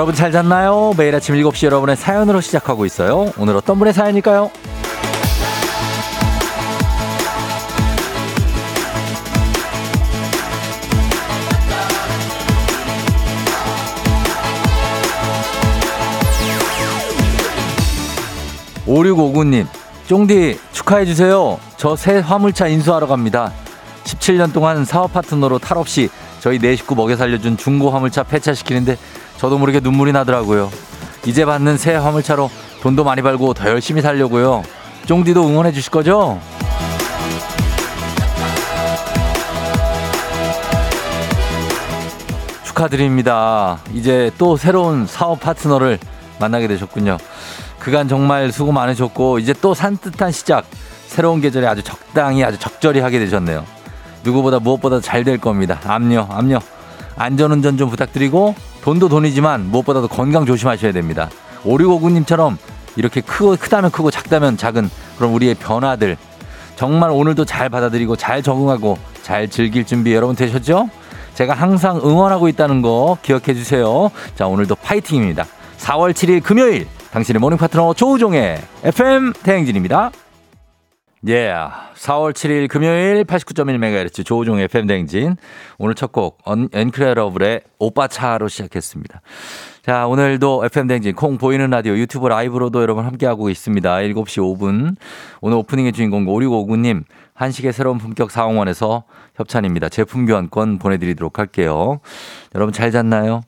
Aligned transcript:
여러분 0.00 0.14
잘 0.14 0.32
잤나요? 0.32 0.94
매일 0.96 1.14
아침 1.14 1.34
7시 1.34 1.66
여러분의 1.66 1.94
사연으로 1.94 2.40
시작하고 2.40 2.86
있어요. 2.86 3.34
오늘 3.36 3.54
어떤 3.54 3.78
분의 3.78 3.92
사연일까요? 3.92 4.50
5659님, 18.86 19.66
쫑디 20.06 20.58
축하해주세요. 20.72 21.60
저 21.76 21.96
새 21.96 22.18
화물차 22.18 22.68
인수하러 22.68 23.06
갑니다. 23.06 23.52
17년 24.04 24.52
동안 24.52 24.84
사업 24.84 25.12
파트너로 25.12 25.58
탈 25.58 25.78
없이 25.78 26.08
저희 26.40 26.58
네 26.58 26.74
식구 26.74 26.94
먹여 26.94 27.16
살려준 27.16 27.56
중고 27.56 27.90
화물차 27.90 28.22
폐차시키는데 28.24 28.96
저도 29.38 29.58
모르게 29.58 29.80
눈물이 29.80 30.12
나더라고요. 30.12 30.70
이제 31.26 31.44
받는 31.44 31.76
새 31.76 31.94
화물차로 31.94 32.50
돈도 32.82 33.04
많이 33.04 33.22
벌고 33.22 33.54
더 33.54 33.68
열심히 33.68 34.02
살려고요. 34.02 34.62
쫑디도 35.06 35.46
응원해 35.46 35.72
주실 35.72 35.90
거죠? 35.90 36.40
축하드립니다. 42.64 43.78
이제 43.92 44.30
또 44.38 44.56
새로운 44.56 45.06
사업 45.06 45.40
파트너를 45.40 45.98
만나게 46.38 46.68
되셨군요. 46.68 47.18
그간 47.78 48.08
정말 48.08 48.52
수고 48.52 48.72
많으셨고 48.72 49.38
이제 49.38 49.54
또 49.60 49.74
산뜻한 49.74 50.32
시작 50.32 50.64
새로운 51.06 51.40
계절에 51.40 51.66
아주 51.66 51.82
적당히 51.82 52.44
아주 52.44 52.58
적절히 52.58 53.00
하게 53.00 53.18
되셨네요. 53.18 53.64
누구보다 54.22 54.58
무엇보다 54.58 55.00
잘 55.00 55.24
될 55.24 55.38
겁니다. 55.38 55.80
압력, 55.84 56.30
압력. 56.30 56.62
안전운전 57.20 57.76
좀 57.76 57.90
부탁드리고 57.90 58.54
돈도 58.82 59.10
돈이지만 59.10 59.66
무엇보다도 59.66 60.08
건강 60.08 60.46
조심하셔야 60.46 60.92
됩니다. 60.92 61.28
5659님처럼 61.64 62.56
이렇게 62.96 63.20
크고 63.20 63.56
크다면 63.56 63.90
크고 63.90 64.10
작다면 64.10 64.56
작은 64.56 64.88
그런 65.18 65.32
우리의 65.32 65.54
변화들 65.56 66.16
정말 66.76 67.10
오늘도 67.10 67.44
잘 67.44 67.68
받아들이고 67.68 68.16
잘 68.16 68.42
적응하고 68.42 68.96
잘 69.22 69.48
즐길 69.48 69.84
준비 69.84 70.14
여러분 70.14 70.34
되셨죠? 70.34 70.88
제가 71.34 71.52
항상 71.52 71.98
응원하고 71.98 72.48
있다는 72.48 72.80
거 72.80 73.18
기억해 73.20 73.52
주세요. 73.52 74.10
자, 74.34 74.46
오늘도 74.46 74.76
파이팅입니다. 74.76 75.44
4월 75.76 76.12
7일 76.12 76.42
금요일 76.42 76.88
당신의 77.12 77.38
모닝 77.38 77.58
파트너 77.58 77.92
조우종의 77.92 78.62
FM 78.82 79.34
대행진입니다. 79.42 80.10
예, 81.28 81.48
yeah. 81.50 81.74
4월 81.96 82.32
7일 82.32 82.66
금요일 82.68 83.24
89.1MHz 83.24 84.24
조우종의 84.24 84.64
FM 84.64 84.86
대행진. 84.86 85.36
오늘 85.76 85.94
첫 85.94 86.12
곡, 86.12 86.38
엔크레러블의 86.72 87.60
오빠차로 87.78 88.48
시작했습니다. 88.48 89.20
자, 89.84 90.06
오늘도 90.06 90.64
FM 90.64 90.86
대행진 90.86 91.14
콩 91.14 91.36
보이는 91.36 91.68
라디오 91.68 91.92
유튜브 91.98 92.26
라이브로도 92.26 92.80
여러분 92.80 93.04
함께하고 93.04 93.50
있습니다. 93.50 93.96
7시 93.96 94.38
5분. 94.38 94.96
오늘 95.42 95.58
오프닝의 95.58 95.92
주인공 95.92 96.24
5659님, 96.24 97.04
한식의 97.34 97.74
새로운 97.74 97.98
품격 97.98 98.30
사홍원에서 98.30 99.04
협찬입니다. 99.36 99.90
제품 99.90 100.24
교환권 100.24 100.78
보내드리도록 100.78 101.38
할게요. 101.38 102.00
여러분 102.54 102.72
잘 102.72 102.90
잤나요? 102.90 103.42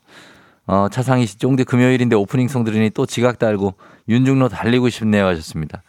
어, 0.67 0.89
차상희 0.91 1.27
씨, 1.27 1.39
쫑디 1.39 1.65
금요일인데 1.65 2.17
오프닝 2.17 2.49
송 2.49 2.65
들으니 2.65 2.91
또 2.91 3.05
지각 3.07 3.39
달고 3.39 3.75
윤중로 4.09 4.49
달리고 4.49 4.89
싶네요 4.89 5.27
하셨습니다. 5.27 5.83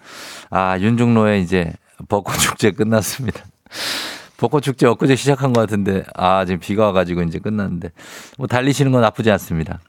아, 0.50 0.78
윤중로에 0.79 1.39
이제 1.39 1.73
벚꽃 2.09 2.39
축제 2.39 2.72
끝났습니다. 2.72 3.44
벚꽃 4.38 4.63
축제 4.63 4.88
엊그제 4.88 5.16
시작한 5.16 5.53
것 5.53 5.61
같은데, 5.61 6.03
아, 6.16 6.44
지금 6.45 6.59
비가 6.59 6.85
와가지고 6.88 7.22
이제 7.23 7.39
끝났는데, 7.39 7.91
뭐 8.38 8.47
달리시는 8.47 8.91
건 8.91 9.01
나쁘지 9.01 9.31
않습니다. 9.31 9.79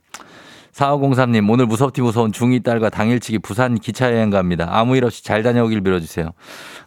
4503님, 0.72 1.49
오늘 1.51 1.66
무섭디 1.66 2.03
무서운 2.03 2.33
중2 2.33 2.65
딸과 2.65 2.91
당일치기 2.91 3.39
부산 3.39 3.78
기차여행 3.78 4.31
갑니다. 4.31 4.69
아무 4.71 4.97
일 4.97 5.05
없이 5.05 5.25
잘 5.25 5.43
다녀오길 5.43 5.81
빌어주세요. 5.83 6.31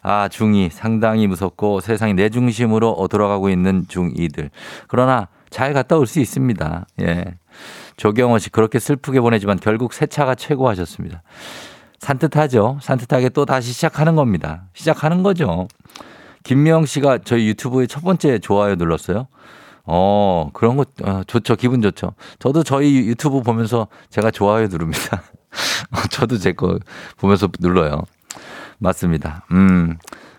아, 0.01 0.27
중2 0.27 0.71
상당히 0.71 1.25
무섭고 1.27 1.79
세상이 1.79 2.13
내 2.13 2.29
중심으로 2.29 3.07
돌아가고 3.09 3.49
있는 3.49 3.85
중2들. 3.85 4.49
그러나 4.87 5.29
잘 5.49 5.73
갔다 5.73 5.97
올 5.97 6.05
수 6.05 6.19
있습니다. 6.19 6.85
예. 7.01 7.25
조경호 7.97 8.37
씨 8.39 8.49
그렇게 8.49 8.79
슬프게 8.79 9.19
보내지만 9.19 9.59
결국 9.59 9.93
새 9.93 10.05
차가 10.05 10.35
최고 10.35 10.69
하셨습니다. 10.69 11.23
산뜻하죠. 11.99 12.77
산뜻하게 12.81 13.29
또 13.29 13.45
다시 13.45 13.73
시작하는 13.73 14.15
겁니다. 14.15 14.65
시작하는 14.73 15.23
거죠. 15.23 15.67
김명 16.43 16.85
씨가 16.85 17.19
저희 17.25 17.47
유튜브에 17.47 17.87
첫 17.87 18.03
번째 18.03 18.39
좋아요 18.39 18.75
눌렀어요. 18.75 19.27
어, 19.83 20.49
그런 20.53 20.77
거 20.77 20.85
어, 21.03 21.23
좋죠. 21.25 21.55
기분 21.55 21.81
좋죠. 21.81 22.13
저도 22.39 22.63
저희 22.63 22.97
유튜브 23.07 23.41
보면서 23.41 23.87
제가 24.09 24.31
좋아요 24.31 24.67
누릅니다. 24.67 25.23
저도 26.11 26.37
제 26.37 26.51
거 26.53 26.77
보면서 27.17 27.49
눌러요. 27.59 28.03
맞습니다. 28.77 29.45
음. 29.51 29.97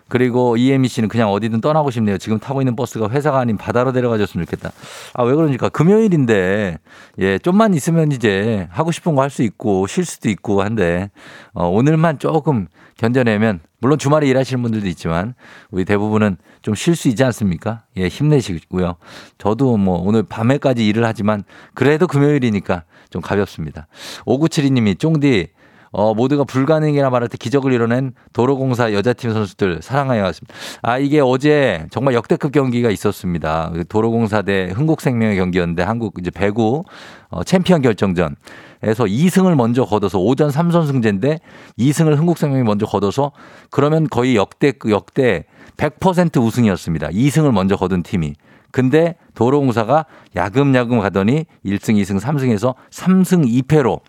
그리고 0.09 0.57
이혜미 0.57 0.87
씨는 0.87 1.07
그냥 1.07 1.29
어디든 1.31 1.61
떠나고 1.61 1.91
싶네요. 1.91 2.17
지금 2.17 2.39
타고 2.39 2.61
있는 2.61 2.75
버스가 2.75 3.09
회사가 3.09 3.39
아닌 3.39 3.57
바다로 3.57 3.91
데려가 3.91 4.17
줬으면 4.17 4.45
좋겠다. 4.45 4.71
아, 5.13 5.23
왜 5.23 5.33
그러니까 5.35 5.69
금요일인데, 5.69 6.77
예, 7.19 7.37
좀만 7.39 7.73
있으면 7.73 8.11
이제 8.11 8.67
하고 8.71 8.91
싶은 8.91 9.15
거 9.15 9.21
할 9.21 9.29
수 9.29 9.43
있고, 9.43 9.85
쉴 9.87 10.05
수도 10.05 10.29
있고 10.29 10.63
한데, 10.63 11.11
어, 11.53 11.67
오늘만 11.67 12.17
조금 12.19 12.67
견뎌내면, 12.97 13.59
물론 13.79 13.97
주말에 13.97 14.27
일하시는 14.27 14.61
분들도 14.61 14.87
있지만, 14.87 15.35
우리 15.71 15.85
대부분은 15.85 16.37
좀 16.63 16.75
쉴 16.75 16.95
수 16.95 17.07
있지 17.07 17.23
않습니까? 17.23 17.83
예, 17.97 18.07
힘내시고요. 18.07 18.95
저도 19.37 19.77
뭐 19.77 19.99
오늘 20.03 20.23
밤에까지 20.23 20.85
일을 20.87 21.05
하지만, 21.05 21.43
그래도 21.73 22.07
금요일이니까 22.07 22.83
좀 23.09 23.21
가볍습니다. 23.21 23.87
5972님이 24.25 24.99
쫑디, 24.99 25.49
어, 25.91 26.13
모두가 26.13 26.43
불가능이라 26.43 27.09
말할 27.09 27.29
때 27.29 27.37
기적을 27.37 27.73
이뤄낸 27.73 28.13
도로공사 28.33 28.93
여자팀 28.93 29.33
선수들 29.33 29.81
사랑하여 29.81 30.23
왔습니다. 30.23 30.53
아, 30.81 30.97
이게 30.97 31.19
어제 31.19 31.85
정말 31.89 32.13
역대급 32.13 32.51
경기가 32.51 32.89
있었습니다. 32.89 33.71
도로공사 33.89 34.41
대 34.41 34.69
흥국생명의 34.73 35.37
경기였는데 35.37 35.83
한국 35.83 36.15
이제 36.19 36.29
배구 36.29 36.83
어, 37.29 37.43
챔피언 37.43 37.81
결정전. 37.81 38.35
에서 38.81 39.03
2승을 39.03 39.55
먼저 39.55 39.83
거둬서 39.83 40.19
오전 40.19 40.49
3선승제인데 40.49 41.39
2승을 41.77 42.15
흥국생명이 42.15 42.63
먼저 42.63 42.85
거둬서 42.85 43.33
그러면 43.71 44.07
거의 44.07 44.37
역대 44.37 44.71
역대 44.89 45.43
100% 45.75 46.41
우승이었습니다. 46.41 47.09
2승을 47.09 47.51
먼저 47.51 47.75
거둔 47.75 48.03
팀이. 48.03 48.35
근데 48.71 49.15
도로공사가 49.33 50.05
야금야금 50.35 50.99
가더니 50.99 51.45
1승, 51.65 51.95
2승, 52.01 52.21
3승에서 52.21 52.75
3승 52.91 53.63
2패로 53.63 53.99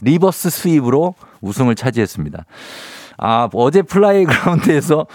reverse 0.00 0.48
sweep으로 0.48 1.14
우승을 1.40 1.74
차지했습니다. 1.74 2.44
아, 3.16 3.48
어제 3.52 3.82
플레이그라운드에서 3.82 5.06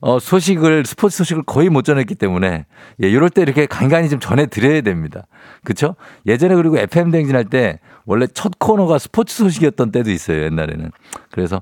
어, 0.00 0.18
소식을, 0.20 0.84
스포츠 0.86 1.16
소식을 1.18 1.42
거의 1.42 1.68
못 1.68 1.82
전했기 1.82 2.14
때문에, 2.14 2.66
예, 3.02 3.08
이럴 3.08 3.30
때 3.30 3.42
이렇게 3.42 3.66
간간히 3.66 4.08
좀 4.08 4.20
전해드려야 4.20 4.82
됩니다. 4.82 5.26
그쵸? 5.64 5.96
예전에 6.26 6.54
그리고 6.54 6.78
FM 6.78 7.10
댕진 7.10 7.34
할 7.34 7.44
때 7.44 7.80
원래 8.04 8.26
첫 8.32 8.52
코너가 8.58 8.98
스포츠 8.98 9.34
소식이었던 9.36 9.90
때도 9.90 10.10
있어요, 10.10 10.44
옛날에는. 10.44 10.92
그래서 11.32 11.60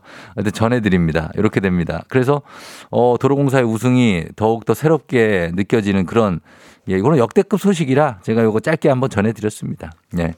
전해드립니다. 0.52 1.30
이렇게 1.34 1.60
됩니다. 1.60 2.04
그래서, 2.08 2.42
어, 2.90 3.16
도로공사의 3.18 3.64
우승이 3.64 4.26
더욱더 4.36 4.74
새롭게 4.74 5.50
느껴지는 5.54 6.04
그런 6.04 6.40
예, 6.88 6.96
이거는 6.96 7.18
역대급 7.18 7.60
소식이라 7.60 8.20
제가 8.22 8.42
이거 8.42 8.60
짧게 8.60 8.88
한번 8.88 9.10
전해드렸습니다. 9.10 9.90
예. 10.18 10.34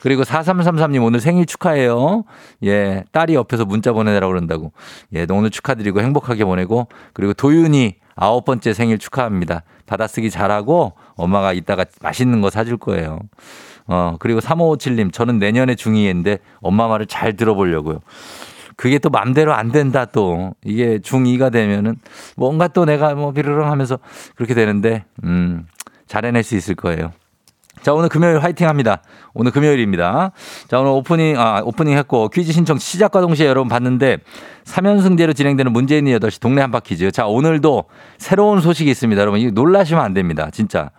그리고 0.00 0.22
4333님 0.22 1.04
오늘 1.04 1.20
생일 1.20 1.46
축하해요. 1.46 2.24
예, 2.64 3.04
딸이 3.12 3.34
옆에서 3.34 3.64
문자 3.64 3.92
보내라고 3.92 4.32
그런다고. 4.32 4.72
예, 5.14 5.26
오늘 5.30 5.50
축하드리고 5.50 6.00
행복하게 6.00 6.44
보내고 6.44 6.88
그리고 7.12 7.32
도윤이 7.34 7.96
아홉 8.16 8.44
번째 8.44 8.72
생일 8.72 8.98
축하합니다. 8.98 9.62
받아쓰기 9.86 10.30
잘하고 10.30 10.92
엄마가 11.14 11.52
이따가 11.52 11.84
맛있는 12.00 12.40
거 12.40 12.50
사줄 12.50 12.76
거예요. 12.78 13.20
어, 13.86 14.16
그리고 14.18 14.40
3557님 14.40 15.12
저는 15.12 15.38
내년에 15.38 15.74
중2인데 15.74 16.38
엄마 16.60 16.88
말을 16.88 17.06
잘 17.06 17.36
들어보려고요. 17.36 18.00
그게 18.76 18.98
또 18.98 19.10
맘대로 19.10 19.54
안 19.54 19.70
된다 19.70 20.04
또. 20.06 20.54
이게 20.64 20.98
중2가 20.98 21.52
되면은 21.52 21.96
뭔가 22.36 22.68
또 22.68 22.84
내가 22.84 23.14
뭐 23.14 23.32
비르릉 23.32 23.70
하면서 23.70 23.98
그렇게 24.34 24.54
되는데, 24.54 25.04
음, 25.24 25.66
잘 26.12 26.26
해낼 26.26 26.42
수 26.42 26.54
있을 26.56 26.74
거예요. 26.74 27.10
자, 27.80 27.94
오늘 27.94 28.10
금요일 28.10 28.38
화이팅 28.38 28.68
합니다. 28.68 29.00
오늘 29.32 29.50
금요일입니다. 29.50 30.32
자, 30.68 30.78
오늘 30.78 30.90
오프닝, 30.90 31.40
아, 31.40 31.62
오프닝 31.64 31.96
했고, 31.96 32.28
퀴즈 32.28 32.52
신청 32.52 32.76
시작과 32.76 33.22
동시에 33.22 33.46
여러분 33.46 33.70
봤는데, 33.70 34.18
3연승제로 34.64 35.34
진행되는 35.34 35.72
문재인 35.72 36.04
8시 36.04 36.38
동네 36.38 36.60
한바 36.60 36.80
퀴즈. 36.80 37.10
자, 37.12 37.26
오늘도 37.26 37.84
새로운 38.18 38.60
소식이 38.60 38.90
있습니다. 38.90 39.22
여러분, 39.22 39.40
이거 39.40 39.52
놀라시면 39.52 40.04
안 40.04 40.12
됩니다. 40.12 40.50
진짜. 40.52 40.90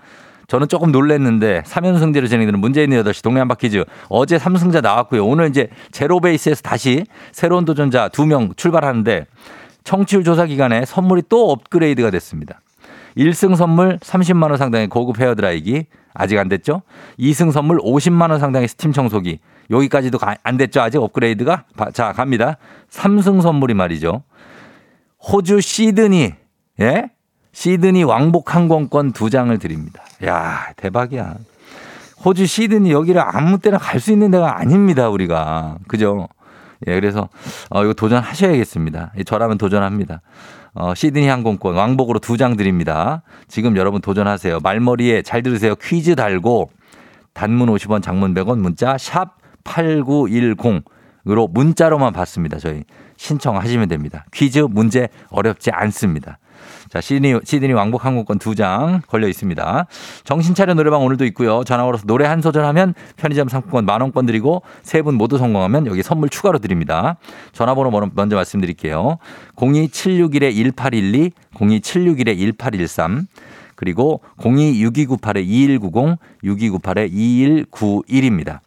저는 0.47 0.67
조금 0.67 0.91
놀랬는데 0.91 1.61
3연승제로 1.61 2.27
진행되는 2.27 2.59
문재인 2.59 2.89
8시 2.89 3.23
동네 3.23 3.39
한바 3.39 3.53
퀴즈. 3.55 3.85
어제 4.09 4.37
3승자 4.37 4.81
나왔고요. 4.81 5.23
오늘 5.27 5.47
이제 5.49 5.69
제로 5.91 6.19
베이스에서 6.19 6.63
다시 6.63 7.05
새로운 7.31 7.65
도전자 7.65 8.09
2명 8.09 8.57
출발하는데, 8.57 9.27
청취율 9.83 10.23
조사 10.23 10.47
기간에 10.47 10.85
선물이 10.85 11.23
또 11.29 11.51
업그레이드가 11.51 12.09
됐습니다. 12.09 12.61
1승 13.17 13.55
선물 13.55 13.99
30만 13.99 14.49
원 14.49 14.57
상당의 14.57 14.87
고급 14.87 15.19
헤어 15.19 15.35
드라이기, 15.35 15.85
아직 16.13 16.37
안 16.37 16.49
됐죠? 16.49 16.81
2승 17.19 17.51
선물 17.51 17.79
50만 17.79 18.31
원 18.31 18.39
상당의 18.39 18.67
스팀 18.67 18.91
청소기. 18.91 19.39
여기까지도 19.69 20.19
안 20.43 20.57
됐죠? 20.57 20.81
아직 20.81 20.97
업그레이드가? 20.97 21.65
자, 21.93 22.11
갑니다. 22.13 22.57
3승 22.91 23.41
선물이 23.41 23.73
말이죠. 23.73 24.23
호주 25.19 25.61
시드니, 25.61 26.33
예? 26.81 27.09
시드니 27.53 28.03
왕복 28.03 28.55
항공권 28.55 29.13
두 29.13 29.29
장을 29.29 29.57
드립니다. 29.57 30.03
야, 30.25 30.73
대박이야. 30.75 31.35
호주 32.25 32.45
시드니 32.45 32.91
여기를 32.91 33.21
아무 33.21 33.59
때나 33.59 33.77
갈 33.77 33.99
수 33.99 34.11
있는 34.11 34.31
데가 34.31 34.59
아닙니다, 34.59 35.09
우리가. 35.09 35.77
그죠? 35.87 36.27
예, 36.87 36.93
그래서 36.95 37.29
어, 37.69 37.83
이거 37.83 37.93
도전하셔야겠습니다. 37.93 39.13
저라면 39.25 39.57
도전합니다. 39.57 40.21
어, 40.75 40.93
시드니 40.95 41.27
항공권 41.27 41.75
왕복으로 41.75 42.19
두 42.19 42.37
장 42.37 42.57
드립니다. 42.57 43.21
지금 43.47 43.77
여러분 43.77 44.01
도전하세요. 44.01 44.59
말머리에 44.61 45.21
잘 45.21 45.43
들으세요. 45.43 45.75
퀴즈 45.75 46.15
달고 46.15 46.71
단문 47.33 47.69
50원, 47.69 48.01
장문 48.01 48.33
100원 48.33 48.59
문자 48.59 48.97
샵 48.97 49.37
8910으로 49.63 51.49
문자로만 51.51 52.13
받습니다. 52.13 52.57
저희 52.59 52.83
신청하시면 53.17 53.87
됩니다. 53.89 54.25
퀴즈 54.33 54.59
문제 54.59 55.09
어렵지 55.29 55.71
않습니다. 55.71 56.37
자, 56.93 57.01
시드니, 57.01 57.39
시드니 57.43 57.73
왕복 57.73 58.05
항공권 58.05 58.37
두 58.37 58.53
장 58.53 59.01
걸려 59.07 59.27
있습니다. 59.27 59.87
정신차려 60.25 60.75
노래방 60.75 61.03
오늘도 61.03 61.25
있고요. 61.25 61.63
전화 61.63 61.85
걸어서 61.85 62.05
노래 62.05 62.27
한 62.27 62.39
소절 62.39 62.65
하면 62.65 62.93
편의점 63.17 63.49
상품권 63.49 63.87
만원권 63.87 64.27
드리고 64.27 64.61
세 64.83 65.01
분 65.01 65.15
모두 65.15 65.39
성공하면 65.39 65.87
여기 65.87 66.03
선물 66.03 66.29
추가로 66.29 66.59
드립니다. 66.59 67.17
전화번호 67.51 67.89
먼저 68.13 68.35
말씀드릴게요. 68.35 69.17
02761-1812, 69.55 71.31
02761-1813, 71.55 73.25
그리고 73.75 74.21
026298-2190, 74.37 76.17
6298-2191입니다. 76.43 78.59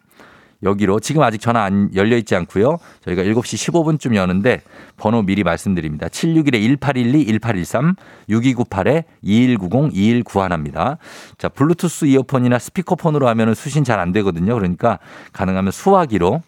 여기로 0.62 1.00
지금 1.00 1.22
아직 1.22 1.40
전화 1.40 1.64
안 1.64 1.90
열려 1.94 2.16
있지 2.16 2.34
않고요. 2.34 2.78
저희가 3.04 3.22
7시 3.22 3.72
15분쯤 3.72 4.14
여는데 4.14 4.62
번호 4.96 5.22
미리 5.22 5.44
말씀드립니다. 5.44 6.08
761-1812-1813 6.08 7.96
6298-2190-2191입니다. 8.28 10.98
자, 11.38 11.48
블루투스 11.48 12.06
이어폰이나 12.06 12.58
스피커폰으로 12.58 13.28
하면 13.28 13.54
수신 13.54 13.84
잘 13.84 13.96
안 13.96 14.12
되거든요. 14.12 14.54
그러니까 14.54 14.98
가능하면 15.32 15.72
수화기로 15.72 16.42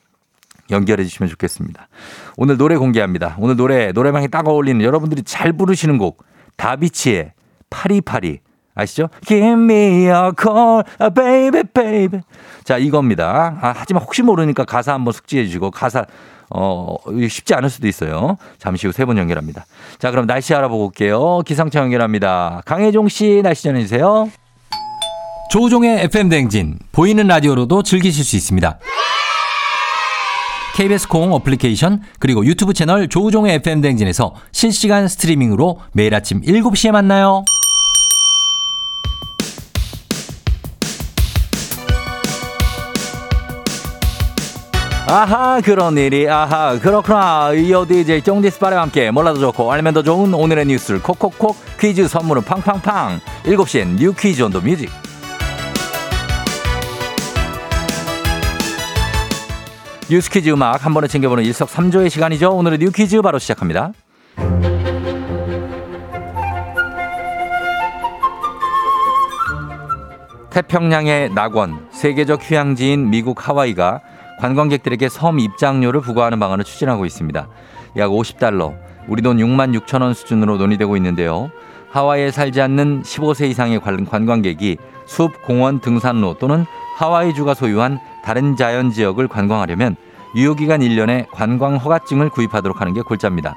연결해 0.70 1.04
주시면 1.04 1.31
좋겠습니다. 1.31 1.88
오늘 2.37 2.58
노래 2.58 2.76
공개합니다. 2.76 3.37
오늘 3.38 3.56
노래 3.56 3.90
노래방에 3.93 4.28
딱 4.28 4.46
어울리는 4.46 4.84
여러분들이 4.84 5.22
잘 5.22 5.54
부르시는 5.54 5.96
곡 5.96 6.22
다비치의 6.56 7.32
파리파리 7.70 8.40
아시죠? 8.78 9.08
Give 9.26 9.52
me 9.52 10.06
a 10.06 10.30
call, 10.40 10.84
baby, 11.14 11.62
baby. 11.75 12.20
자, 12.64 12.78
이겁니다. 12.78 13.58
아, 13.60 13.75
하지만 13.76 14.02
혹시 14.02 14.22
모르니까 14.22 14.64
가사 14.64 14.94
한번 14.94 15.12
숙지해 15.12 15.44
주시고 15.46 15.72
가사 15.72 16.06
어, 16.50 16.96
쉽지 17.28 17.54
않을 17.54 17.69
수도 17.69 17.88
있어요. 17.88 18.38
잠시 18.58 18.86
후세분 18.86 19.19
연결합니다. 19.19 19.66
자, 19.98 20.10
그럼 20.10 20.26
날씨 20.26 20.54
알아보고 20.54 20.86
올게요. 20.86 21.40
기상청 21.44 21.84
연결합니다. 21.84 22.62
강혜종 22.64 23.08
씨 23.08 23.42
날씨 23.42 23.64
전해주세요. 23.64 24.30
조우종의 25.50 26.04
FM 26.04 26.28
댕진 26.28 26.78
보이는 26.92 27.26
라디오로도 27.26 27.82
즐기실 27.82 28.25
수 28.25 28.36
있습니다. 28.36 28.78
KBS 30.76 31.08
콩 31.08 31.32
어플리케이션 31.32 32.02
그리고 32.20 32.44
유튜브 32.46 32.72
채널 32.72 33.08
조우종의 33.08 33.56
FM 33.56 33.80
댕진에서 33.80 34.34
실시간 34.52 35.08
스트리밍으로 35.08 35.80
매일 35.92 36.14
아침 36.14 36.40
7시에 36.42 36.92
만나요. 36.92 37.42
아하 45.10 45.62
그런 45.62 45.96
일이 45.96 46.28
아하 46.28 46.78
그렇구나. 46.78 47.52
이어 47.55 47.87
DJ 47.87 48.20
쫑디스파레와 48.20 48.82
함께 48.82 49.10
몰라도 49.10 49.40
좋고 49.40 49.72
알면 49.72 49.94
더 49.94 50.02
좋은 50.02 50.34
오늘의 50.34 50.66
뉴스를 50.66 51.02
콕콕콕 51.02 51.56
퀴즈 51.81 52.06
선물은 52.06 52.43
팡팡팡. 52.43 53.19
7시엔 53.44 53.96
New 53.96 54.12
Quiz 54.12 54.43
on 54.43 54.52
the 54.52 54.61
Music. 54.61 54.90
뉴스 60.10 60.31
퀴즈 60.31 60.50
음악 60.50 60.84
한 60.84 60.93
번에 60.93 61.06
챙겨보는 61.08 61.43
일석삼조의 61.44 62.11
시간이죠. 62.11 62.50
오늘의 62.50 62.78
뉴 62.78 62.90
퀴즈 62.90 63.20
바로 63.22 63.38
시작합니다. 63.38 63.93
태평양의 70.50 71.31
낙원 71.34 71.87
세계적 71.93 72.40
휴양지인 72.43 73.11
미국 73.11 73.46
하와이가 73.49 74.00
관광객들에게 74.38 75.08
섬 75.08 75.38
입장료를 75.38 76.00
부과하는 76.00 76.38
방안을 76.38 76.64
추진하고 76.64 77.05
있습니다. 77.06 77.49
약 77.96 78.11
50달러, 78.11 78.75
우리 79.08 79.23
돈 79.23 79.38
6만 79.38 79.79
6천 79.81 80.02
원 80.02 80.14
수준으로 80.14 80.56
논의되고 80.58 80.96
있는데요. 80.96 81.50
하와이에 81.90 82.31
살지 82.31 82.61
않는 82.61 83.02
15세 83.02 83.49
이상의 83.49 83.81
관광객이 83.81 84.76
숲, 85.06 85.43
공원, 85.43 85.81
등산로 85.81 86.35
또는 86.35 86.67
하와이주가 86.96 87.55
소유한 87.55 87.99
다른 88.23 88.56
자연 88.56 88.90
지역을 88.90 89.29
관광하려면 89.29 89.96
유효기간 90.37 90.81
1년에 90.81 91.26
관광 91.31 91.76
허가증을 91.76 92.29
구입하도록 92.29 92.81
하는 92.81 92.93
게 92.93 93.00
골자입니다. 93.00 93.55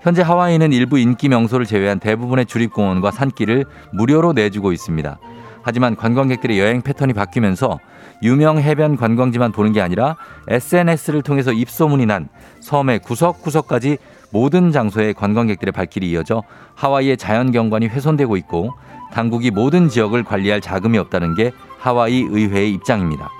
현재 0.00 0.22
하와이는 0.22 0.72
일부 0.72 0.98
인기 0.98 1.28
명소를 1.28 1.66
제외한 1.66 1.98
대부분의 1.98 2.46
주립공원과 2.46 3.10
산길을 3.10 3.64
무료로 3.92 4.32
내주고 4.32 4.70
있습니다. 4.70 5.18
하지만 5.62 5.96
관광객들의 5.96 6.58
여행 6.58 6.82
패턴이 6.82 7.12
바뀌면서 7.12 7.78
유명 8.22 8.58
해변 8.58 8.96
관광지만 8.96 9.52
보는 9.52 9.72
게 9.72 9.80
아니라 9.80 10.16
SNS를 10.48 11.22
통해서 11.22 11.52
입소문이 11.52 12.06
난 12.06 12.28
섬의 12.60 13.00
구석구석까지 13.00 13.98
모든 14.30 14.72
장소에 14.72 15.12
관광객들의 15.12 15.72
발길이 15.72 16.10
이어져 16.10 16.42
하와이의 16.74 17.16
자연 17.16 17.52
경관이 17.52 17.86
훼손되고 17.86 18.36
있고 18.38 18.72
당국이 19.12 19.50
모든 19.50 19.88
지역을 19.88 20.24
관리할 20.24 20.60
자금이 20.60 20.98
없다는 20.98 21.34
게 21.34 21.52
하와이 21.78 22.26
의회의 22.28 22.72
입장입니다. 22.72 23.30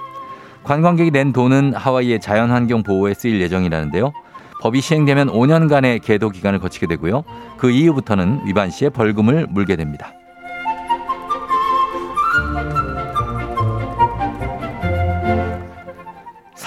관광객이 0.64 1.10
낸 1.10 1.32
돈은 1.32 1.74
하와이의 1.74 2.20
자연환경 2.20 2.82
보호에 2.82 3.14
쓰일 3.14 3.40
예정이라는데요. 3.40 4.12
법이 4.60 4.80
시행되면 4.80 5.28
5년간의 5.28 6.02
계도 6.02 6.30
기간을 6.30 6.58
거치게 6.58 6.86
되고요. 6.86 7.22
그 7.58 7.70
이후부터는 7.70 8.40
위반 8.44 8.70
시에 8.70 8.88
벌금을 8.88 9.46
물게 9.50 9.76
됩니다. 9.76 10.12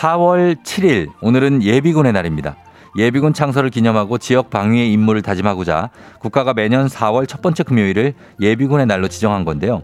4월 0.02 0.56
7일 0.64 1.10
오늘은 1.22 1.62
예비군의 1.62 2.12
날입니다. 2.12 2.56
예비군 2.98 3.34
창설을 3.34 3.70
기념하고 3.70 4.18
지역 4.18 4.50
방위의 4.50 4.92
임무를 4.94 5.22
다짐하고자 5.22 5.92
국가가 6.20 6.56
매년 6.56 6.88
4월 6.88 7.28
첫 7.28 7.44
번째 7.44 7.62
금요일을 7.62 8.16
예비군의 8.42 8.88
날로 8.88 9.08
지정한 9.08 9.46
건데요. 9.46 9.84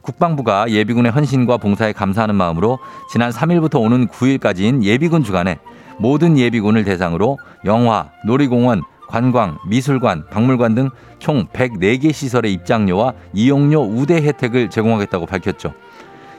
국방부가 0.00 0.70
예비군의 0.70 1.12
헌신과 1.12 1.58
봉사에 1.58 1.92
감사하는 1.92 2.34
마음으로 2.34 2.78
지난 3.12 3.30
3일부터 3.30 3.80
오는 3.82 4.08
9일까지인 4.08 4.84
예비군 4.84 5.22
주간에 5.22 5.58
모든 5.98 6.38
예비군을 6.38 6.84
대상으로 6.84 7.38
영화, 7.66 8.08
놀이공원, 8.24 8.82
관광, 9.08 9.58
미술관, 9.68 10.30
박물관 10.30 10.74
등 10.74 10.90
총 11.18 11.46
104개 11.46 12.12
시설의 12.12 12.52
입장료와 12.54 13.12
이용료 13.34 13.82
우대 13.82 14.16
혜택을 14.16 14.70
제공하겠다고 14.70 15.26
밝혔죠. 15.26 15.72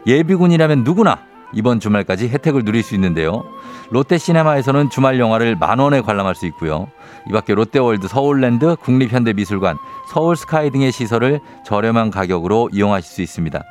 예비군이라면 0.07 0.83
누구나 0.83 1.19
이번 1.53 1.79
주말까지 1.79 2.29
혜택을 2.29 2.63
누릴 2.63 2.83
수 2.83 2.95
있는데요. 2.95 3.43
롯데시네마에서는 3.91 4.89
주말 4.89 5.19
영화를 5.19 5.55
만 5.55 5.79
원에 5.79 6.01
관람할 6.01 6.35
수 6.35 6.45
있고요. 6.47 6.87
이 7.29 7.31
밖에 7.31 7.53
롯데월드, 7.53 8.07
서울랜드, 8.07 8.75
국립현대미술관, 8.77 9.77
서울스카이 10.11 10.71
등의 10.71 10.91
시설을 10.91 11.39
저렴한 11.65 12.11
가격으로 12.11 12.69
이용하실 12.73 13.11
수 13.11 13.21
있습니다. 13.21 13.61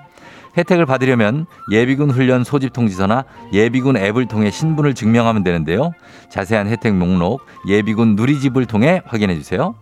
혜택을 0.57 0.85
받으려면 0.87 1.47
예비군 1.71 2.11
훈련 2.11 2.45
소집 2.45 2.73
통지서나 2.73 3.25
예비군 3.53 3.97
앱을 3.97 4.27
통해 4.27 4.51
신분을 4.51 4.95
증명하면 4.95 5.43
되는데요. 5.43 5.93
자세한 6.31 6.69
혜택 6.69 6.95
목록 6.95 7.41
예비군 7.67 8.17
누리집을 8.17 8.67
통해 8.67 9.03
확인해 9.07 9.35
주세요. 9.35 9.75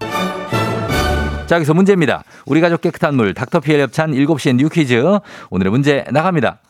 자, 1.46 1.56
여기서 1.56 1.74
문제입니다. 1.74 2.22
우리 2.46 2.60
가족 2.60 2.80
깨끗한 2.80 3.16
물 3.16 3.34
닥터피엘 3.34 3.80
협찬 3.80 4.12
7시엔 4.12 4.54
뉴 4.56 4.68
퀴즈. 4.68 5.18
오늘의 5.50 5.72
문제 5.72 6.04
나갑니다. 6.12 6.60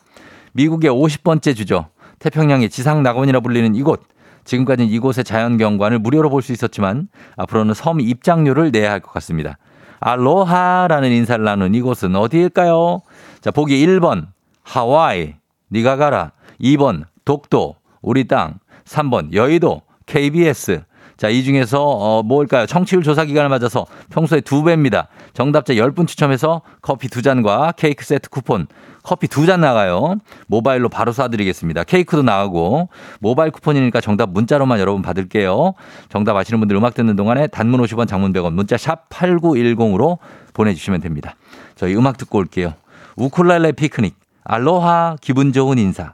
미국의 0.53 0.91
50번째 0.91 1.55
주죠. 1.55 1.87
태평양의 2.19 2.69
지상 2.69 3.03
낙원이라 3.03 3.39
불리는 3.41 3.75
이곳. 3.75 4.03
지금까지는 4.43 4.89
이곳의 4.91 5.23
자연 5.23 5.57
경관을 5.57 5.99
무료로 5.99 6.29
볼 6.29 6.41
수 6.41 6.51
있었지만 6.51 7.07
앞으로는 7.37 7.73
섬 7.73 7.99
입장료를 8.01 8.71
내야 8.71 8.91
할 8.91 8.99
것 8.99 9.11
같습니다. 9.13 9.57
알로하라는 9.99 11.11
인사를 11.11 11.43
나눈 11.45 11.75
이곳은 11.75 12.15
어디일까요? 12.15 13.01
자, 13.41 13.51
보기 13.51 13.85
1번 13.85 14.27
하와이 14.63 15.35
니가 15.71 15.95
가라. 15.95 16.31
2번 16.59 17.03
독도 17.23 17.75
우리 18.01 18.27
땅. 18.27 18.55
3번 18.85 19.33
여의도 19.33 19.81
KBS. 20.07 20.81
자, 21.17 21.29
이 21.29 21.43
중에서 21.43 21.83
어, 21.83 22.23
뭘까요? 22.23 22.65
청취율 22.65 23.03
조사 23.03 23.25
기간을 23.25 23.49
맞아서 23.49 23.85
평소에 24.09 24.41
두 24.41 24.63
배입니다. 24.63 25.07
정답자 25.33 25.75
10분 25.75 26.07
추첨해서 26.07 26.63
커피 26.81 27.07
두 27.09 27.21
잔과 27.21 27.73
케이크 27.77 28.03
세트 28.03 28.29
쿠폰 28.31 28.65
커피 29.03 29.27
두 29.27 29.45
잔 29.45 29.61
나가요. 29.61 30.15
모바일로 30.47 30.89
바로 30.89 31.11
쏴드리겠습니다. 31.11 31.85
케이크도 31.85 32.21
나가고 32.23 32.89
모바일 33.19 33.51
쿠폰이니까 33.51 34.01
정답 34.01 34.29
문자로만 34.31 34.79
여러분 34.79 35.01
받을게요. 35.01 35.73
정답 36.09 36.35
아시는 36.37 36.59
분들 36.59 36.75
음악 36.75 36.93
듣는 36.93 37.15
동안에 37.15 37.47
단문 37.47 37.81
50원 37.81 38.07
장문 38.07 38.33
100원 38.33 38.53
문자 38.53 38.77
샵 38.77 39.09
8910으로 39.09 40.17
보내주시면 40.53 41.01
됩니다. 41.01 41.35
저희 41.75 41.95
음악 41.95 42.17
듣고 42.17 42.37
올게요. 42.37 42.73
우쿨렐레 43.15 43.73
피크닉 43.73 44.15
알로하 44.43 45.15
기분 45.21 45.51
좋은 45.53 45.77
인사 45.77 46.13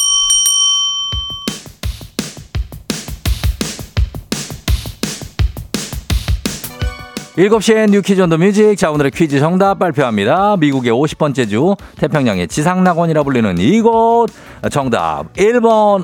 7시에 7.41 7.89
You 7.89 8.03
Quiz 8.03 8.21
on 8.21 8.27
the 8.27 8.37
Music. 8.37 8.77
자, 8.77 8.91
오늘의 8.91 9.09
퀴즈 9.09 9.39
정답 9.39 9.79
발표합니다. 9.79 10.57
미국의 10.57 10.91
50번째 10.91 11.49
주, 11.49 11.75
태평양의 11.97 12.47
지상낙원이라 12.47 13.23
불리는 13.23 13.57
이곳. 13.57 14.27
정답 14.69 15.33
1번 15.33 16.03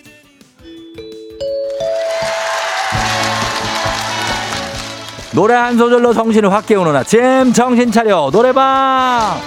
노래 5.33 5.53
한 5.53 5.77
소절로 5.77 6.13
정신을 6.13 6.51
확 6.51 6.65
깨우는 6.65 6.93
아침. 6.93 7.53
정신 7.53 7.89
차려. 7.89 8.29
노래방. 8.31 9.37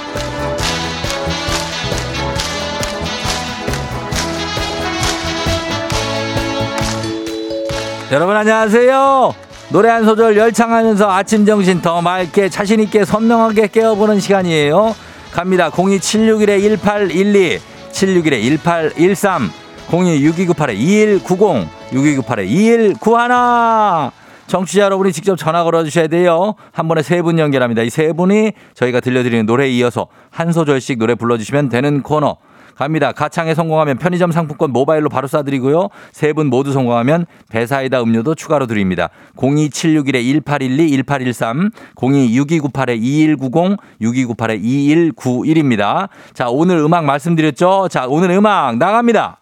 여러분 8.11 8.35
안녕하세요. 8.35 9.35
노래 9.69 9.91
한 9.91 10.05
소절 10.05 10.37
열창하면서 10.37 11.11
아침 11.11 11.45
정신 11.45 11.83
더 11.83 12.00
맑게 12.00 12.49
자신 12.49 12.81
있게 12.81 13.05
선명하게 13.05 13.67
깨워보는 13.69 14.21
시간이에요. 14.21 14.97
갑니다. 15.33 15.69
02761-1812 15.71 17.61
761-1813 17.93 19.50
026298-2190 19.91 21.67
6298-2191 21.93 24.24
정취자 24.46 24.82
여러분이 24.82 25.12
직접 25.12 25.36
전화 25.36 25.64
걸어주셔야 25.64 26.06
돼요. 26.08 26.54
한 26.72 26.86
번에 26.88 27.02
세 27.02 27.22
분 27.22 27.38
연결합니다. 27.38 27.82
이 27.82 27.88
세 27.90 28.12
분이 28.12 28.52
저희가 28.74 29.00
들려드리는 29.00 29.46
노래에 29.46 29.70
이어서 29.70 30.08
한 30.30 30.52
소절씩 30.52 30.98
노래 30.98 31.14
불러주시면 31.14 31.68
되는 31.70 32.02
코너. 32.02 32.36
갑니다. 32.76 33.12
가창에 33.12 33.54
성공하면 33.54 33.98
편의점 33.98 34.32
상품권 34.32 34.72
모바일로 34.72 35.08
바로 35.08 35.28
쏴드리고요. 35.28 35.90
세 36.10 36.32
분 36.32 36.48
모두 36.48 36.72
성공하면 36.72 37.26
배사이다 37.48 38.02
음료도 38.02 38.34
추가로 38.34 38.66
드립니다. 38.66 39.10
02761-1812, 39.36 40.90
1813, 41.06 41.70
026298-2190, 41.94 43.76
6298-2191입니다. 44.02 46.08
자, 46.34 46.48
오늘 46.48 46.78
음악 46.78 47.04
말씀드렸죠? 47.04 47.86
자, 47.90 48.06
오늘 48.08 48.30
음악 48.30 48.76
나갑니다. 48.78 49.38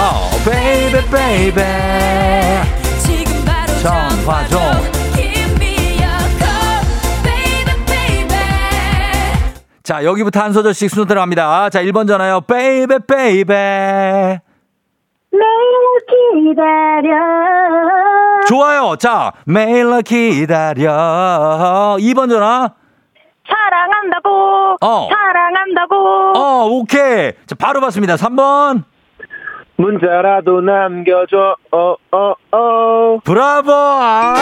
어, 0.00 0.30
베이 0.48 0.92
정화종 3.82 4.60
자 9.82 10.04
여기부터 10.04 10.40
한 10.40 10.52
소절씩 10.52 10.90
순서 10.90 11.06
들어갑니다 11.06 11.70
자 11.70 11.82
1번 11.82 12.06
전화요 12.06 12.42
베이베 12.42 12.98
베이베 13.06 14.40
매일 15.30 16.50
기다려 16.50 17.16
좋아요 18.48 18.96
자 18.96 19.32
매일 19.46 20.02
기다려 20.02 21.96
2번 22.00 22.28
전화 22.28 22.74
사랑한다고. 23.48 24.76
어. 24.80 25.08
사랑한다고. 25.10 25.96
어, 26.36 26.66
오케이. 26.66 27.32
자, 27.46 27.54
바로 27.58 27.80
봤습니다. 27.80 28.16
3번. 28.16 28.84
문자라도 29.78 30.60
남겨줘. 30.60 31.56
어, 31.72 31.94
어, 32.10 32.34
어. 32.52 33.18
브라보! 33.24 33.72
아! 33.72 34.34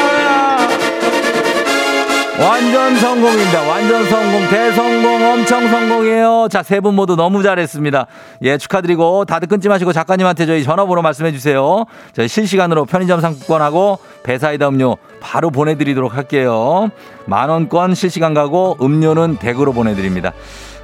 완전 2.39 2.97
성공입니다. 2.97 3.63
완전 3.69 4.05
성공, 4.05 4.47
대성공, 4.49 5.33
엄청 5.33 5.69
성공이에요. 5.69 6.49
자, 6.51 6.63
세 6.63 6.81
분 6.81 6.95
모두 6.95 7.17
너무 7.17 7.43
잘했습니다. 7.43 8.07
예, 8.43 8.59
축하드리고 8.59 9.25
다들 9.25 9.49
끊지 9.49 9.69
마시고 9.71 9.93
작가님한테 9.95 10.45
저희 10.47 10.63
전화번호 10.63 11.01
말씀해 11.03 11.33
주세요. 11.33 11.85
저희 12.13 12.29
실시간으로 12.29 12.85
편의점 12.85 13.21
상품권하고 13.23 13.99
배사이다 14.23 14.69
음료 14.69 14.97
바로 15.21 15.51
보내드리도록 15.51 16.15
할게요. 16.15 16.91
만원권 17.27 17.95
실시간 17.95 18.35
가고 18.35 18.77
음료는 18.83 19.37
댁으로 19.39 19.73
보내드립니다. 19.73 20.33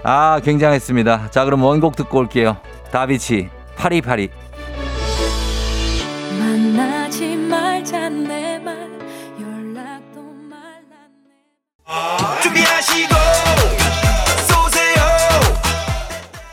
아, 0.04 0.40
굉장했습니다. 0.42 1.28
자, 1.30 1.44
그럼 1.44 1.62
원곡 1.64 1.96
듣고 1.96 2.18
올게요. 2.18 2.56
다비치, 2.90 3.50
팔이팔이. 3.76 4.30
말자 7.82 8.08
내 8.10 8.58
말 8.60 8.76
연락도 9.40 10.22
말랐네. 10.22 11.32
준비하시고 12.42 13.14
쏘세요. 14.46 15.02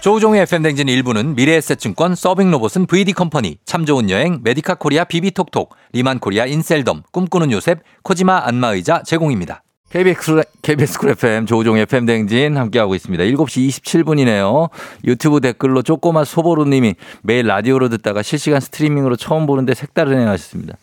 조우종의 0.01 0.41
FM댕진 0.41 0.87
일부는 0.89 1.35
미래에셋증권 1.35 2.15
서빙로봇은 2.15 2.87
VD컴퍼니 2.87 3.59
참 3.63 3.85
좋은 3.85 4.09
여행 4.09 4.39
메디카 4.43 4.75
코리아 4.75 5.03
비비톡톡 5.03 5.75
리만 5.93 6.17
코리아 6.19 6.47
인셀덤 6.47 7.03
꿈꾸는 7.11 7.51
요셉 7.51 7.81
코지마 8.03 8.47
안마의자 8.47 9.03
제공입니다. 9.03 9.61
KBS, 9.89 10.43
KBS 10.61 10.99
쿨 10.99 11.09
FM 11.09 11.47
조우종 11.47 11.75
FM 11.77 12.05
댕진 12.05 12.57
함께하고 12.57 12.93
있습니다. 12.93 13.23
7시 13.23 13.67
27분이네요. 13.69 14.69
유튜브 15.05 15.41
댓글로 15.41 15.81
쪼꼬마 15.81 16.25
소보루님이 16.25 16.93
매일 17.23 17.47
라디오로 17.47 17.89
듣다가 17.89 18.21
실시간 18.21 18.59
스트리밍으로 18.61 19.15
처음 19.15 19.47
보는데 19.47 19.73
색다르네 19.73 20.25
하셨습니다. 20.25 20.75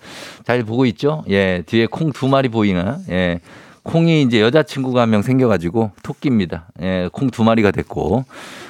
잘 0.45 0.65
보고 0.65 0.87
있죠? 0.87 1.23
예, 1.29 1.63
뒤에 1.67 1.87
콩 1.87 2.11
두 2.13 2.27
마리 2.27 2.49
보이나? 2.49 2.99
예. 3.09 3.39
콩이 3.85 4.23
이제 4.23 4.41
여자친구가 4.41 5.03
한 5.03 5.11
명 5.11 5.23
생겨가지고 5.23 5.93
토끼입니다. 6.03 6.67
예, 6.83 7.09
콩 7.13 7.31
두 7.31 7.45
마리가 7.45 7.71
됐고. 7.71 8.25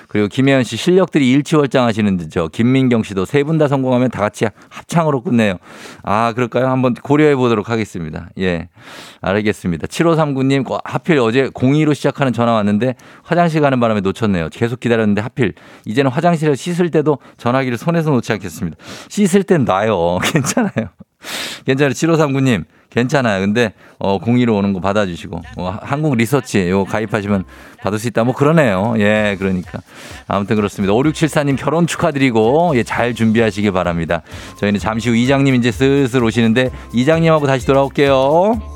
그리고 0.08 0.28
김혜연 0.28 0.62
씨 0.64 0.76
실력들이 0.76 1.30
일취월장하시는데 1.32 2.28
저 2.28 2.48
김민경 2.48 3.02
씨도 3.02 3.24
세 3.24 3.42
분 3.44 3.58
다 3.58 3.68
성공하면 3.68 4.10
다 4.10 4.20
같이 4.20 4.46
합창으로 4.68 5.22
끝내요. 5.22 5.56
아 6.02 6.32
그럴까요? 6.34 6.68
한번 6.68 6.94
고려해 6.94 7.36
보도록 7.36 7.70
하겠습니다. 7.70 8.28
예, 8.38 8.68
알겠습니다. 9.20 9.86
7539님 9.86 10.80
하필 10.84 11.18
어제 11.18 11.48
02로 11.50 11.94
시작하는 11.94 12.32
전화 12.32 12.52
왔는데 12.52 12.94
화장실 13.22 13.60
가는 13.60 13.80
바람에 13.80 14.00
놓쳤네요. 14.00 14.48
계속 14.52 14.80
기다렸는데 14.80 15.20
하필 15.22 15.54
이제는 15.86 16.10
화장실에 16.10 16.54
씻을 16.54 16.90
때도 16.90 17.18
전화기를 17.38 17.78
손에서 17.78 18.10
놓지 18.10 18.32
않겠습니다. 18.32 18.76
씻을 19.08 19.42
땐 19.44 19.64
나요. 19.64 20.18
괜찮아요. 20.32 20.90
괜찮아요. 21.64 21.92
7539님. 21.94 22.64
괜찮아요. 22.96 23.40
근데 23.40 23.74
어, 23.98 24.18
공의로 24.18 24.56
오는 24.56 24.72
거 24.72 24.80
받아주시고 24.80 25.42
어, 25.58 25.78
한국 25.82 26.16
리서치 26.16 26.70
요 26.70 26.84
가입하시면 26.84 27.44
받을 27.82 27.98
수 27.98 28.08
있다. 28.08 28.24
뭐 28.24 28.34
그러네요. 28.34 28.94
예, 28.98 29.36
그러니까 29.38 29.80
아무튼 30.26 30.56
그렇습니다. 30.56 30.94
5674님 30.94 31.56
결혼 31.58 31.86
축하드리고 31.86 32.72
예, 32.76 32.82
잘 32.82 33.14
준비하시길 33.14 33.70
바랍니다. 33.72 34.22
저희는 34.58 34.80
잠시 34.80 35.10
후 35.10 35.14
이장님 35.14 35.54
이제 35.56 35.70
슬슬 35.70 36.24
오시는데 36.24 36.70
이장님하고 36.94 37.46
다시 37.46 37.66
돌아올게요. 37.66 38.75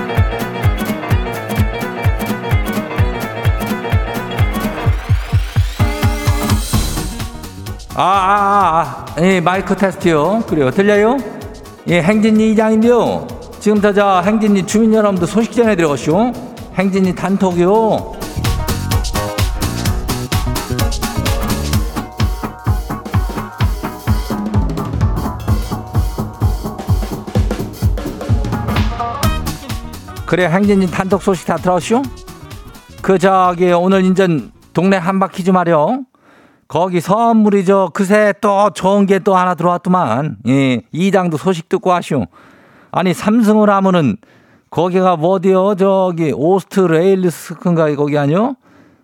아, 7.93 8.03
아, 8.03 8.05
아, 8.05 9.05
아. 9.17 9.21
예, 9.21 9.41
마이크 9.41 9.75
테스트요. 9.75 10.43
그래요. 10.47 10.71
들려요? 10.71 11.17
예, 11.87 12.01
행진이 12.01 12.51
이장인데요. 12.51 13.27
지금부터 13.59 13.93
저 13.93 14.21
행진이 14.21 14.65
주민 14.65 14.93
여러분들 14.93 15.27
소식 15.27 15.51
전해드려오시오. 15.51 16.31
행진이 16.75 17.15
단톡이요. 17.15 18.13
그래, 30.25 30.47
행진이 30.47 30.89
단톡 30.89 31.21
소식 31.21 31.45
다 31.45 31.57
들었쇼? 31.57 32.03
그, 33.01 33.19
저기, 33.19 33.69
오늘 33.73 34.05
인전 34.05 34.53
동네 34.71 34.95
한 34.95 35.19
바퀴 35.19 35.43
좀 35.43 35.57
하려. 35.57 35.99
거기 36.71 37.01
선물이 37.01 37.65
저 37.65 37.91
그새 37.93 38.33
또 38.39 38.69
좋은 38.73 39.05
게 39.05 39.19
또 39.19 39.35
하나 39.35 39.55
들어왔더만. 39.55 40.37
예, 40.47 40.81
이장도 40.93 41.35
소식 41.35 41.67
듣고 41.67 41.91
하시오. 41.91 42.27
아니 42.91 43.13
삼성을 43.13 43.69
하면은 43.69 44.15
거기가 44.69 45.17
뭐 45.17 45.31
어디요? 45.31 45.75
저기 45.75 46.31
오스트레일리스인가 46.33 47.93
거기 47.97 48.17
아니요? 48.17 48.55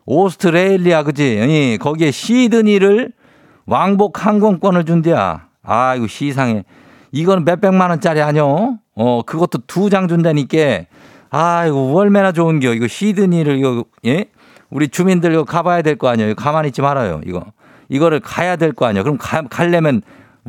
오스트레일리아 0.05 1.03
그지? 1.03 1.23
예, 1.23 1.77
거기에 1.77 2.11
시드니를 2.11 3.11
왕복 3.65 4.25
항공권을 4.25 4.85
준대야. 4.85 5.47
아이고 5.61 6.07
시상해. 6.07 6.63
이거는 7.11 7.43
몇백만 7.43 7.89
원짜리 7.89 8.21
아니요? 8.21 8.77
어 8.95 9.21
그것도 9.25 9.59
두 9.67 9.89
장 9.89 10.07
준다니까. 10.07 10.85
아이고 11.31 11.97
얼마나 11.97 12.31
좋은겨. 12.31 12.75
이거 12.75 12.87
시드니를 12.87 13.57
이거 13.57 13.83
예? 14.05 14.27
우리 14.69 14.87
주민들 14.89 15.33
이거 15.33 15.43
가봐야 15.43 15.81
될 15.81 15.95
거 15.97 16.09
아니에요. 16.09 16.35
가만히 16.35 16.67
있지 16.69 16.81
말아요. 16.81 17.21
이거. 17.25 17.45
이거를 17.89 18.19
가야 18.19 18.55
될 18.57 18.73
거 18.73 18.85
아니야. 18.85 19.03
그럼 19.03 19.17
가, 19.17 19.43
가려면 19.43 20.01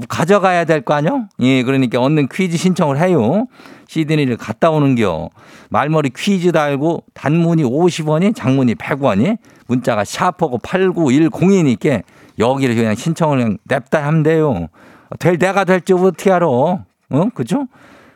가져가야 0.09 0.65
될 0.65 0.83
거 0.83 0.95
아니요? 0.95 1.29
예, 1.41 1.63
그러니까 1.63 2.01
얻는 2.01 2.29
퀴즈 2.29 2.57
신청을 2.57 2.99
해요. 3.01 3.47
시드니를 3.89 4.37
갔다 4.37 4.71
오는겨. 4.71 5.31
말머리 5.71 6.11
퀴즈 6.17 6.53
달고 6.53 7.05
단문이 7.15 7.63
50원이 7.65 8.35
장문이 8.35 8.75
100원이 8.77 9.39
문자가 9.67 10.05
샤퍼고 10.05 10.59
89102니까 10.59 12.03
여기를 12.39 12.75
그냥 12.75 12.95
신청을 12.95 13.39
그냥 13.39 13.59
냅다 13.65 14.05
하면 14.07 14.23
돼요. 14.23 14.69
될 15.19 15.39
내가 15.39 15.65
될지 15.65 15.93
어떻게 15.95 16.31
알아? 16.31 16.47
어? 16.47 16.85
그죠? 17.35 17.67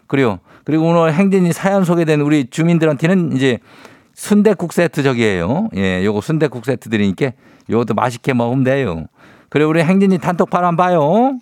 그래요. 0.07 0.39
그리고 0.65 0.85
오늘 0.89 1.13
행진이 1.15 1.53
사연 1.53 1.85
소개된 1.85 2.21
우리 2.21 2.49
주민들한테는 2.49 3.35
이제 3.35 3.59
순대국 4.15 4.73
세트 4.73 5.03
저기에요. 5.03 5.69
예, 5.77 6.05
요거 6.05 6.21
순대국 6.21 6.65
세트 6.65 6.89
드리니까 6.91 7.33
요것도 7.71 7.95
맛있게 7.95 8.33
먹으면 8.35 8.65
돼요. 8.65 9.07
그래 9.49 9.65
우리 9.65 9.83
행진이 9.83 10.19
단톡방 10.19 10.65
한번 10.65 10.87
봐요. 10.87 11.39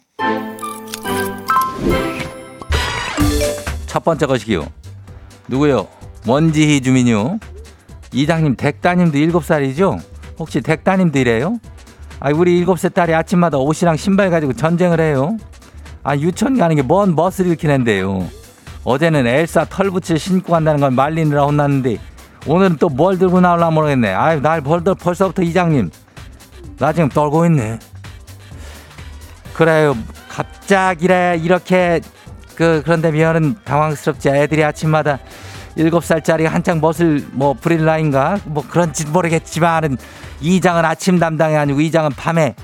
첫 3.86 4.04
번째 4.04 4.26
것이기요. 4.26 4.66
누구요? 5.48 5.88
원지희 6.26 6.80
주민요. 6.80 7.38
이장님 8.12 8.56
댁따님도 8.56 9.18
일곱 9.18 9.44
살이죠? 9.44 9.98
혹시 10.38 10.60
댁따님도 10.60 11.18
이래요? 11.18 11.58
아, 12.20 12.30
우리 12.34 12.58
일곱 12.58 12.78
살 12.78 12.90
딸이 12.90 13.14
아침마다 13.14 13.58
옷이랑 13.58 13.96
신발 13.96 14.30
가지고 14.30 14.52
전쟁을 14.52 15.00
해요. 15.00 15.36
아, 16.02 16.16
유치원 16.16 16.56
가는 16.58 16.76
게 16.76 16.82
뭔 16.82 17.14
멋을 17.14 17.46
일으키는데요. 17.46 18.26
어제는 18.84 19.26
엘사 19.26 19.66
털붙일 19.66 20.18
신고 20.18 20.52
간다는 20.52 20.80
걸 20.80 20.90
말리느라 20.90 21.44
혼났는데 21.44 21.98
오늘은 22.46 22.76
또 22.78 22.88
뭘 22.88 23.18
들고 23.18 23.40
나올라 23.40 23.70
모르겠네. 23.70 24.12
아유, 24.12 24.40
날 24.40 24.60
벌써, 24.60 24.94
벌써부터 24.94 25.42
이장님. 25.42 25.90
나 26.78 26.92
지금 26.92 27.08
떨고 27.08 27.44
있네. 27.46 27.78
그래요. 29.54 29.96
갑자기래 30.28 31.38
이렇게 31.42 32.00
그 32.54 32.82
그런데 32.84 33.10
미안은 33.10 33.56
당황스럽지. 33.64 34.30
애들이 34.30 34.64
아침마다 34.64 35.18
일곱 35.76 36.04
살짜리 36.04 36.46
한창 36.46 36.80
멋을 36.80 37.26
뭐 37.32 37.52
부릴 37.54 37.84
나인가 37.84 38.38
뭐 38.44 38.64
그런지 38.68 39.06
모르겠지만은 39.06 39.98
이장은 40.40 40.84
아침 40.84 41.18
담당이 41.18 41.56
아니고 41.56 41.80
이장은 41.80 42.10
밤에 42.12 42.54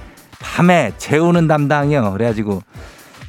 밤에 0.41 0.93
재우는 0.99 1.49
담당이요. 1.49 2.13
그래가지고 2.13 2.63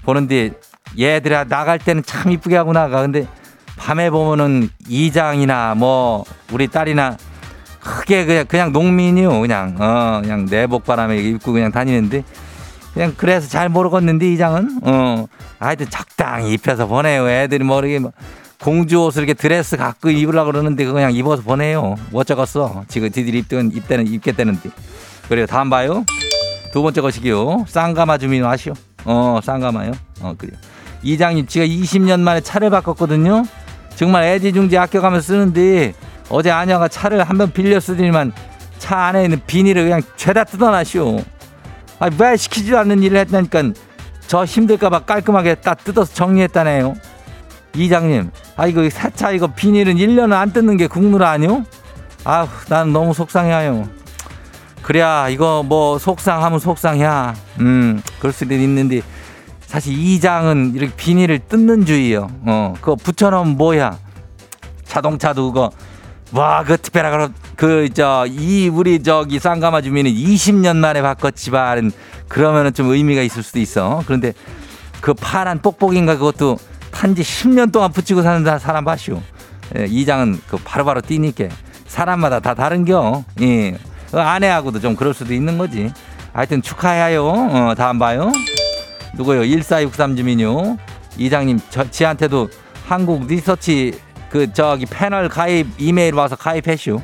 보는데 0.06 0.52
얘들아 0.98 1.46
나갈 1.46 1.80
때는 1.80 2.04
참 2.04 2.32
이쁘게 2.32 2.56
하고 2.56 2.72
나가. 2.74 3.02
근데 3.02 3.28
밤에 3.78 4.10
보면은 4.10 4.70
이장이나 4.90 5.76
뭐 5.76 6.26
우리 6.52 6.68
딸이나 6.68 7.18
크게 7.80 8.26
그냥 8.26 8.46
그냥 8.48 8.72
농민이요 8.74 9.40
그냥. 9.40 9.76
어 9.80 10.20
그냥 10.22 10.46
내복 10.46 10.84
바람에 10.84 11.18
입고 11.18 11.54
그냥 11.54 11.72
다니는데 11.72 12.24
그냥 12.94 13.14
그래서 13.16 13.48
잘 13.48 13.70
모르겠는데 13.70 14.32
이장은? 14.34 14.80
어. 14.84 15.28
하여튼 15.60 15.90
적당히 15.90 16.54
입혀서 16.54 16.88
보내요. 16.88 17.30
애들이 17.30 17.64
모르게 17.64 18.00
뭐 18.00 18.12
공주 18.60 19.04
옷을 19.04 19.24
이렇게 19.24 19.34
드레스 19.34 19.78
갖고 19.78 20.10
입으려고 20.10 20.52
그러는데 20.52 20.84
그거 20.84 20.96
그냥 20.96 21.14
입어서 21.14 21.44
보내요. 21.44 21.96
뭐 22.10 22.22
어쩌겠어. 22.22 22.84
지금 22.88 23.10
디들이 23.12 23.40
입든 23.40 23.72
입대는 23.74 24.08
입겠다는데. 24.08 24.70
그래요. 25.30 25.46
다음 25.46 25.70
봐요. 25.70 26.04
두 26.74 26.82
번째 26.82 27.02
것이기요. 27.02 27.66
쌍가마 27.68 28.18
주민 28.18 28.44
아시오. 28.44 28.74
어 29.06 29.40
쌍가마요. 29.44 29.92
어 30.22 30.34
그래요. 30.38 30.58
이장님 31.04 31.48
제가 31.48 31.66
20년 31.66 32.20
만에 32.22 32.42
차를 32.42 32.70
바꿨거든요 32.72 33.46
정말 33.98 34.26
애지중지 34.26 34.78
아껴가면서 34.78 35.26
쓰는데 35.26 35.94
어제 36.30 36.52
아녀가 36.52 36.88
차를 36.88 37.24
한 37.24 37.38
번 37.38 37.52
빌려 37.52 37.80
쓰더니만 37.80 38.32
차 38.78 38.96
안에 39.06 39.24
있는 39.24 39.42
비닐을 39.48 39.84
그냥 39.86 40.02
죄다 40.16 40.44
뜯어놔시오. 40.44 41.18
아, 42.00 42.10
왜 42.20 42.38
시키지도 42.38 42.78
않는 42.78 43.02
일을 43.02 43.18
했다니까 43.22 43.64
저 44.28 44.46
힘들까봐 44.46 45.00
깔끔하게 45.00 45.56
딱 45.56 45.84
뜯어서 45.84 46.14
정리했다네요. 46.14 46.94
이장님, 47.76 48.30
아, 48.56 48.68
이거 48.68 48.88
새차 48.88 49.32
이거 49.32 49.48
비닐은 49.48 49.96
1년은 49.96 50.34
안 50.34 50.54
뜯는 50.54 50.78
게 50.78 50.86
국물 50.86 51.24
아니오? 51.24 51.64
아우, 52.24 52.48
난 52.70 52.94
너무 52.94 53.16
속상해요. 53.16 53.90
그래야 54.84 55.28
이거 55.30 55.64
뭐 55.66 55.98
속상하면 55.98 56.60
속상해. 56.60 57.08
음, 57.62 58.02
그럴 58.20 58.32
수도 58.32 58.54
있는데 58.54 59.02
사실 59.68 59.94
이 59.94 60.20
장은 60.20 60.74
이렇게 60.76 60.96
비닐을 60.96 61.40
뜯는 61.40 61.86
주의요. 61.86 62.30
어, 62.46 62.74
그거 62.80 62.96
붙여놓으면 62.96 63.58
뭐야? 63.58 64.00
자동차도 64.86 65.52
그거 65.52 65.72
와, 66.32 66.64
그 66.64 66.78
특별한 66.78 67.34
그, 67.56 67.90
저, 67.94 68.26
이, 68.28 68.70
우리 68.70 69.02
저기 69.04 69.40
쌍가마 69.40 69.82
주민은 69.82 70.12
20년 70.12 70.78
만에 70.78 71.02
바꿨지만 71.02 71.92
그러면은 72.28 72.74
좀 72.74 72.90
의미가 72.90 73.22
있을 73.22 73.44
수도 73.44 73.60
있어. 73.60 74.04
그런데 74.06 74.34
그 75.00 75.14
파란 75.14 75.62
뽁뽁인가 75.62 76.18
그것도 76.18 76.58
탄지 76.92 77.22
10년 77.22 77.72
동안 77.72 77.92
붙이고 77.92 78.24
사는 78.24 78.44
사람 78.60 78.84
봐시오. 78.84 79.22
예, 79.78 79.86
이 79.86 80.06
장은 80.06 80.42
그 80.48 80.58
바로바로 80.58 81.02
뛰니까 81.02 81.46
사람마다 81.88 82.40
다 82.40 82.54
다른겨. 82.54 83.24
예. 83.42 83.78
그 84.12 84.20
아내하고도 84.20 84.80
좀 84.80 84.96
그럴 84.96 85.14
수도 85.14 85.34
있는 85.34 85.58
거지. 85.58 85.92
하여튼 86.34 86.62
축하해요. 86.62 87.26
어, 87.26 87.74
다음 87.78 88.00
봐요. 88.00 88.32
누구요? 89.16 89.44
1463 89.46 90.16
주민요. 90.16 90.78
이장님, 91.18 91.60
저, 91.70 91.90
지한테도 91.90 92.50
한국 92.88 93.28
리서치 93.28 94.00
그 94.30 94.52
저기 94.54 94.86
패널 94.86 95.30
가입 95.30 95.68
이메일 95.78 96.14
와서 96.16 96.36
가입했슈. 96.36 97.02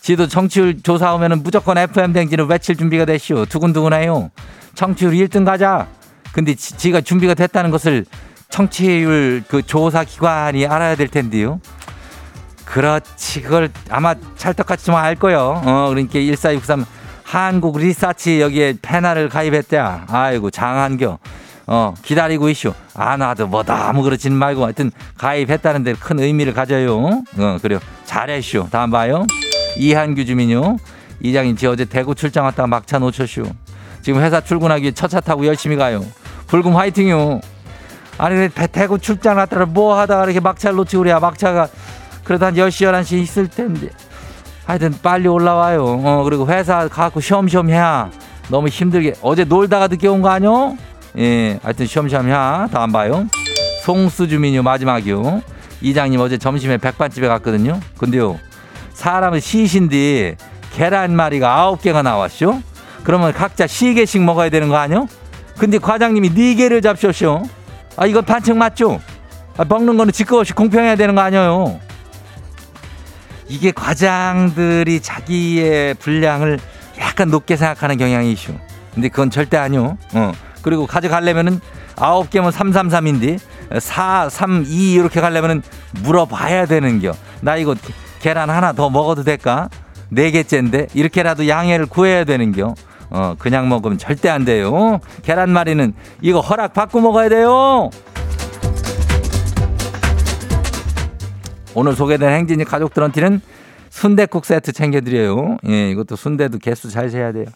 지도 0.00 0.26
청취율 0.26 0.82
조사 0.82 1.14
오면은 1.14 1.42
무조건 1.42 1.78
FM 1.78 2.12
댕지를 2.12 2.46
외칠 2.46 2.76
준비가 2.76 3.04
됐슈. 3.04 3.46
두근두근해요. 3.48 4.30
청취율 4.74 5.12
1등 5.12 5.44
가자. 5.44 5.86
근데 6.32 6.54
지, 6.54 6.90
가 6.90 7.00
준비가 7.00 7.34
됐다는 7.34 7.70
것을 7.70 8.04
청취율 8.48 9.44
그 9.48 9.62
조사 9.62 10.04
기관이 10.04 10.66
알아야 10.66 10.96
될 10.96 11.08
텐데요. 11.08 11.60
그렇지. 12.64 13.42
그걸 13.42 13.70
아마 13.90 14.14
찰떡같이 14.36 14.86
좀 14.86 14.94
알 14.94 15.14
거요. 15.14 15.60
어, 15.64 15.88
그러니까 15.90 16.18
1463 16.18 16.84
한국 17.36 17.78
리서치 17.78 18.42
여기에 18.42 18.74
패널을 18.82 19.30
가입했대야. 19.30 20.04
아이고, 20.10 20.50
장한겨. 20.50 21.18
어, 21.66 21.94
기다리고 22.02 22.50
있슈. 22.50 22.74
아, 22.92 23.16
나도 23.16 23.46
뭐 23.46 23.62
너무 23.62 24.02
그렇지는 24.02 24.36
말고 24.36 24.64
하여튼 24.64 24.90
가입했다는 25.16 25.82
데 25.82 25.94
큰 25.94 26.20
의미를 26.20 26.52
가져요. 26.52 27.22
어, 27.38 27.56
그래요. 27.62 27.78
잘했슈. 28.04 28.68
다음 28.70 28.90
봐요. 28.90 29.24
이한규 29.78 30.26
주민요. 30.26 30.76
이장님, 31.22 31.56
지 31.56 31.66
어제 31.66 31.86
대구 31.86 32.14
출장 32.14 32.44
왔다가 32.44 32.66
막차 32.66 32.98
놓쳤슈. 32.98 33.44
지금 34.02 34.20
회사 34.20 34.42
출근하기 34.42 34.82
위해 34.82 34.92
첫차 34.92 35.20
타고 35.20 35.46
열심히 35.46 35.76
가요. 35.76 36.04
불금 36.48 36.76
화이팅요. 36.76 37.40
아니, 38.18 38.50
대구 38.72 38.98
출장 38.98 39.38
왔다가 39.38 39.64
뭐 39.64 39.98
하다가 39.98 40.24
이렇게 40.24 40.38
막차를 40.40 40.76
놓치고 40.76 41.02
그래야 41.04 41.18
막차가 41.18 41.68
그래도 42.24 42.44
한 42.44 42.54
10시, 42.56 42.92
11시 42.92 43.22
있을 43.22 43.48
텐데. 43.48 43.88
하여튼 44.64 44.94
빨리 45.02 45.28
올라와요. 45.28 45.84
어, 46.04 46.22
그리고 46.24 46.46
회사 46.46 46.88
가고 46.88 47.20
쉬엄쉬엄 47.20 47.68
해야 47.70 48.10
너무 48.48 48.68
힘들게. 48.68 49.14
어제 49.22 49.44
놀다가 49.44 49.88
늦게 49.88 50.08
온 50.08 50.22
거 50.22 50.28
아니요? 50.28 50.76
예, 51.18 51.58
하여튼 51.62 51.86
쉬엄쉬엄 51.86 52.28
다음 52.72 52.92
봐요. 52.92 53.26
송수 53.84 54.28
주민요 54.28 54.62
마지막이요. 54.62 55.42
이장님 55.80 56.20
어제 56.20 56.38
점심에 56.38 56.78
백반집에 56.78 57.26
갔거든요. 57.26 57.80
근데요 57.98 58.38
사람은 58.94 59.40
시신데 59.40 60.36
계란 60.74 61.14
마리가 61.16 61.52
아홉 61.58 61.82
개가 61.82 62.02
나왔쇼. 62.02 62.60
그러면 63.02 63.32
각자 63.32 63.66
시 63.66 63.94
개씩 63.94 64.22
먹어야 64.22 64.48
되는 64.48 64.68
거 64.68 64.76
아니요? 64.76 65.08
근데 65.58 65.78
과장님이 65.78 66.34
네 66.34 66.54
개를 66.54 66.80
잡쇼쇼. 66.80 67.42
아 67.96 68.06
이거 68.06 68.22
반칙 68.22 68.56
맞죠? 68.56 69.00
아, 69.58 69.64
먹는 69.68 69.96
거는 69.98 70.12
지껏 70.12 70.38
없이 70.38 70.52
공평해야 70.54 70.94
되는 70.96 71.14
거 71.14 71.20
아니에요? 71.20 71.78
이게 73.52 73.70
과장들이 73.70 75.00
자기의 75.00 75.92
분량을 75.94 76.58
약간 76.98 77.28
높게 77.28 77.56
생각하는 77.56 77.98
경향이 77.98 78.32
있슈. 78.32 78.54
근데 78.94 79.10
그건 79.10 79.28
절대 79.28 79.58
아니요. 79.58 79.98
어. 80.14 80.32
그리고 80.62 80.86
가져가려면은 80.86 81.60
아홉 81.96 82.30
개면 82.30 82.50
333인데 82.50 83.38
4, 83.78 84.30
3, 84.30 84.64
2 84.66 84.94
이렇게 84.94 85.20
가려면은 85.20 85.62
물어봐야 86.02 86.64
되는겨. 86.64 87.12
나 87.42 87.56
이거 87.56 87.74
계란 88.20 88.48
하나 88.48 88.72
더 88.72 88.88
먹어도 88.88 89.22
될까? 89.22 89.68
네 90.08 90.30
개째인데 90.30 90.86
이렇게라도 90.94 91.46
양해를 91.46 91.84
구해야 91.86 92.24
되는겨. 92.24 92.74
어, 93.10 93.34
그냥 93.38 93.68
먹으면 93.68 93.98
절대 93.98 94.30
안 94.30 94.46
돼요. 94.46 94.98
계란말이는 95.24 95.92
이거 96.22 96.40
허락 96.40 96.72
받고 96.72 97.02
먹어야 97.02 97.28
돼요. 97.28 97.90
오늘 101.74 101.94
소개된 101.94 102.28
행진이 102.28 102.64
가족들한테는 102.64 103.40
순대국 103.88 104.44
세트 104.44 104.72
챙겨드려요. 104.72 105.58
예, 105.68 105.90
이것도 105.90 106.16
순대도 106.16 106.58
개수 106.58 106.90
잘 106.90 107.08
세야 107.08 107.32
돼요. 107.32 107.46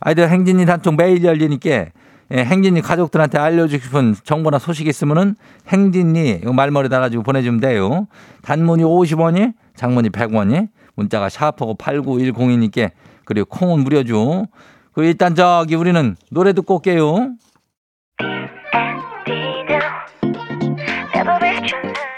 아이들 0.00 0.28
행진이 0.28 0.66
단총 0.66 0.96
매일 0.96 1.24
열리니까 1.24 1.86
예, 2.32 2.44
행진이 2.44 2.82
가족들한테 2.82 3.38
알려주고 3.38 3.82
싶은 3.82 4.14
정보나 4.24 4.58
소식 4.58 4.86
있으면은 4.86 5.36
행진이 5.68 6.40
말머리 6.44 6.88
달아주고 6.88 7.22
보내주면 7.22 7.60
돼요. 7.60 8.06
단문이 8.42 8.82
50원이, 8.82 9.54
장문이 9.76 10.10
100원이, 10.10 10.68
문자가 10.94 11.28
샤프고 11.28 11.76
8910이니까 11.76 12.90
그리고 13.24 13.46
콩은 13.46 13.84
무료죠. 13.84 14.46
그 14.92 15.04
일단 15.04 15.34
저기 15.34 15.76
우리는 15.76 16.16
노래 16.30 16.52
듣고 16.52 16.76
올게요. 16.76 17.36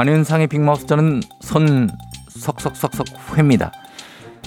안윤상의 0.00 0.46
빅마우스 0.46 0.86
저는 0.86 1.20
손 1.42 1.90
석석석석 2.30 3.36
회입니다. 3.36 3.70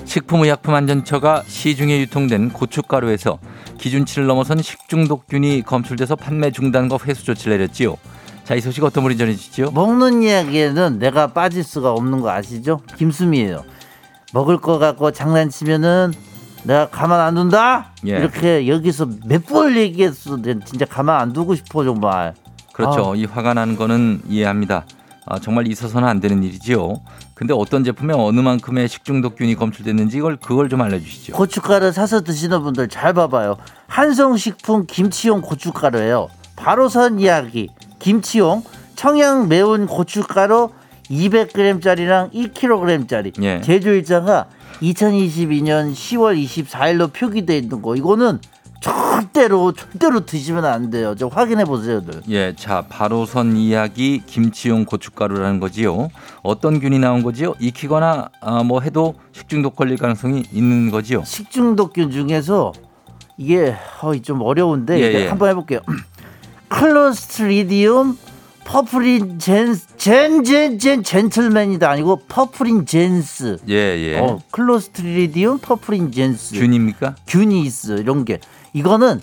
식품의약품안전처가 0.04 1.44
시중에 1.46 2.00
유통된 2.00 2.50
고춧가루에서 2.50 3.38
기준치를 3.78 4.26
넘어선 4.26 4.64
식중독균이 4.64 5.62
검출돼서 5.62 6.16
판매 6.16 6.50
중단과 6.50 6.98
회수 7.06 7.24
조치를 7.26 7.56
내렸지요. 7.56 7.98
자, 8.46 8.56
이 8.56 8.62
소식 8.62 8.84
어떤 8.84 9.04
분이 9.04 9.16
전해주시죠? 9.16 9.70
먹는 9.74 10.24
이야기에는 10.24 10.98
내가 10.98 11.28
빠질 11.28 11.64
수가 11.64 11.92
없는 11.92 12.22
거 12.22 12.32
아시죠? 12.32 12.80
김수미예요. 12.98 13.64
먹을 14.34 14.58
거 14.58 14.80
갖고 14.80 15.12
장난치면은 15.12 16.14
내가 16.64 16.90
가만 16.90 17.20
안 17.20 17.36
둔다. 17.36 17.92
예. 18.08 18.18
이렇게 18.18 18.68
여기서 18.68 19.08
몇 19.28 19.46
번 19.46 19.76
얘기했어. 19.78 20.38
난 20.42 20.64
진짜 20.66 20.86
가만 20.86 21.22
안 21.22 21.32
두고 21.32 21.54
싶어 21.54 21.84
정말. 21.84 22.34
그렇죠. 22.74 23.14
이 23.16 23.26
화가 23.26 23.54
나는 23.54 23.76
거는 23.76 24.24
이해합니다. 24.28 24.86
아, 25.26 25.40
정말 25.40 25.68
있어서는 25.68 26.08
안 26.08 26.20
되는 26.20 26.44
일이지요. 26.44 27.02
근데 27.34 27.54
어떤 27.54 27.84
제품에 27.84 28.14
어느 28.14 28.40
만큼의 28.40 28.88
식중독균이 28.88 29.56
검출됐는지 29.56 30.18
이걸 30.18 30.38
그걸 30.38 30.70
좀 30.70 30.82
알려주시죠. 30.82 31.34
고춧가루 31.34 31.92
사서 31.92 32.22
드시는 32.22 32.62
분들 32.62 32.90
잘 32.90 33.14
봐봐요. 33.14 33.58
한성식품 33.88 34.86
김치용 34.88 35.42
고춧가루예요. 35.42 36.30
바로 36.56 36.90
선 36.90 37.20
이야기. 37.20 37.70
김치용 38.00 38.64
청양 38.96 39.48
매운 39.48 39.88
고춧가루 39.88 40.70
200g짜리랑 41.10 42.34
1kg짜리. 42.34 43.44
예. 43.44 43.62
제조 43.62 43.92
일자가 43.92 44.48
2022년 44.82 45.94
10월 45.94 46.42
24일로 46.44 47.14
표기돼 47.14 47.58
있는 47.58 47.82
거. 47.82 47.96
이거는 47.96 48.40
절대로 48.84 49.72
절대로 49.72 50.26
드시면 50.26 50.66
안 50.66 50.90
돼요. 50.90 51.16
저 51.18 51.28
확인해 51.28 51.64
보세요들. 51.64 52.24
예, 52.30 52.54
자 52.58 52.86
바로선 52.90 53.56
이야기 53.56 54.22
김치용 54.26 54.84
고춧가루라는 54.84 55.62
거지요. 55.62 56.10
어떤 56.42 56.82
균이 56.82 57.00
나온 57.00 57.24
거지요? 57.24 57.54
익히거나 57.60 58.30
아, 58.42 58.64
뭐 58.64 58.82
해도 58.82 59.16
식중독 59.32 59.78
걸릴 59.78 59.98
가능성이 59.98 60.44
있는 60.52 60.92
거지요. 60.92 61.24
식중독균 61.24 62.12
중에서 62.12 62.74
이게 63.38 63.74
어, 64.02 64.14
좀 64.18 64.42
어려운데 64.42 65.00
예, 65.00 65.14
예. 65.22 65.28
한번 65.28 65.50
해볼게요. 65.50 65.80
Clostridium 66.68 68.18
perfrin 68.66 69.40
젠젠젠젠 69.40 71.04
젠틀맨이다 71.04 71.90
아니고 71.90 72.22
perfringens. 72.28 73.60
예, 73.70 73.76
예. 73.76 74.20
어, 74.20 74.40
Clostridium 74.52 75.60
perfringens. 75.60 76.56
균입니까? 76.56 77.16
균이 77.28 77.62
있어 77.62 77.96
이런 77.96 78.26
게 78.26 78.40
이거는 78.74 79.22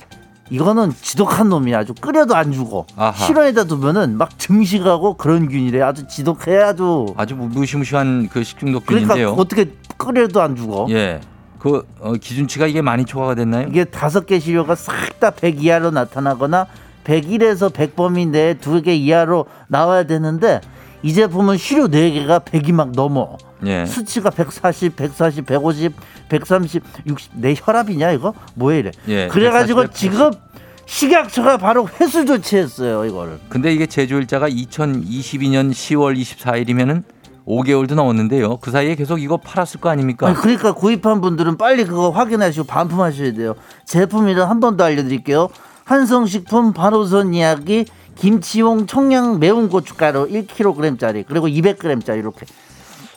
이거는 0.51 0.93
지독한 1.01 1.49
놈이야 1.49 1.79
아주 1.81 1.95
끓여도 1.95 2.35
안 2.35 2.51
죽어 2.53 2.85
아하. 2.97 3.13
실온에다 3.27 3.65
두면은 3.65 4.17
막 4.19 4.37
증식하고 4.39 5.15
그런 5.15 5.49
균이래 5.49 5.81
아주 5.81 6.09
지독해 6.09 6.57
아주 6.57 7.07
아주 7.17 7.37
무- 7.37 7.47
무시무시한 7.49 8.29
그 8.33 8.43
식중독 8.43 8.87
그러니까. 8.87 9.15
어떻게 9.33 9.73
끓여도 9.97 10.41
안 10.43 10.57
죽어 10.57 10.87
예. 10.91 11.21
그 11.61 11.87
어, 12.01 12.15
기준치가 12.15 12.67
이게 12.67 12.81
많이 12.83 13.05
초과가 13.05 13.35
됐나요? 13.37 13.69
이게 13.69 13.85
다섯 13.85 14.27
개 14.27 14.39
시료가 14.41 14.75
싹 14.75 15.21
다 15.21 15.31
100 15.31 15.63
이하로 15.63 15.91
나타나거나 15.91 16.67
101에서 17.05 17.73
100 17.73 17.95
범위 17.95 18.25
내에 18.27 18.55
두 18.55 18.81
개 18.83 18.95
이하로 18.95 19.45
나와야 19.69 20.05
되는데 20.05 20.61
이 21.03 21.13
제품은 21.13 21.59
시료 21.59 21.89
네 21.89 22.11
개가 22.11 22.41
100이 22.41 22.73
막 22.73 22.93
넘어. 22.93 23.37
예. 23.67 23.85
수치가 23.87 24.31
140, 24.31 24.97
140, 24.97 25.47
150, 25.47 25.93
130, 26.29 26.83
60. 27.07 27.33
내 27.35 27.55
혈압이냐 27.57 28.13
이거? 28.13 28.35
뭐야 28.55 28.77
이래. 28.79 28.91
예, 29.09 29.29
그래가지고 29.29 29.83
140, 29.83 29.95
지금 29.95 30.31
식약처가 30.87 31.59
바로 31.59 31.89
회수 32.01 32.25
조치했어요 32.27 33.05
이거를. 33.05 33.39
근데 33.49 33.73
이게 33.73 33.87
제조일자가 33.87 34.49
2022년 34.49 35.71
10월 35.71 36.19
24일이면은 36.19 37.05
5개월도 37.47 37.95
넘었는데요. 37.95 38.59
그 38.59 38.71
사이에 38.71 38.95
계속 38.95 39.21
이거 39.21 39.37
팔았을 39.37 39.81
거 39.81 39.89
아닙니까? 39.89 40.29
아니, 40.29 40.37
그러니까 40.37 40.73
구입한 40.73 41.21
분들은 41.21 41.57
빨리 41.57 41.85
그거 41.85 42.11
확인하시고 42.11 42.67
반품하셔야 42.67 43.33
돼요. 43.33 43.55
제품이라 43.87 44.49
한번 44.49 44.77
더 44.77 44.85
알려드릴게요. 44.85 45.49
한성식품 45.85 46.73
바로선 46.73 47.35
이야기 47.35 47.87
김치용 48.17 48.87
청양 48.87 49.41
매운 49.41 49.69
고춧가루 49.69 50.29
1kg짜리 50.29 51.25
그리고 51.27 51.49
200g짜리 51.49 52.19
이렇게. 52.19 52.47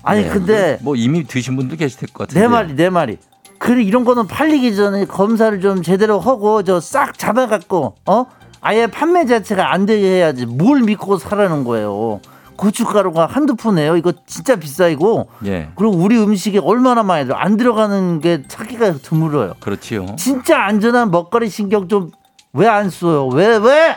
아니 0.04 0.24
예, 0.24 0.28
근데 0.30 0.78
뭐 0.82 0.96
이미 0.96 1.24
드신 1.24 1.56
분도 1.56 1.76
계실 1.76 2.08
것 2.14 2.28
같은데. 2.28 2.42
내 2.42 2.48
말이 2.48 2.76
내 2.76 2.90
말이. 2.90 3.18
그래 3.58 3.82
이런 3.84 4.04
거는 4.04 4.28
팔리기 4.28 4.76
전에 4.76 5.06
검사를 5.06 5.60
좀 5.62 5.82
제대로 5.82 6.20
하고 6.20 6.64
저 6.64 6.80
싹 6.82 7.18
잡아갖고 7.18 7.96
어 8.06 8.26
아예 8.62 8.88
판매 8.88 9.26
자체가 9.26 9.74
안 9.74 9.86
되게 9.86 10.06
해야지 10.18 10.46
뭘 10.46 10.82
믿고 10.82 11.18
사라는 11.18 11.64
거예요. 11.64 12.20
고춧가루가 12.58 13.26
한두 13.26 13.56
푼이에요. 13.56 13.98
이거 13.98 14.14
진짜 14.28 14.56
비싸이고 14.58 15.28
예. 15.46 15.70
그리고 15.76 15.94
우리 15.96 16.18
음식에 16.18 16.60
얼마나 16.60 17.02
많이 17.04 17.26
들어 17.26 17.36
안 17.38 17.58
들어가는 17.58 18.20
게 18.20 18.44
찾기가 18.48 18.94
드물어요. 18.98 19.54
그렇지요. 19.60 20.16
진짜 20.18 20.64
안전한 20.64 21.10
먹거리 21.12 21.50
신경 21.50 21.88
좀 21.88 22.12
왜 22.56 22.68
안 22.68 22.92
써요? 22.92 23.28
왜 23.30 23.58
왜? 23.58 23.96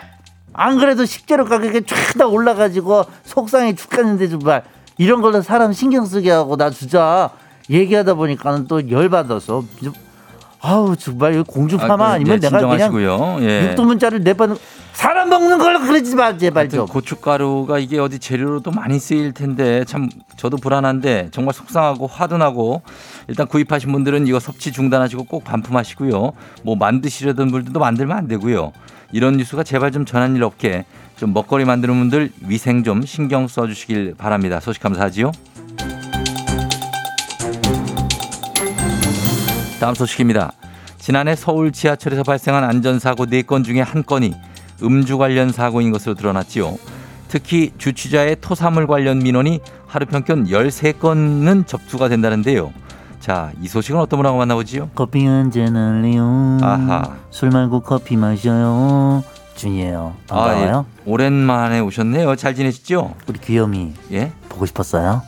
안 0.54 0.78
그래도 0.78 1.04
식재료 1.04 1.44
가격이 1.44 1.82
쫙 1.84 2.16
다 2.16 2.26
올라가지고 2.26 3.04
속상해 3.24 3.74
죽겠는데 3.74 4.28
정말 4.30 4.62
이런 4.98 5.20
걸로 5.20 5.42
사람 5.42 5.72
신경 5.72 6.06
쓰게 6.06 6.30
하고 6.30 6.56
나 6.56 6.70
진짜 6.70 7.30
얘기하다 7.68 8.14
보니까는 8.14 8.66
또 8.66 8.90
열받아서 8.90 9.64
좀 9.82 9.92
아우 10.60 10.96
정말 10.96 11.42
공중파만 11.44 11.98
그, 11.98 12.04
아, 12.04 12.18
니면 12.18 12.36
예, 12.36 12.38
내가 12.40 12.58
그냥. 12.90 13.38
예. 13.42 13.68
육두 13.68 13.84
문자를 13.84 14.22
내받는 14.22 14.56
사람 14.94 15.28
먹는 15.28 15.58
걸로 15.58 15.80
그러지 15.80 16.16
마 16.16 16.36
제발 16.38 16.68
좀. 16.70 16.86
고춧가루가 16.86 17.78
이게 17.78 17.98
어디 17.98 18.18
재료로도 18.18 18.70
많이 18.70 18.98
쓰일 18.98 19.32
텐데 19.32 19.84
참 19.84 20.08
저도 20.36 20.56
불안한데 20.56 21.28
정말 21.32 21.52
속상하고 21.52 22.06
화도 22.06 22.38
나고 22.38 22.80
일단 23.28 23.46
구입하신 23.46 23.92
분들은 23.92 24.26
이거 24.26 24.40
섭취 24.40 24.72
중단하시고 24.72 25.24
꼭 25.24 25.44
반품하시고요. 25.44 26.32
뭐 26.62 26.76
만드시려던 26.76 27.50
분들도 27.50 27.78
만들면 27.78 28.16
안 28.16 28.26
되고요. 28.26 28.72
이런 29.12 29.36
뉴스가 29.36 29.62
제발 29.62 29.92
좀 29.92 30.06
전한 30.06 30.34
일 30.34 30.42
없게 30.42 30.86
좀 31.16 31.32
먹거리 31.32 31.64
만드는 31.64 31.98
분들 31.98 32.30
위생 32.46 32.84
좀 32.84 33.02
신경 33.02 33.48
써주시길 33.48 34.14
바랍니다. 34.18 34.60
소식 34.60 34.82
감사하지요. 34.82 35.32
다음 39.80 39.94
소식입니다. 39.94 40.52
지난해 40.98 41.34
서울 41.36 41.72
지하철에서 41.72 42.22
발생한 42.22 42.64
안전사고 42.64 43.26
4건 43.26 43.64
중에 43.64 43.80
한 43.80 44.02
건이 44.04 44.34
음주 44.82 45.18
관련 45.18 45.52
사고인 45.52 45.90
것으로 45.90 46.14
드러났지요. 46.14 46.76
특히 47.28 47.72
주취자의 47.78 48.36
토사물 48.40 48.86
관련 48.86 49.18
민원이 49.18 49.60
하루 49.86 50.06
평균 50.06 50.46
13건은 50.46 51.66
접수가 51.66 52.08
된다는데요. 52.08 52.72
자, 53.20 53.52
이 53.60 53.68
소식은 53.68 53.98
어떤 53.98 54.18
분하고 54.18 54.38
만나보지요? 54.38 54.90
커피 54.94 55.24
한잔 55.24 55.76
할래요? 55.76 56.58
아하. 56.62 57.16
술 57.30 57.50
말고 57.50 57.80
커피 57.80 58.16
마셔요. 58.16 59.24
준이에요. 59.56 60.14
반가워요. 60.28 60.86
예. 60.88 61.02
오랜만에 61.10 61.80
오셨네요. 61.80 62.36
잘 62.36 62.54
지내시죠? 62.54 63.14
우리 63.26 63.40
귀염이 63.40 63.94
예? 64.12 64.32
보고 64.48 64.66
싶었어요. 64.66 65.22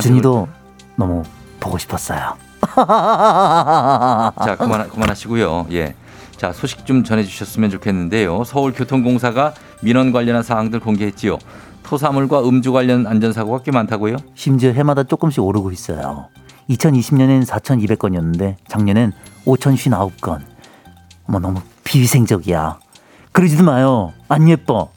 준이도 0.00 0.48
너무 0.96 1.22
보고 1.60 1.78
싶었어요. 1.78 2.34
자, 2.76 4.56
그만 4.58 4.88
그만하시고요. 4.88 5.66
예. 5.72 5.94
자, 6.36 6.52
소식 6.52 6.84
좀 6.84 7.04
전해 7.04 7.22
주셨으면 7.22 7.70
좋겠는데요. 7.70 8.44
서울교통공사가 8.44 9.54
민원 9.82 10.12
관련한 10.12 10.42
사항들 10.42 10.80
공개했지요. 10.80 11.38
토사물과 11.82 12.48
음주 12.48 12.72
관련 12.72 13.06
안전사고가 13.06 13.62
꽤 13.62 13.70
많다고요? 13.70 14.16
심지어 14.34 14.72
해마다 14.72 15.04
조금씩 15.04 15.42
오르고 15.42 15.70
있어요. 15.70 16.28
2020년엔 16.70 17.44
4,200건이었는데 17.46 18.56
작년엔 18.68 19.12
5,059건. 19.44 20.40
어머 21.28 21.38
너무 21.38 21.60
비위생적이야. 21.84 22.78
그러지도 23.34 23.64
마요. 23.64 24.12
안 24.28 24.48
예뻐. 24.48 24.90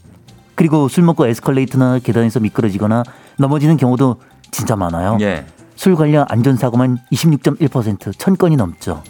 그리고 0.54 0.88
술 0.88 1.04
먹고 1.04 1.26
에스컬레이터나 1.26 1.98
계단에서 1.98 2.40
미끄러지거나 2.40 3.04
넘어지는 3.38 3.78
경우도 3.78 4.22
진짜 4.52 4.76
많아요. 4.76 5.18
예. 5.22 5.44
술 5.76 5.96
관련 5.96 6.24
안전사고만 6.30 7.00
26.1% 7.12 8.14
1000건이 8.14 8.56
넘죠. 8.56 9.02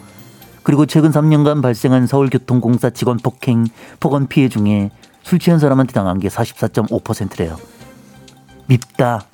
그리고 0.62 0.86
최근 0.86 1.10
3년간 1.10 1.60
발생한 1.60 2.06
서울교통공사 2.06 2.88
직원 2.88 3.18
폭행, 3.18 3.66
폭언 4.00 4.28
피해 4.28 4.48
중에 4.48 4.90
술 5.22 5.38
취한 5.38 5.58
사람한테 5.58 5.92
당한 5.92 6.18
게 6.18 6.28
44.5%래요. 6.28 7.58
밉다. 8.66 9.26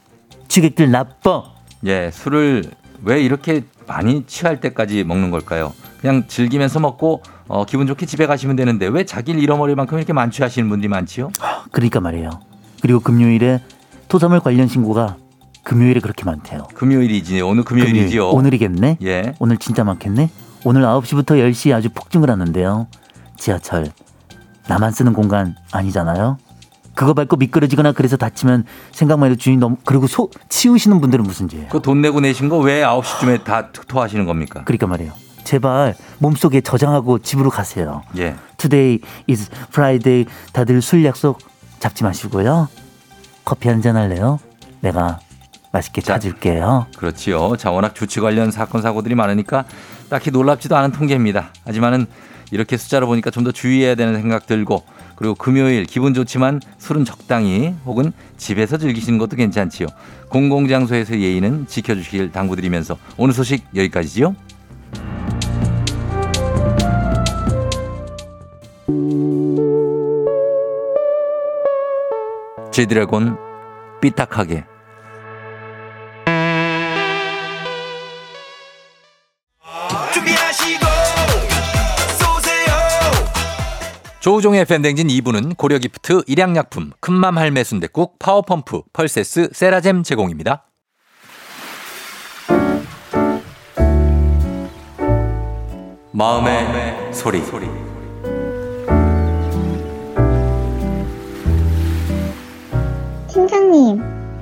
취객들 0.49 0.91
나빠. 0.91 1.45
예, 1.87 2.11
술을 2.13 2.65
왜 3.05 3.23
이렇게 3.23 3.63
많이 3.87 4.27
취할 4.27 4.61
때까지 4.61 5.05
먹는 5.05 5.31
걸까요? 5.31 5.73
그냥 6.05 6.25
즐기면서 6.29 6.81
먹고 6.81 7.23
어, 7.49 7.65
기분 7.65 7.87
좋게 7.87 8.05
집에 8.05 8.27
가시면 8.27 8.57
되는데 8.57 8.87
왜 8.89 9.05
자기를 9.07 9.43
잃어버릴 9.43 9.75
만큼 9.75 9.97
이렇게 9.97 10.13
만취하시는 10.13 10.69
분들이 10.69 10.87
많지요? 10.87 11.31
그러니까 11.73 11.99
말이에요. 12.01 12.29
그리고 12.83 13.01
금요일에 13.01 13.63
토사물 14.09 14.41
관련 14.41 14.69
신고가 14.69 15.17
금요일에 15.63 16.01
그렇게 16.01 16.27
많대요. 16.27 16.65
금요일이지 16.75 17.41
오늘 17.41 17.65
금요일이지요. 17.65 18.27
금요일, 18.27 18.39
오늘이겠네? 18.39 18.99
예. 19.03 19.33
오늘 19.39 19.57
진짜 19.57 19.83
많겠네? 19.83 20.29
오늘 20.65 20.83
9시부터 20.83 21.39
10시 21.41 21.75
아주 21.75 21.89
폭증을 21.89 22.29
하는데요. 22.29 22.87
지하철. 23.39 23.87
나만 24.69 24.93
쓰는 24.93 25.15
공간 25.15 25.55
아니잖아요? 25.73 26.37
그거 26.95 27.15
밟고 27.15 27.37
미끄러지거나 27.37 27.93
그래서 27.93 28.19
다치면 28.19 28.65
생각만 28.93 29.31
해도 29.31 29.39
주인 29.39 29.59
너무 29.59 29.77
그리고 29.87 30.07
소 30.07 30.29
치우시는 30.51 31.01
분들은 31.01 31.25
무슨 31.25 31.49
죄예요? 31.49 31.69
그 31.71 31.81
돈 31.81 32.03
내고 32.03 32.21
내신 32.21 32.51
거 32.51 32.59
왜 32.59 32.83
9시쯤에 32.83 33.43
다 33.45 33.71
토하시는 33.73 34.27
겁니까? 34.27 34.65
그러니까 34.67 34.87
말이에요. 34.87 35.13
제발 35.45 35.95
몸속에 36.19 36.61
저장하고 36.61 37.19
집으로 37.21 37.51
가세요. 37.51 38.03
예. 38.19 38.35
Today 38.57 39.01
is 39.29 39.51
Friday. 39.69 40.27
다들 40.53 40.81
술 40.83 41.05
약속 41.05 41.39
잡지 41.79 42.03
마시고요. 42.05 42.69
커피 43.45 43.69
한 43.69 43.83
잔 43.83 43.97
할래요? 43.97 44.39
내가 44.81 45.21
맛있게 45.73 46.01
자. 46.01 46.15
타줄게요. 46.15 46.87
그렇지요. 46.97 47.57
자, 47.57 47.71
워낙 47.71 47.95
주치 47.95 48.21
관련 48.21 48.51
사건 48.51 48.81
사고들이 48.81 49.15
많으니까 49.15 49.65
딱히 50.09 50.31
놀랍지도 50.31 50.77
않은 50.77 50.93
통계입니다. 50.93 51.51
하지만은 51.65 52.07
이렇게 52.51 52.77
숫자로 52.77 53.07
보니까 53.07 53.31
좀 53.31 53.43
더 53.45 53.51
주의해야 53.53 53.95
되는 53.97 54.15
생각 54.21 54.47
들고 54.47 54.85
그리고 55.17 55.35
금요일 55.35 55.85
기분 55.85 56.15
좋지만 56.15 56.61
술은 56.79 57.05
적당히 57.05 57.75
혹은 57.85 58.13
집에서 58.37 58.79
즐기시는 58.79 59.19
것도 59.19 59.37
괜찮지요. 59.37 59.89
공공장소에서 60.29 61.19
예의는 61.19 61.67
지켜주시길 61.67 62.33
당부드리면서 62.33 62.97
오늘 63.17 63.35
소식 63.35 63.65
여기까지지요. 63.75 64.35
제드래곤 72.75 73.37
삐딱하게 74.01 74.65
조우종의 84.19 84.65
FM댕진 84.65 85.07
2부는 85.07 85.57
고려기프트, 85.57 86.23
일양약품, 86.27 86.91
큰맘 86.99 87.39
할매 87.39 87.63
순댓국, 87.63 88.19
파워펌프, 88.19 88.83
펄세스, 88.93 89.51
세라젬 89.53 90.03
제공입니다. 90.03 90.67
마음의, 96.13 97.13
소리. 97.13 97.41
팀장 97.41 97.84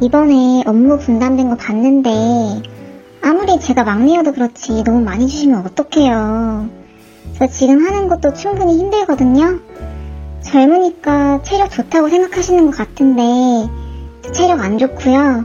이번에 0.03 0.65
업무 0.67 0.99
분담된 0.99 1.49
거 1.51 1.57
봤는데, 1.57 2.11
아무리 3.23 3.61
제가 3.61 3.85
막내여도 3.85 4.33
그렇지 4.33 4.83
너무 4.83 5.01
많이 5.01 5.29
주시면 5.29 5.65
어떡해요. 5.65 6.69
저 7.39 7.47
지금 7.47 7.87
하는 7.87 8.09
것도 8.09 8.35
충분히 8.35 8.79
힘들거든요? 8.79 9.61
젊으니까 10.41 11.43
체력 11.43 11.71
좋다고 11.71 12.09
생각하시는 12.09 12.67
것 12.67 12.77
같은데, 12.77 13.23
저 14.23 14.33
체력 14.33 14.61
안 14.61 14.79
좋고요. 14.79 15.45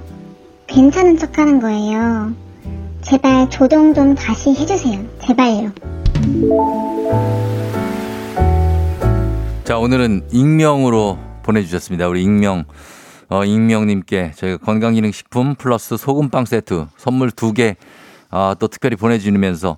괜찮은 0.65 1.17
척 1.20 1.38
하는 1.38 1.60
거예요. 1.60 2.34
제발 3.04 3.52
조정 3.52 3.93
좀 3.93 4.15
다시 4.15 4.50
해주세요. 4.50 5.02
제발요. 5.20 5.72
자, 9.63 9.78
오늘은 9.78 10.30
익명으로 10.32 11.20
보내주셨습니다. 11.43 12.08
우리 12.08 12.24
익명. 12.24 12.65
어, 13.29 13.43
익명님께 13.43 14.31
저희가 14.35 14.57
건강기능식품 14.65 15.55
플러스 15.55 15.97
소금빵 15.97 16.45
세트 16.45 16.87
선물 16.97 17.31
두 17.31 17.53
개, 17.53 17.75
아, 18.29 18.55
또 18.59 18.67
특별히 18.67 18.95
보내주면서 18.95 19.77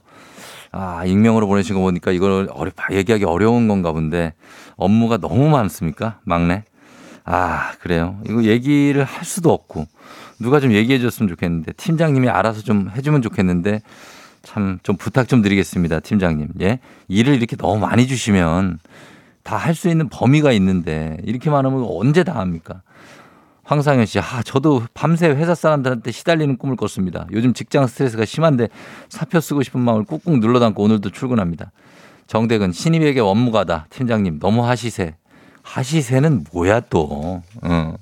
아, 0.71 1.03
익명으로 1.05 1.47
보내신 1.47 1.75
거 1.75 1.81
보니까 1.81 2.11
이걸 2.11 2.47
어려, 2.53 2.71
얘기하기 2.91 3.25
어려운 3.25 3.67
건가 3.67 3.91
본데 3.91 4.33
업무가 4.75 5.17
너무 5.17 5.49
많습니까? 5.49 6.19
막내? 6.23 6.63
아, 7.25 7.71
그래요. 7.79 8.19
이거 8.27 8.43
얘기를 8.43 9.03
할 9.03 9.25
수도 9.25 9.51
없고 9.51 9.85
누가 10.39 10.59
좀 10.59 10.71
얘기해 10.71 10.99
줬으면 10.99 11.27
좋겠는데 11.29 11.73
팀장님이 11.73 12.29
알아서 12.29 12.61
좀 12.61 12.89
해주면 12.95 13.21
좋겠는데 13.23 13.81
참 14.43 14.79
좀 14.83 14.95
부탁 14.95 15.27
좀 15.27 15.41
드리겠습니다. 15.41 15.99
팀장님. 15.99 16.47
예. 16.61 16.79
일을 17.07 17.35
이렇게 17.35 17.55
너무 17.55 17.79
많이 17.79 18.07
주시면 18.07 18.79
다 19.43 19.57
할 19.57 19.73
수 19.75 19.89
있는 19.89 20.07
범위가 20.09 20.51
있는데 20.53 21.17
이렇게 21.23 21.49
많으면 21.49 21.83
언제 21.89 22.23
다 22.23 22.35
합니까? 22.39 22.81
황상현 23.69 24.07
씨, 24.07 24.17
아, 24.17 24.41
저도 24.43 24.81
밤새 24.95 25.27
회사 25.27 25.53
사람들한테 25.53 26.11
시달리는 26.11 26.57
꿈을 26.57 26.75
꿨습니다. 26.75 27.27
요즘 27.31 27.53
직장 27.53 27.85
스트레스가 27.85 28.25
심한데 28.25 28.67
사표 29.09 29.39
쓰고 29.39 29.61
싶은 29.61 29.79
마음을 29.79 30.05
꾹꾹 30.05 30.39
눌러 30.39 30.59
담고 30.59 30.81
오늘도 30.81 31.11
출근합니다. 31.11 31.71
정대근, 32.25 32.71
신입에게 32.71 33.19
업무가다. 33.19 33.85
팀장님, 33.91 34.39
너무 34.39 34.65
하시세. 34.65 35.15
하시세는 35.61 36.45
뭐야 36.51 36.79
또. 36.89 37.43
어. 37.61 37.95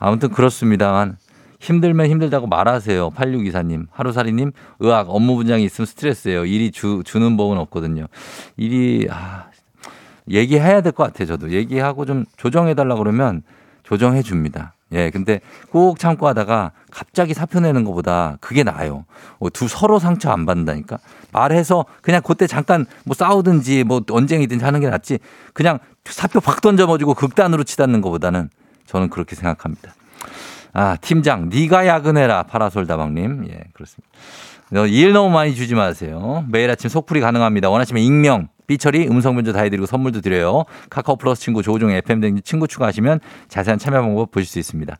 아무튼 0.00 0.30
그렇습니다만 0.30 1.18
힘들면 1.60 2.06
힘들다고 2.10 2.48
말하세요. 2.48 3.10
8624님. 3.10 3.86
하루살이님, 3.92 4.50
의학, 4.80 5.06
업무 5.08 5.36
분장이 5.36 5.62
있으면 5.64 5.86
스트레스예요. 5.86 6.46
일이 6.46 6.72
주, 6.72 7.02
주는 7.04 7.36
법은 7.36 7.58
없거든요. 7.58 8.06
일이, 8.56 9.06
아, 9.08 9.44
얘기해야 10.28 10.80
될 10.80 10.90
것 10.90 11.04
같아요. 11.04 11.28
저도. 11.28 11.52
얘기하고 11.52 12.06
좀 12.06 12.24
조정해달라 12.36 12.96
그러면 12.96 13.42
조정해 13.84 14.22
줍니다. 14.22 14.72
예, 14.92 15.10
근데 15.10 15.40
꼭 15.70 15.98
참고 15.98 16.28
하다가 16.28 16.70
갑자기 16.90 17.34
사표 17.34 17.58
내는 17.58 17.84
것보다 17.84 18.38
그게 18.40 18.62
나아요. 18.62 19.04
어, 19.38 19.50
두 19.50 19.66
서로 19.66 19.98
상처 19.98 20.30
안 20.30 20.46
받는다니까. 20.46 20.98
말해서 21.32 21.86
그냥 22.02 22.22
그때 22.24 22.46
잠깐 22.46 22.86
뭐 23.04 23.14
싸우든지 23.14 23.84
뭐 23.84 24.02
언쟁이든지 24.08 24.64
하는 24.64 24.80
게 24.80 24.88
낫지. 24.88 25.18
그냥 25.52 25.78
사표 26.04 26.40
확 26.42 26.60
던져버리고 26.60 27.14
극단으로 27.14 27.64
치닫는 27.64 28.00
것보다는 28.00 28.48
저는 28.86 29.10
그렇게 29.10 29.34
생각합니다. 29.34 29.94
아, 30.72 30.96
팀장, 31.00 31.48
네가 31.48 31.86
야근해라. 31.86 32.44
파라솔 32.44 32.86
다방님. 32.86 33.46
예, 33.48 33.64
그렇습니다. 33.72 34.08
너일 34.70 35.12
너무 35.12 35.30
많이 35.30 35.54
주지 35.54 35.74
마세요. 35.74 36.44
매일 36.48 36.70
아침 36.70 36.90
속풀이 36.90 37.20
가능합니다. 37.20 37.70
원하시면 37.70 38.02
익명, 38.02 38.48
삐처리, 38.66 39.08
음성 39.08 39.34
변조 39.34 39.52
다 39.52 39.60
해드리고 39.60 39.86
선물도 39.86 40.20
드려요. 40.20 40.64
카카오 40.90 41.16
플러스 41.16 41.42
친구 41.42 41.62
조우종의 41.62 41.98
FM 41.98 42.20
댕진 42.20 42.40
친구 42.42 42.66
추가하시면 42.68 43.20
자세한 43.48 43.78
참여 43.78 44.00
방법 44.00 44.30
보실 44.30 44.48
수 44.48 44.58
있습니다. 44.58 44.96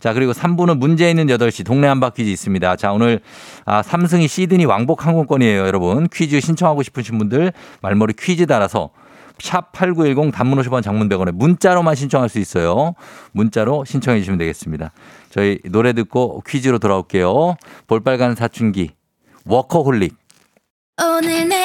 자, 0.00 0.12
그리고 0.12 0.32
3부는 0.32 0.78
문제 0.78 1.08
있는 1.10 1.26
8시 1.26 1.64
동네 1.64 1.88
한바 1.88 2.10
퀴즈 2.10 2.30
있습니다. 2.30 2.76
자, 2.76 2.92
오늘 2.92 3.20
아, 3.64 3.82
삼승이 3.82 4.28
시드니 4.28 4.64
왕복 4.64 5.06
항공권이에요, 5.06 5.66
여러분. 5.66 6.08
퀴즈 6.08 6.40
신청하고 6.40 6.82
싶으신 6.82 7.18
분들 7.18 7.52
말머리 7.82 8.14
퀴즈 8.18 8.46
달아서 8.46 8.90
샵8910 9.38 10.32
단문 10.32 10.58
50원 10.60 10.82
장문 10.82 11.08
100원에 11.08 11.32
문자로만 11.32 11.94
신청할 11.94 12.28
수 12.28 12.38
있어요. 12.38 12.94
문자로 13.32 13.84
신청해 13.84 14.18
주시면 14.20 14.38
되겠습니다. 14.38 14.90
저희 15.30 15.60
노래 15.64 15.92
듣고 15.92 16.42
퀴즈로 16.46 16.78
돌아올게요. 16.78 17.56
볼빨간 17.86 18.34
사춘기 18.34 18.90
워커홀릭 19.44 20.16
오늘 21.00 21.48
내 21.48 21.64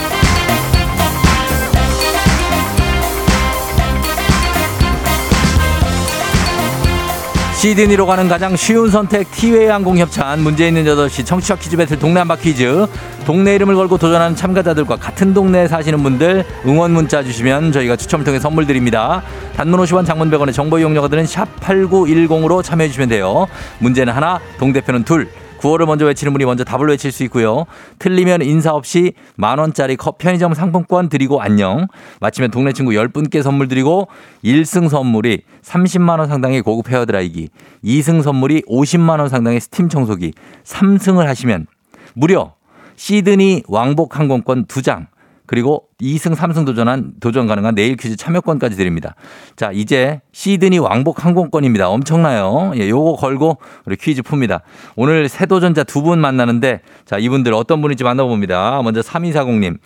시드니로 7.61 8.07
가는 8.07 8.27
가장 8.27 8.55
쉬운 8.55 8.89
선택 8.89 9.29
티웨이 9.29 9.67
항공 9.67 9.95
협찬. 9.99 10.41
문제 10.41 10.67
있는 10.67 10.83
8시 10.83 11.23
청취자 11.23 11.57
퀴즈 11.57 11.77
배틀 11.77 11.99
동네 11.99 12.17
한바 12.17 12.37
퀴즈. 12.37 12.87
동네 13.23 13.53
이름을 13.53 13.75
걸고 13.75 13.99
도전하는 13.99 14.35
참가자들과 14.35 14.95
같은 14.95 15.31
동네에 15.31 15.67
사시는 15.67 16.01
분들 16.01 16.43
응원 16.65 16.89
문자 16.89 17.21
주시면 17.21 17.71
저희가 17.71 17.97
추첨을 17.97 18.25
통해 18.25 18.39
선물 18.39 18.65
드립니다. 18.65 19.21
단문 19.55 19.79
50원 19.79 20.07
장문 20.07 20.31
100원의 20.31 20.53
정보 20.53 20.79
이용료가 20.79 21.07
드는 21.07 21.27
샵 21.27 21.59
8910으로 21.59 22.63
참여해 22.63 22.87
주시면 22.87 23.09
돼요. 23.09 23.45
문제는 23.77 24.11
하나 24.11 24.39
동대표는 24.57 25.03
둘 25.03 25.29
구호를 25.61 25.85
먼저 25.85 26.05
외치는 26.05 26.33
분이 26.33 26.43
먼저 26.45 26.63
답을 26.63 26.87
외칠 26.87 27.11
수 27.11 27.23
있고요. 27.25 27.65
틀리면 27.99 28.41
인사 28.41 28.73
없이 28.73 29.13
만 29.35 29.59
원짜리 29.59 29.95
컵 29.95 30.17
편의점 30.17 30.55
상품권 30.55 31.07
드리고 31.07 31.39
안녕. 31.39 31.85
마치면 32.19 32.49
동네 32.49 32.73
친구 32.73 32.91
10분께 32.91 33.43
선물 33.43 33.67
드리고 33.67 34.07
1승 34.43 34.89
선물이 34.89 35.43
30만 35.61 36.17
원 36.17 36.27
상당의 36.27 36.63
고급 36.63 36.89
헤어드라이기, 36.91 37.49
2승 37.83 38.23
선물이 38.23 38.63
50만 38.63 39.19
원 39.19 39.29
상당의 39.29 39.61
스팀 39.61 39.89
청소기, 39.89 40.33
3승을 40.63 41.25
하시면 41.25 41.67
무려 42.15 42.55
시드니 42.95 43.63
왕복 43.67 44.17
항공권 44.17 44.65
2장, 44.65 45.05
그리고 45.51 45.83
2승 46.01 46.33
3승 46.33 46.65
도전한 46.65 47.11
도전 47.19 47.45
가능한 47.45 47.75
내일 47.75 47.97
퀴즈 47.97 48.15
참여권까지 48.15 48.77
드립니다. 48.77 49.15
자, 49.57 49.69
이제 49.73 50.21
시드니 50.31 50.79
왕복 50.79 51.25
항공권입니다. 51.25 51.89
엄청나요. 51.89 52.71
예, 52.77 52.87
요거 52.87 53.17
걸고 53.17 53.57
우리 53.85 53.97
퀴즈 53.97 54.21
풉니다. 54.21 54.61
오늘 54.95 55.27
새 55.27 55.45
도전자 55.45 55.83
두 55.83 56.03
분 56.03 56.19
만나는데 56.21 56.79
자, 57.03 57.17
이분들 57.17 57.53
어떤 57.53 57.81
분인지 57.81 58.05
만나봅니다. 58.05 58.81
먼저 58.81 59.01
3240님. 59.01 59.77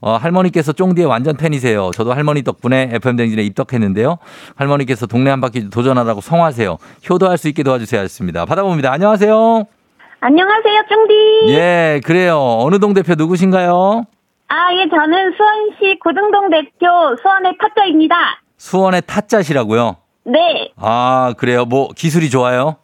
어, 0.00 0.12
할머니께서 0.16 0.72
쫑디의 0.72 1.06
완전 1.06 1.36
팬이세요. 1.36 1.90
저도 1.92 2.14
할머니 2.14 2.42
덕분에 2.42 2.88
FM댕진에 2.94 3.42
입덕했는데요. 3.42 4.16
할머니께서 4.56 5.04
동네 5.06 5.28
한 5.28 5.42
바퀴 5.42 5.68
도전하라고 5.68 6.22
성화하세요. 6.22 6.78
효도할 7.10 7.36
수 7.36 7.48
있게 7.48 7.62
도와주세요. 7.62 8.00
하셨습니다. 8.00 8.46
받아봅니다. 8.46 8.90
안녕하세요. 8.90 9.64
안녕하세요, 10.20 10.78
쫑디. 10.88 11.52
예, 11.52 12.00
그래요. 12.06 12.38
어느 12.40 12.78
동 12.78 12.94
대표 12.94 13.14
누구신가요? 13.16 14.06
아, 14.50 14.74
예, 14.74 14.88
저는 14.88 15.32
수원시 15.36 15.98
고등동 16.00 16.50
대표 16.50 16.88
수원의 17.22 17.56
타짜입니다. 17.60 18.16
수원의 18.56 19.02
타짜시라고요. 19.06 19.96
네. 20.24 20.72
아, 20.76 21.34
그래요. 21.38 21.64
뭐 21.64 21.88
기술이 21.96 22.30
좋아요? 22.30 22.76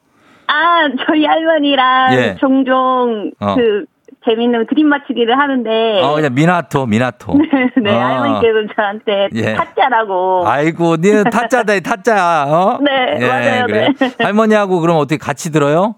아, 0.46 0.88
저희 1.06 1.24
할머니랑 1.24 2.14
예. 2.14 2.36
종종 2.38 3.32
어. 3.40 3.56
그 3.56 3.84
재밌는 4.24 4.66
그림 4.66 4.88
맞추기를 4.88 5.36
하는데. 5.36 6.02
어, 6.02 6.14
그냥 6.14 6.34
미나토, 6.34 6.86
미나토. 6.86 7.34
네, 7.82 7.90
아. 7.90 8.22
할머니께서 8.22 8.74
저한테 8.76 9.28
예. 9.34 9.54
타짜라고. 9.54 10.44
아이고, 10.46 10.96
니는 11.00 11.24
타짜다, 11.24 11.80
타짜. 11.80 12.46
어? 12.48 12.78
네, 12.82 13.26
맞아요, 13.26 13.66
그래요. 13.66 13.88
네. 13.98 14.10
할머니하고 14.24 14.80
그럼 14.80 14.98
어떻게 14.98 15.16
같이 15.16 15.50
들어요? 15.50 15.96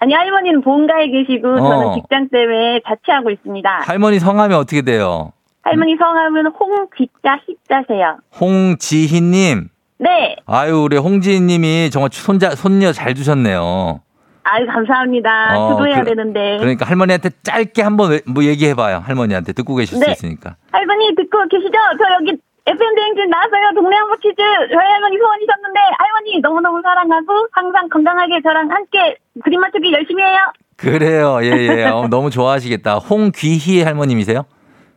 아니, 0.00 0.14
할머니는 0.14 0.62
본가에 0.62 1.08
계시고 1.08 1.48
어. 1.48 1.56
저는 1.58 1.94
직장 1.94 2.28
때문에 2.30 2.80
자취하고 2.86 3.30
있습니다. 3.30 3.70
할머니 3.84 4.18
성함이 4.18 4.54
어떻게 4.54 4.82
돼요? 4.82 5.32
할머니 5.62 5.94
성함은 5.96 6.46
홍귀자 6.46 7.38
희자세요. 7.46 8.16
홍지희님. 8.40 9.68
네. 9.98 10.36
아유, 10.46 10.82
우리 10.84 10.96
홍지희님이 10.96 11.90
정말 11.90 12.08
손자, 12.12 12.50
손녀 12.54 12.92
잘 12.92 13.12
두셨네요. 13.12 14.00
아유, 14.42 14.66
감사합니다. 14.66 15.58
어, 15.58 15.72
주도해야 15.72 16.00
그- 16.00 16.06
되는데. 16.06 16.56
그러니까 16.58 16.86
할머니한테 16.86 17.28
짧게 17.42 17.82
한번 17.82 18.10
왜- 18.12 18.20
뭐 18.26 18.42
얘기해봐요. 18.42 19.00
할머니한테 19.04 19.52
듣고 19.52 19.74
계실 19.76 19.98
수 19.98 20.04
네. 20.06 20.12
있으니까. 20.12 20.56
할머니 20.72 21.14
듣고 21.14 21.38
계시죠? 21.50 21.72
저 21.98 22.14
여기 22.14 22.40
FM 22.70 22.94
대행진 22.94 23.28
나왔어요. 23.30 23.74
동네 23.74 23.96
한바 23.96 24.16
퀴즈. 24.22 24.36
저희 24.36 24.86
할머니 24.92 25.18
소원이셨는데 25.18 25.80
할머니 25.98 26.40
너무너무 26.40 26.80
사랑하고 26.82 27.48
항상 27.52 27.88
건강하게 27.88 28.40
저랑 28.42 28.70
함께 28.70 29.16
그림 29.42 29.60
맞추기 29.60 29.92
열심히 29.92 30.22
해요. 30.22 30.38
그래요. 30.76 31.38
예, 31.42 31.50
예. 31.50 31.84
어, 31.86 32.06
너무 32.08 32.30
좋아하시겠다. 32.30 32.98
홍귀희 32.98 33.82
할머님이세요? 33.82 34.44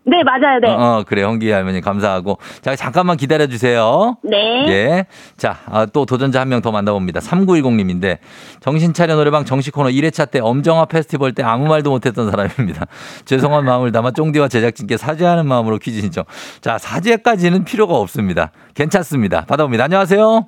네, 0.05 0.21
맞아요. 0.23 0.59
네. 0.59 0.69
어, 0.69 0.75
어, 0.99 1.03
그래. 1.07 1.23
홍귀희 1.23 1.49
할머니 1.51 1.79
감사하고. 1.79 2.37
자, 2.61 2.75
잠깐만 2.75 3.15
기다려 3.15 3.47
주세요. 3.47 4.17
네. 4.21 4.65
예. 4.67 5.05
자, 5.37 5.57
아, 5.71 5.85
또 5.85 6.05
도전자 6.05 6.41
한 6.41 6.49
명 6.49 6.61
더 6.61 6.71
만나봅니다. 6.71 7.19
3910님인데, 7.21 8.17
정신 8.59 8.93
차려 8.93 9.15
노래방 9.15 9.45
정식 9.45 9.73
코너 9.73 9.89
1회차 9.89 10.29
때 10.29 10.39
엄정화 10.41 10.85
페스티벌 10.85 11.31
때 11.33 11.41
아무 11.43 11.67
말도 11.67 11.89
못 11.89 12.05
했던 12.05 12.29
사람입니다. 12.29 12.85
죄송한 13.25 13.63
마음을 13.63 13.91
담아 13.93 14.11
쫑디와 14.11 14.49
제작진께 14.49 14.97
사죄하는 14.97 15.45
마음으로 15.47 15.77
퀴즈 15.77 16.01
신청. 16.01 16.25
자, 16.59 16.77
사죄까지는 16.77 17.63
필요가 17.63 17.95
없습니다. 17.95 18.51
괜찮습니다. 18.75 19.45
받아봅니다. 19.47 19.85
안녕하세요. 19.85 20.47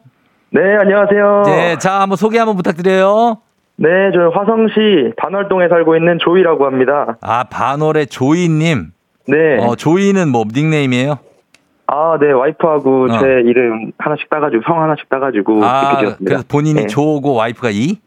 네, 0.52 0.62
안녕하세요. 0.82 1.44
네, 1.46 1.78
자, 1.78 2.02
한번 2.02 2.18
소개 2.18 2.38
한번 2.40 2.56
부탁드려요. 2.58 3.38
네, 3.78 3.88
저 4.14 4.30
화성시 4.38 5.14
반월동에 5.18 5.68
살고 5.70 5.96
있는 5.98 6.18
조이라고 6.24 6.66
합니다. 6.66 7.18
아, 7.22 7.44
반월의 7.46 8.08
조이님. 8.08 8.92
네. 9.28 9.58
어, 9.60 9.76
조이는 9.76 10.30
뭐 10.30 10.46
닉네임이에요? 10.52 11.20
아, 11.88 12.18
네, 12.20 12.32
와이프하고 12.32 13.04
어. 13.06 13.20
제 13.20 13.26
이름 13.46 13.92
하나씩 13.98 14.30
따가지고, 14.30 14.64
성 14.66 14.82
하나씩 14.82 15.08
따가지고, 15.08 15.64
아. 15.64 16.16
그래서 16.18 16.44
본인이 16.48 16.82
네. 16.82 16.88
조고 16.88 17.34
와이프가 17.34 17.70
이? 17.72 17.98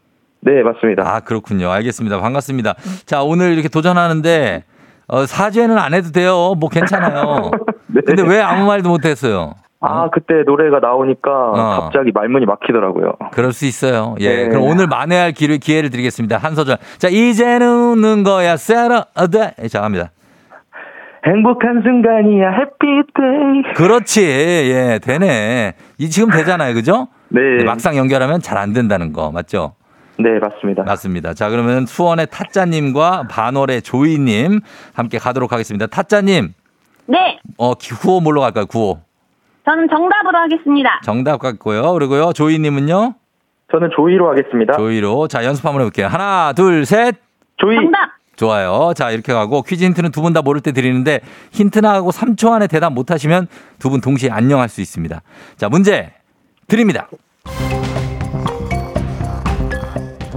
네, 0.41 0.63
맞습니다. 0.63 1.03
아, 1.05 1.19
그렇군요. 1.21 1.69
알겠습니다. 1.69 2.19
반갑습니다. 2.19 2.75
자, 3.05 3.23
오늘 3.23 3.53
이렇게 3.53 3.69
도전하는데, 3.69 4.63
어, 5.07 5.25
사죄는 5.25 5.77
안 5.77 5.93
해도 5.93 6.11
돼요. 6.11 6.55
뭐 6.57 6.69
괜찮아요. 6.69 7.51
네. 7.87 8.01
근데 8.05 8.21
왜 8.21 8.41
아무 8.41 8.65
말도 8.67 8.89
못 8.89 9.05
했어요? 9.05 9.55
아, 9.81 10.09
그때 10.09 10.43
노래가 10.45 10.79
나오니까 10.79 11.31
어. 11.31 11.79
갑자기 11.81 12.11
말문이 12.13 12.45
막히더라고요. 12.45 13.13
그럴 13.31 13.53
수 13.53 13.65
있어요. 13.65 14.15
예. 14.19 14.43
네. 14.43 14.49
그럼 14.49 14.63
오늘 14.63 14.87
만회할 14.87 15.31
기회, 15.31 15.57
기회를 15.57 15.89
드리겠습니다. 15.89 16.37
한 16.37 16.53
소절. 16.53 16.77
자, 16.97 17.07
이제는 17.07 17.67
웃는 17.93 18.23
거야. 18.23 18.57
세라, 18.57 19.05
네. 19.31 19.67
자, 19.69 19.81
갑니다. 19.81 20.11
행복한 21.25 21.81
순간이야, 21.83 22.49
해피데이. 22.51 23.73
그렇지. 23.75 24.21
예, 24.23 24.99
되네. 25.03 25.73
이 25.97 26.09
지금 26.09 26.29
되잖아요. 26.29 26.73
그죠? 26.73 27.07
네. 27.29 27.41
근데 27.41 27.65
막상 27.65 27.97
연결하면 27.97 28.39
잘 28.41 28.57
안 28.57 28.73
된다는 28.73 29.11
거. 29.13 29.31
맞죠? 29.31 29.73
네, 30.17 30.39
맞습니다. 30.39 30.83
맞습니다. 30.83 31.33
자, 31.33 31.49
그러면 31.49 31.85
수원의 31.85 32.27
타짜님과 32.31 33.27
반월의 33.29 33.81
조이님 33.81 34.59
함께 34.93 35.17
가도록 35.17 35.51
하겠습니다. 35.53 35.87
타짜님, 35.87 36.53
네. 37.05 37.39
어, 37.57 37.73
기- 37.75 37.91
구호 37.93 38.19
뭘로 38.21 38.41
갈까요? 38.41 38.65
구호. 38.65 38.99
저는 39.65 39.87
정답으로 39.89 40.37
하겠습니다. 40.39 40.99
정답 41.03 41.39
같고요. 41.39 41.93
그리고요, 41.93 42.33
조이님은요? 42.33 43.13
저는 43.71 43.89
조이로 43.95 44.29
하겠습니다. 44.31 44.73
조이로. 44.77 45.27
자, 45.27 45.45
연습 45.45 45.65
한번 45.65 45.81
해볼게요. 45.81 46.07
하나, 46.07 46.53
둘, 46.53 46.85
셋. 46.85 47.15
조이. 47.57 47.75
정답. 47.75 48.09
좋아요. 48.49 48.93
자, 48.95 49.11
이렇게 49.11 49.33
가고 49.33 49.61
퀴즈 49.63 49.83
힌트는 49.83 50.11
두 50.11 50.21
분 50.21 50.31
다 50.31 50.41
모를 50.41 50.61
때 50.61 50.71
드리는데 50.71 51.19
힌트 51.51 51.79
나가고 51.79 52.11
3초 52.11 52.51
안에 52.53 52.67
대답 52.67 52.93
못 52.93 53.11
하시면 53.11 53.47
두 53.79 53.89
분 53.89 53.99
동시에 53.99 54.29
안녕할 54.29 54.69
수 54.69 54.79
있습니다. 54.79 55.21
자, 55.57 55.67
문제 55.67 56.11
드립니다. 56.69 57.09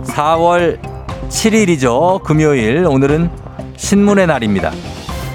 4월 0.05 0.81
7일이죠. 1.29 2.23
금요일. 2.25 2.85
오늘은 2.87 3.31
신문의 3.77 4.27
날입니다. 4.27 4.73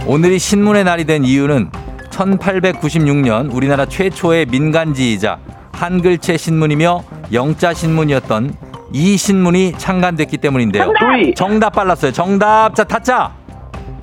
오늘이 0.06 0.38
신문의 0.38 0.84
날이 0.84 1.06
된 1.06 1.24
이유는 1.24 1.70
1896년 2.12 3.54
우리나라 3.54 3.86
최초의 3.86 4.48
민간지이자 4.48 5.40
한글체 5.72 6.36
신문이며 6.38 7.04
영자 7.32 7.74
신문이었던 7.74 8.56
이 8.94 9.18
신문이 9.18 9.74
창간됐기 9.78 10.38
때문인데요. 10.38 10.84
정답. 10.86 11.36
정답 11.36 11.70
빨랐어요. 11.72 12.12
정답. 12.12 12.74
자, 12.76 12.84
타짜. 12.84 13.34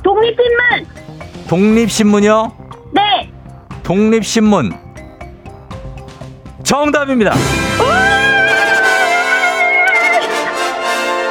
독립신문. 0.03 0.87
독립신문이요? 1.49 2.53
네. 2.93 3.31
독립신문. 3.83 4.73
정답입니다. 6.63 7.33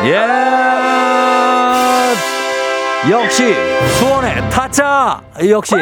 예. 0.06 0.18
역시 3.12 3.54
수원의 4.00 4.50
타짜. 4.50 5.22
역시 5.50 5.76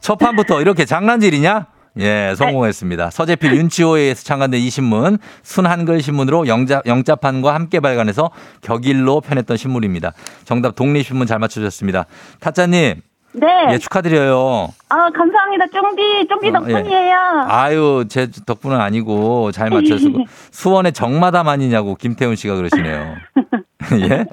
첫 0.00 0.16
판부터 0.16 0.60
이렇게 0.60 0.84
장난질이냐? 0.84 1.66
예, 1.98 2.34
성공했습니다. 2.36 3.10
서재필 3.10 3.54
윤치호에 3.54 4.00
의해서 4.00 4.24
창간된 4.24 4.60
이 4.60 4.70
신문, 4.70 5.18
순한글 5.42 6.00
신문으로 6.02 6.46
영자, 6.46 6.82
영자판과 6.86 7.54
함께 7.54 7.80
발간해서 7.80 8.30
격일로 8.62 9.20
편했던 9.20 9.56
신문입니다. 9.56 10.12
정답 10.44 10.74
독립신문 10.74 11.26
잘 11.26 11.38
맞추셨습니다. 11.38 12.06
타짜님, 12.40 13.02
네. 13.34 13.46
예, 13.70 13.78
축하드려요. 13.78 14.68
아, 14.88 15.10
감사합니다. 15.10 15.66
쫑디. 15.68 16.28
쫑디 16.28 16.46
어, 16.48 16.48
예. 16.48 16.52
덕분이에요. 16.52 17.16
아유, 17.46 18.04
제 18.08 18.28
덕분은 18.30 18.78
아니고 18.78 19.52
잘 19.52 19.70
맞춰서 19.70 20.06
수원의 20.52 20.92
정마담 20.92 21.48
아니냐고 21.48 21.94
김태훈 21.94 22.36
씨가 22.36 22.56
그러시네요. 22.56 23.16
예? 24.10 24.24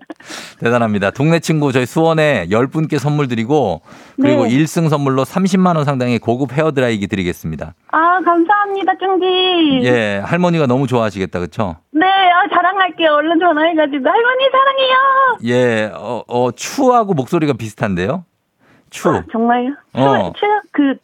대단합니다. 0.59 1.11
동네 1.11 1.39
친구 1.39 1.71
저희 1.71 1.85
수원에 1.85 2.47
10분께 2.49 2.99
선물 2.99 3.27
드리고 3.27 3.81
그리고 4.21 4.43
네. 4.43 4.49
1승 4.49 4.89
선물로 4.89 5.23
30만 5.23 5.75
원 5.75 5.85
상당의 5.85 6.19
고급 6.19 6.53
헤어 6.53 6.71
드라이기 6.71 7.07
드리겠습니다. 7.07 7.73
아, 7.91 8.19
감사합니다. 8.23 8.93
쫑디. 8.97 9.81
예, 9.83 10.21
할머니가 10.23 10.67
너무 10.67 10.87
좋아하시겠다. 10.87 11.39
그렇죠? 11.39 11.77
네, 11.91 12.05
아, 12.05 12.47
자랑할게요. 12.53 13.11
얼른 13.11 13.39
전화해 13.39 13.75
가지고. 13.75 14.09
할머니 14.09 14.45
사랑해요. 14.51 15.37
예, 15.45 15.91
어, 15.93 16.23
어 16.27 16.51
츄하고 16.51 17.13
목소리가 17.13 17.53
비슷한데요. 17.53 18.25
츄. 18.89 19.09
아, 19.09 19.23
정말요? 19.31 19.71
츄, 19.95 20.01
어. 20.01 20.33
츄, 20.35 20.45
그, 20.71 20.95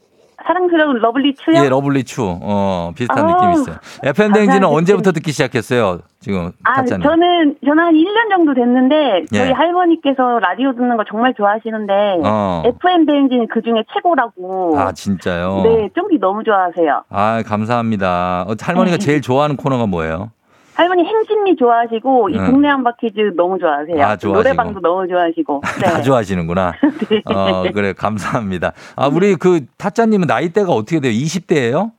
사랑스러운 0.45 0.99
lovely 0.99 1.35
츄요? 1.35 1.63
예, 1.63 1.69
lovely 1.69 2.03
츄. 2.03 2.21
어, 2.23 2.91
비슷한 2.95 3.19
아우, 3.25 3.31
느낌이 3.33 3.53
있어요. 3.61 3.77
FM 4.03 4.31
감사합니다. 4.31 4.67
언제부터 4.69 5.11
듣기 5.11 5.31
시작했어요? 5.31 5.99
지금 6.19 6.51
아, 6.63 6.75
타짜님. 6.75 7.03
저는, 7.03 7.55
저는 7.65 7.83
한 7.83 7.93
1년 7.93 8.29
정도 8.29 8.53
됐는데, 8.53 9.25
저희 9.33 9.49
예. 9.49 9.51
할머니께서 9.51 10.39
라디오 10.39 10.73
듣는 10.73 10.97
거 10.97 11.03
정말 11.09 11.33
좋아하시는데, 11.35 11.93
어. 12.23 12.63
FM 12.65 13.05
대행진이 13.05 13.47
그 13.47 13.61
중에 13.61 13.83
최고라고. 13.93 14.77
아, 14.79 14.91
진짜요? 14.91 15.61
네, 15.63 15.89
쫑디 15.95 16.19
너무 16.19 16.43
좋아하세요. 16.43 17.03
아, 17.09 17.43
감사합니다. 17.45 18.45
어, 18.47 18.55
할머니가 18.59 18.97
네. 18.97 19.03
제일 19.03 19.21
좋아하는 19.21 19.55
코너가 19.55 19.87
뭐예요? 19.87 20.31
할머니 20.75 21.05
행진리 21.05 21.55
좋아하시고 21.55 22.29
이 22.29 22.37
응. 22.37 22.45
동네 22.51 22.67
한 22.67 22.83
바퀴즈 22.83 23.33
너무 23.37 23.57
좋아하세요. 23.57 23.95
아, 23.95 24.17
좋아하시고. 24.17 24.33
노래방도 24.33 24.79
너무 24.81 25.07
좋아하시고. 25.07 25.61
네. 25.81 25.85
다 25.87 26.01
좋아하시는구나. 26.01 26.73
네. 27.09 27.21
어, 27.25 27.63
그래, 27.73 27.93
감사합니다. 27.93 28.73
아, 28.97 29.07
우리 29.07 29.35
그 29.35 29.61
타짜님은 29.77 30.27
나이대가 30.27 30.71
어떻게 30.73 30.99
돼요? 30.99 31.13
20대예요 31.13 31.91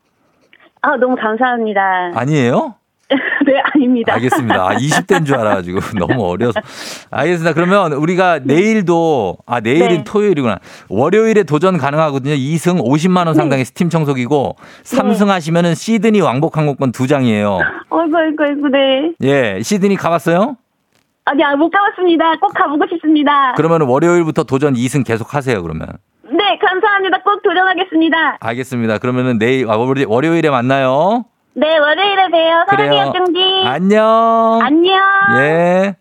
아 0.83 0.97
너무 0.97 1.16
감사합니다. 1.16 2.12
아니에요? 2.14 2.74
네 3.77 3.85
아닙니다. 3.85 4.14
알겠습니다. 4.14 4.55
아, 4.68 4.74
20대인 4.77 5.27
줄 5.27 5.37
알아가지고 5.37 5.81
너무 5.99 6.27
어려서. 6.29 6.61
알겠습니다. 7.11 7.53
그러면 7.55 7.93
우리가 7.93 8.41
내일도, 8.43 9.37
아, 9.47 9.61
내일은 9.61 9.89
네. 9.89 10.05
토요일이구나. 10.05 10.59
월요일에 10.89 11.43
도전 11.43 11.77
가능하거든요. 11.79 12.35
2승 12.35 12.83
50만 12.85 13.27
원 13.27 13.35
상당의 13.35 13.64
스팀 13.64 13.91
청소기고, 13.91 14.57
3승 14.85 15.27
하시면은 15.27 15.74
시드니 15.74 16.20
왕복 16.20 16.57
항공권 16.57 16.93
두 16.93 17.07
장이에요. 17.07 17.59
아이고 17.91 18.16
아이고 18.16 18.43
아이고 18.45 18.68
네. 18.68 19.12
예, 19.22 19.62
시드니 19.62 19.97
가봤어요? 19.97 20.57
아니 21.24 21.43
아, 21.43 21.57
못 21.57 21.70
가봤습니다. 21.70 22.37
꼭 22.41 22.53
가보고 22.55 22.85
싶습니다. 22.93 23.53
그러면 23.57 23.83
월요일부터 23.83 24.45
도전 24.45 24.74
2승 24.74 25.05
계속 25.05 25.35
하세요, 25.35 25.61
그러면. 25.62 25.89
네 26.24 26.59
감사합니다. 26.64 27.22
꼭 27.22 27.43
도전하겠습니다. 27.43 28.39
알겠습니다. 28.41 28.99
그러면은 28.99 29.39
내일, 29.39 29.68
아, 29.68 29.77
월요일- 29.77 30.07
월요일에 30.09 30.51
만나요. 30.51 31.24
네 31.59 31.78
월요일에 31.78 32.28
봬요. 32.28 32.66
사랑해요. 32.68 33.12
쫑디. 33.14 33.40
안녕. 33.64 34.61
안녕. 34.62 34.94
예. 35.38 35.96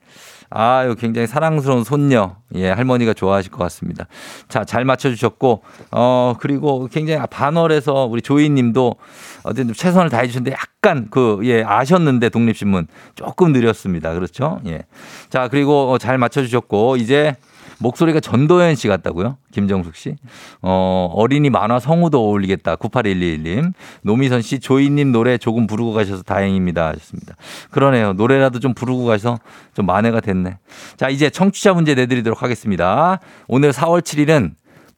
아유, 0.50 0.96
굉장히 0.96 1.28
사랑스러운 1.28 1.86
손녀. 1.86 2.36
예, 2.56 2.70
할머니가 2.70 3.14
좋아하실 3.14 3.52
것 3.52 3.60
같습니다. 3.60 4.08
자, 4.50 4.66
잘 4.66 4.84
맞춰주셨고, 4.84 5.64
어, 5.92 6.34
그리고 6.40 6.88
굉장히 6.92 7.26
반월에서 7.30 8.06
우리 8.06 8.22
조이 8.22 8.50
님도 8.50 8.96
어쨌든 9.44 9.74
최선을 9.74 10.10
다해주셨는데 10.10 10.56
약간 10.56 11.08
그, 11.10 11.40
예, 11.44 11.64
아셨는데 11.64 12.30
독립신문 12.30 12.88
조금 13.16 13.54
느렸습니다. 13.54 14.14
그렇죠? 14.14 14.60
예. 14.68 14.84
자, 15.30 15.48
그리고 15.48 15.92
어, 15.92 15.98
잘 15.98 16.18
맞춰주셨고, 16.18 16.98
이제 16.98 17.36
목소리가 17.80 18.20
전도연 18.20 18.76
씨 18.76 18.88
같다고요? 18.88 19.38
김정숙 19.52 19.96
씨. 19.96 20.16
어, 20.62 21.10
어린이 21.14 21.50
만화 21.50 21.80
성우도 21.80 22.20
어울리겠다. 22.20 22.76
9811님. 22.76 23.74
노미선 24.02 24.42
씨, 24.42 24.60
조이님 24.60 25.12
노래 25.12 25.38
조금 25.38 25.68
부르고 25.68 25.94
가셔서 25.94 26.24
다행입니다. 26.24 26.88
하셨습니다. 26.90 27.36
그러네요. 27.72 28.14
노래라도 28.14 28.60
좀 28.60 28.74
부르고 28.74 29.06
가서 29.06 29.40
좀 29.74 29.86
만회가 29.86 30.22
됐네. 30.22 30.58
자, 30.98 31.10
이제 31.10 31.30
청취자 31.30 31.74
문제 31.74 31.96
내드리도록 31.96 32.42
하겠습니다. 32.44 33.20
오늘 33.48 33.72
4월 33.72 34.02
7일은 34.02 34.54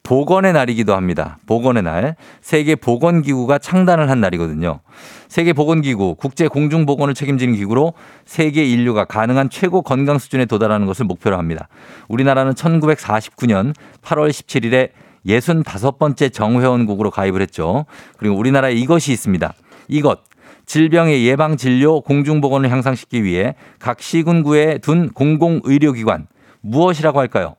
보건의 0.08 0.54
날이기도 0.54 0.94
합니다. 0.94 1.36
보건의 1.44 1.82
날. 1.82 2.16
세계 2.40 2.74
보건기구가 2.76 3.58
창단을 3.58 4.08
한 4.08 4.22
날이거든요. 4.22 4.80
세계 5.28 5.52
보건기구, 5.52 6.14
국제 6.14 6.48
공중 6.48 6.86
보건을 6.86 7.12
책임지는 7.12 7.54
기구로 7.56 7.92
세계 8.24 8.64
인류가 8.64 9.04
가능한 9.04 9.50
최고 9.50 9.82
건강 9.82 10.18
수준에 10.18 10.46
도달하는 10.46 10.86
것을 10.86 11.04
목표로 11.04 11.36
합니다. 11.36 11.68
우리나라는 12.08 12.54
1949년 12.54 13.74
8월 14.00 14.30
17일에 14.30 14.92
65번째 15.26 16.32
정회원국으로 16.32 17.10
가입을 17.10 17.42
했죠. 17.42 17.84
그리고 18.16 18.34
우리나라에 18.36 18.72
이것이 18.72 19.12
있습니다. 19.12 19.52
이것. 19.88 20.20
질병의 20.64 21.26
예방 21.26 21.58
진료 21.58 22.00
공중 22.00 22.40
보건을 22.40 22.70
향상시키기 22.70 23.24
위해 23.24 23.56
각 23.78 24.00
시군구에 24.00 24.78
둔 24.78 25.10
공공 25.10 25.60
의료기관 25.64 26.28
무엇이라고 26.62 27.20
할까요? 27.20 27.56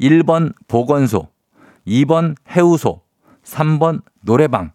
1번 0.00 0.52
보건소, 0.66 1.28
2번 1.86 2.34
해우소, 2.50 3.02
3번 3.44 4.02
노래방. 4.22 4.72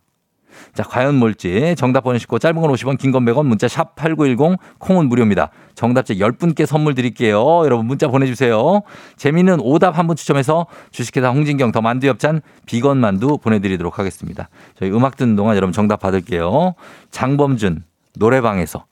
자, 0.74 0.84
과연 0.84 1.16
뭘지 1.16 1.76
정답 1.78 2.02
보내시고 2.02 2.38
짧은 2.38 2.62
건 2.62 2.72
50원, 2.72 2.98
긴 2.98 3.12
건 3.12 3.24
100원, 3.26 3.46
문자 3.46 3.68
샵 3.68 3.96
8910, 3.96 4.58
콩은 4.80 5.08
무료입니다. 5.08 5.50
정답자 5.76 6.14
10분께 6.14 6.66
선물 6.66 6.94
드릴게요. 6.94 7.62
여러분 7.66 7.86
문자 7.88 8.08
보내주세요. 8.10 8.82
재미있는 9.16 9.60
오답 9.62 9.98
한 9.98 10.08
분 10.08 10.16
추첨해서 10.16 10.68
주식회사 10.92 11.30
홍진경 11.30 11.72
더 11.72 11.82
만두엽찬 11.82 12.42
비건 12.66 12.98
만두 12.98 13.38
보내드리도록 13.38 13.98
하겠습니다. 13.98 14.50
저희 14.78 14.92
음악 14.92 15.16
듣는 15.16 15.36
동안 15.36 15.56
여러분 15.56 15.72
정답 15.74 16.02
받을게요. 16.02 16.76
장범준 17.12 17.84
노래방에서. 18.18 18.86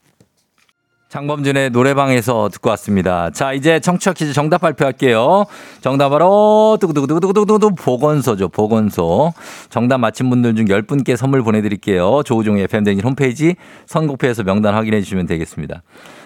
장범준의 1.10 1.70
노래방에서 1.70 2.50
듣고 2.52 2.70
왔습니다. 2.70 3.30
자, 3.30 3.52
이제 3.52 3.80
청취자 3.80 4.12
퀴즈 4.12 4.32
정답 4.32 4.60
발표할게요. 4.60 5.44
정답 5.80 6.10
바로 6.10 6.78
두구두구두구두구두구 6.80 7.74
보건소죠. 7.74 8.48
보건소. 8.48 9.32
정답 9.70 9.98
맞힌 9.98 10.30
분들 10.30 10.54
중 10.54 10.66
10분께 10.66 11.16
선물 11.16 11.42
보내드릴게요. 11.42 12.22
조우종의 12.22 12.62
FM댕진 12.64 13.04
홈페이지 13.04 13.56
선곡표에서 13.86 14.44
명단 14.44 14.74
확인해 14.74 15.00
주시면 15.02 15.26
되겠습니다. 15.26 15.82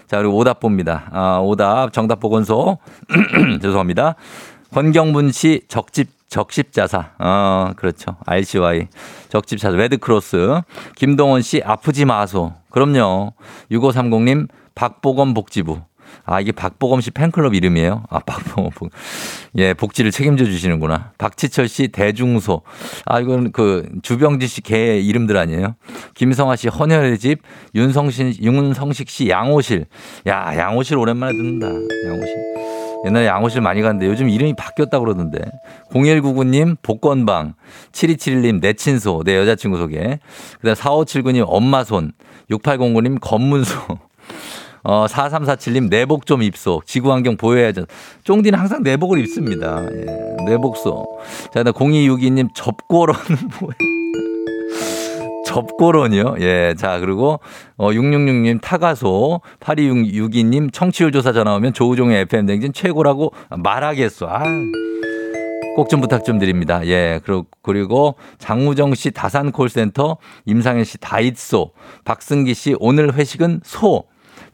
자, 0.07 0.19
그리고 0.19 0.37
오답 0.37 0.61
봅니다. 0.61 1.09
아, 1.13 1.39
오답 1.39 1.95
정답 1.95 2.21
보건소. 2.21 2.77
죄송합니다. 3.63 4.17
권경문 4.75 5.33
씨 5.33 5.63
적집 5.67 6.11
적십자사. 6.29 7.13
어, 7.21 7.71
그렇죠. 7.77 8.17
RCY. 8.27 8.89
적집자사. 9.31 9.75
Red 9.77 10.05
Cross. 10.05 10.61
김동원 10.97 11.41
씨 11.41 11.63
아프지 11.65 12.05
마소. 12.05 12.53
그럼요. 12.71 13.33
6530님 13.71 14.49
박보검 14.75 15.35
복지부. 15.35 15.81
아, 16.27 16.41
이게 16.41 16.53
박보검 16.53 17.01
씨 17.01 17.11
팬클럽 17.11 17.55
이름이에요? 17.55 18.05
아, 18.09 18.19
박보검. 18.21 18.71
복- 18.75 18.91
예, 19.57 19.75
복지를 19.75 20.11
책임져 20.11 20.45
주시는구나. 20.45 21.13
박지철 21.19 21.67
씨 21.69 21.89
대중소. 21.89 22.63
아, 23.07 23.21
이건 23.21 23.53
그 23.53 23.89
주병진 24.03 24.47
씨 24.49 24.74
개 24.74 24.99
이름들 25.01 25.37
아니에요? 25.37 25.75
김성아 26.15 26.57
씨 26.57 26.69
헌혈의 26.69 27.19
집. 27.19 27.41
윤성신, 27.75 28.35
윤성식 28.41 29.09
씨 29.09 29.29
양호실. 29.29 29.87
야, 30.29 30.53
양호실 30.57 30.97
오랜만에 30.99 31.33
듣는다. 31.33 31.67
양호실. 31.69 32.37
옛날에 33.07 33.27
양호실 33.27 33.61
많이 33.61 33.83
갔는데 33.83 34.07
요즘 34.07 34.29
이름이 34.31 34.55
바뀌었다고 34.57 35.05
그러던데. 35.05 35.39
0199님 35.93 36.77
복권방. 36.83 37.55
7271님 37.93 38.61
내 38.61 38.73
친소. 38.75 39.23
내 39.25 39.37
여자친구 39.37 39.77
소개. 39.79 40.19
그 40.61 40.75
다음 40.75 40.75
4579님 40.75 41.45
엄마 41.47 41.83
손. 41.85 42.13
6809님 42.51 43.19
검문소. 43.21 43.75
어, 44.85 45.07
4347님 45.07 45.89
내복 45.89 46.27
좀 46.27 46.43
입소. 46.43 46.83
지구환경 46.85 47.37
보호해야죠. 47.37 47.87
쫑디는 48.23 48.59
항상 48.59 48.83
내복을 48.83 49.19
입습니다. 49.21 49.83
예, 49.91 50.45
내복소. 50.45 51.19
자, 51.53 51.63
그다음 51.63 51.73
0262님 51.73 52.49
접고로는 52.55 53.21
뭐예요? 53.61 53.95
접고론이요? 55.47 56.37
예. 56.41 56.75
자, 56.77 56.99
그리고, 56.99 57.41
어, 57.77 57.91
666님 57.91 58.61
타가소, 58.61 59.41
8262님 59.61 60.73
청취율 60.73 61.13
조사 61.13 61.33
전화 61.33 61.55
오면 61.57 61.73
조우종의 61.75 62.23
FM댕진 62.23 62.73
최고라고 62.73 63.33
말하겠어. 63.51 64.27
아. 64.29 64.43
꼭좀 65.77 66.01
부탁 66.01 66.25
좀 66.25 66.39
드립니다. 66.39 66.87
예. 66.87 67.21
그리고 67.63 68.15
장우정 68.39 68.95
씨 68.95 69.11
다산 69.11 69.51
콜센터, 69.51 70.19
임상현 70.45 70.85
씨 70.85 70.99
다이소, 70.99 71.73
박승기 72.05 72.55
씨 72.55 72.77
오늘 72.79 73.15
회식은 73.15 73.61
소, 73.65 74.05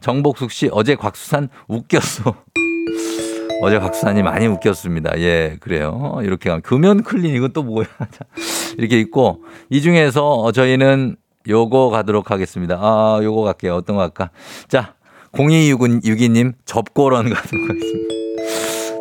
정복숙 0.01 0.51
씨 0.51 0.69
어제 0.71 0.95
곽수산 0.95 1.49
웃겼어. 1.67 2.35
어제 3.63 3.79
박수산이 3.79 4.23
많이 4.23 4.47
웃겼습니다. 4.47 5.19
예, 5.19 5.57
그래요. 5.59 6.17
이렇게 6.23 6.49
가면 6.49 6.61
금연 6.63 7.03
클리닉은 7.03 7.53
또 7.53 7.61
뭐야? 7.61 7.85
자, 8.09 8.25
이렇게 8.77 8.99
있고 8.99 9.43
이 9.69 9.81
중에서 9.81 10.27
어, 10.27 10.51
저희는 10.51 11.15
요거 11.47 11.89
가도록 11.91 12.31
하겠습니다. 12.31 12.77
아, 12.81 13.19
요거 13.21 13.43
갈게요. 13.43 13.75
어떤 13.75 13.95
거 13.95 14.01
할까? 14.01 14.31
자, 14.67 14.95
0262님 15.33 16.53
접고런 16.65 17.29
가도록 17.33 17.69
하겠습니다. 17.69 18.15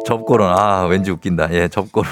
접고런. 0.06 0.58
아, 0.58 0.84
왠지 0.84 1.10
웃긴다. 1.10 1.52
예, 1.54 1.68
접고런. 1.68 2.10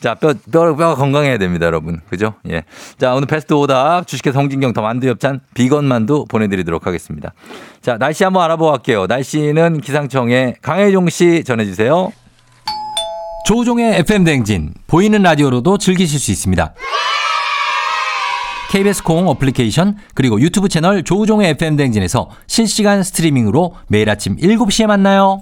자, 0.00 0.14
뼈, 0.14 0.32
뼈, 0.50 0.76
뼈가 0.76 0.94
건강해야 0.94 1.38
됩니다, 1.38 1.66
여러분. 1.66 2.00
그죠? 2.08 2.34
예. 2.48 2.62
자, 2.98 3.14
오늘 3.14 3.26
베스트 3.26 3.52
오답 3.52 4.06
주식회 4.06 4.32
성진경 4.32 4.72
더 4.72 4.82
만두 4.82 5.08
엽찬 5.08 5.40
비건 5.54 5.86
만두 5.86 6.24
보내드리도록 6.28 6.86
하겠습니다. 6.86 7.32
자, 7.82 7.98
날씨 7.98 8.22
한번 8.22 8.44
알아보고 8.44 8.70
갈게요. 8.70 9.06
날씨는 9.06 9.80
기상청의 9.80 10.56
강혜종 10.62 11.08
씨 11.08 11.42
전해주세요. 11.44 12.12
조우종의 13.46 13.96
FM 14.00 14.24
댕진 14.24 14.74
보이는 14.86 15.22
라디오로도 15.22 15.78
즐기실 15.78 16.20
수 16.20 16.30
있습니다. 16.30 16.74
KBS 18.70 19.02
콩 19.02 19.26
어플리케이션 19.28 19.96
그리고 20.14 20.38
유튜브 20.40 20.68
채널 20.68 21.02
조우종의 21.02 21.50
FM 21.52 21.76
댕진에서 21.76 22.28
실시간 22.46 23.02
스트리밍으로 23.02 23.74
매일 23.88 24.10
아침 24.10 24.36
7시에 24.36 24.86
만나요. 24.86 25.40